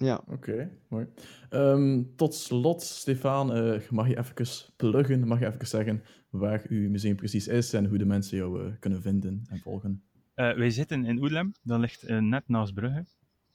Ja. 0.00 0.22
Oké, 0.26 0.70
mooi. 0.88 1.06
Ehm, 1.48 2.02
tot 2.16 2.34
slot, 2.34 2.82
Stefan, 2.82 3.52
eh, 3.52 3.88
mag 3.90 4.08
je 4.08 4.18
even 4.18 4.46
pluggen, 4.76 5.26
mag 5.28 5.38
je 5.38 5.46
even 5.46 5.66
zeggen 5.66 6.02
waar 6.30 6.62
uw 6.68 6.90
museum 6.90 7.16
precies 7.16 7.48
is 7.48 7.72
en 7.72 7.86
hoe 7.86 7.98
de 7.98 8.04
mensen 8.04 8.36
jou 8.36 8.64
eh, 8.64 8.72
kunnen 8.78 9.02
vinden 9.02 9.44
en 9.48 9.58
volgen? 9.58 10.02
Eh, 10.34 10.54
wij 10.54 10.70
zitten 10.70 11.04
in 11.04 11.18
Oelem, 11.18 11.52
dat 11.62 11.80
ligt 11.80 12.08
net 12.08 12.48
naast 12.48 12.74
Brugge. 12.74 13.04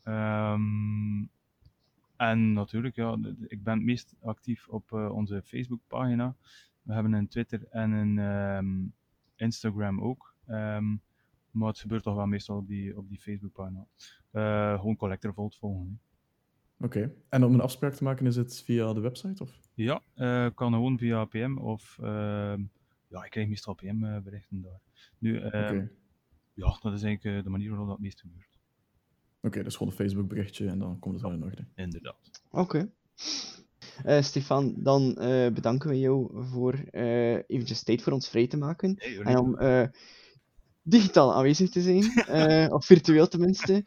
Ehm, 0.04 1.26
en 2.18 2.54
natuurlijk, 2.54 2.96
ja, 2.96 3.18
ik 3.48 3.64
ben 3.64 3.74
het 3.74 3.84
meest 3.84 4.16
actief 4.22 4.68
op 4.68 4.92
eh, 4.92 5.12
onze 5.16 5.42
Facebookpagina. 5.46 6.36
We 6.82 6.94
hebben 6.94 7.14
een 7.14 7.28
Twitter 7.28 7.68
en 7.70 7.92
een 7.92 8.20
ehm, 8.20 8.86
Instagram 9.36 10.02
ook. 10.02 10.34
Ehm, 10.46 10.96
maar 11.52 11.68
het 11.68 11.80
gebeurt 11.80 12.04
toch 12.04 12.16
wel 12.16 12.26
meestal 12.26 12.58
op 12.58 12.68
die, 12.68 12.98
op 12.98 13.10
die 13.10 13.20
Facebookpagina. 13.20 13.86
Eh 14.32 14.80
gewoon 14.80 14.96
Collector 14.96 15.34
Vault 15.34 15.56
volgen. 15.56 15.88
hè. 15.88 16.05
Oké, 16.80 17.14
en 17.30 17.44
om 17.44 17.54
een 17.54 17.62
afspraak 17.62 17.94
te 17.94 18.04
maken, 18.04 18.26
is 18.26 18.36
het 18.36 18.62
via 18.66 18.94
de 18.94 19.00
website? 19.00 19.44
Of? 19.44 19.60
Ja, 19.74 20.02
eh, 20.14 20.48
kan 20.56 20.74
gewoon 20.74 20.98
via 20.98 21.26
PM 21.26 21.58
of 21.58 21.98
ehm, 22.02 22.64
ja, 23.08 23.24
ik 23.24 23.32
krijg 23.32 23.48
meestal 23.48 23.74
PM-berichten 23.74 24.62
daar. 24.62 24.82
Nu, 25.20 25.38
Oké, 25.38 25.50
ehm, 25.50 25.86
ja, 26.54 26.78
dat 26.82 26.94
is 26.94 27.04
eigenlijk 27.04 27.38
eh, 27.38 27.44
de 27.44 27.50
manier 27.50 27.70
waarop 27.70 27.88
dat 27.88 27.96
het 27.96 28.06
meest 28.06 28.20
gebeurt. 28.20 28.58
Oké, 29.42 29.64
dus 29.64 29.76
gewoon 29.76 29.92
een 29.92 29.98
Facebook 29.98 30.28
berichtje 30.28 30.68
en 30.68 30.80
dan 30.80 31.00
komt 31.00 31.14
het 31.14 31.24
wel 31.24 31.34
in 31.34 31.44
orde. 31.44 31.66
Inderdaad. 31.76 32.42
Oké. 32.52 32.90
Eh, 34.04 34.22
Stefan, 34.22 34.74
dan 34.78 35.18
eh, 35.18 35.52
bedanken 35.52 35.90
we 35.90 36.00
jou 36.00 36.30
voor 36.34 36.74
eh 36.74 37.34
eventjes 37.48 37.84
tijd 37.84 38.02
voor 38.02 38.14
ons 38.14 38.30
vrij 38.30 38.48
te 38.48 38.58
maken. 38.58 38.96
Hey, 38.98 39.18
En 39.18 39.38
om 39.38 39.58
eh, 39.58 39.88
digitaal 40.82 41.34
aanwezig 41.34 41.70
te 41.70 41.82
zijn, 41.82 42.04
eh, 42.28 42.74
of 42.74 42.86
virtueel 42.86 43.28
tenminste. 43.28 43.84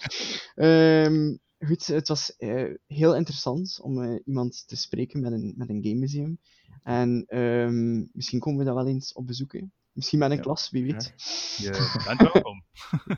Ehm, 0.54 1.36
goed, 1.58 1.86
het 1.86 2.08
was 2.08 2.36
eh, 2.36 2.74
heel 2.86 3.16
interessant 3.16 3.78
om 3.82 4.02
eh, 4.02 4.18
iemand 4.24 4.68
te 4.68 4.76
spreken 4.76 5.20
met 5.20 5.32
een, 5.32 5.54
met 5.56 5.68
een 5.68 5.82
game 5.82 5.94
museum. 5.98 6.38
En 6.82 7.24
ehm, 7.26 7.96
misschien 8.12 8.38
komen 8.40 8.58
we 8.58 8.64
dat 8.64 8.74
wel 8.74 8.86
eens 8.86 9.12
op 9.12 9.26
bezoek. 9.26 9.52
hè. 9.52 9.60
Misschien 9.92 10.18
met 10.18 10.30
een 10.30 10.36
Ja, 10.36 10.42
klas, 10.42 10.70
wie 10.70 10.84
weet. 10.84 11.12
Je 11.58 12.00
bent 12.06 12.32
welkom. 12.32 12.64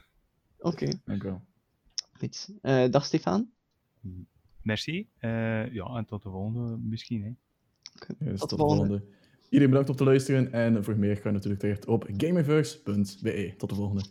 Oké, 0.71 0.89
Dank 1.05 1.23
u 1.23 1.27
wel. 1.27 1.43
goed. 2.13 2.49
Eh, 2.63 2.91
dag 2.91 3.05
Stefan. 3.05 3.51
merci. 4.63 5.09
Eh, 5.19 5.73
ja, 5.73 5.85
en 5.85 6.05
tot 6.05 6.23
de 6.23 6.29
volgende 6.31 6.77
misschien. 6.79 7.23
Hè. 7.23 7.29
Yes, 7.29 8.39
Tot 8.39 8.39
tot 8.39 8.49
de 8.51 8.57
de 8.57 8.63
volgende. 8.63 8.87
volgende. 8.87 9.19
Iedereen 9.45 9.69
bedankt 9.69 9.91
om 9.91 9.97
te 9.97 10.05
luisteren. 10.05 10.53
En 10.53 10.85
voor 10.85 10.97
meer 10.97 11.15
kan 11.21 11.31
je 11.31 11.37
natuurlijk 11.37 11.61
terecht 11.61 11.87
op 11.87 12.07
gamerverse.be. 12.17 13.55
Tot 13.57 13.69
de 13.69 13.75
volgende. 13.75 14.05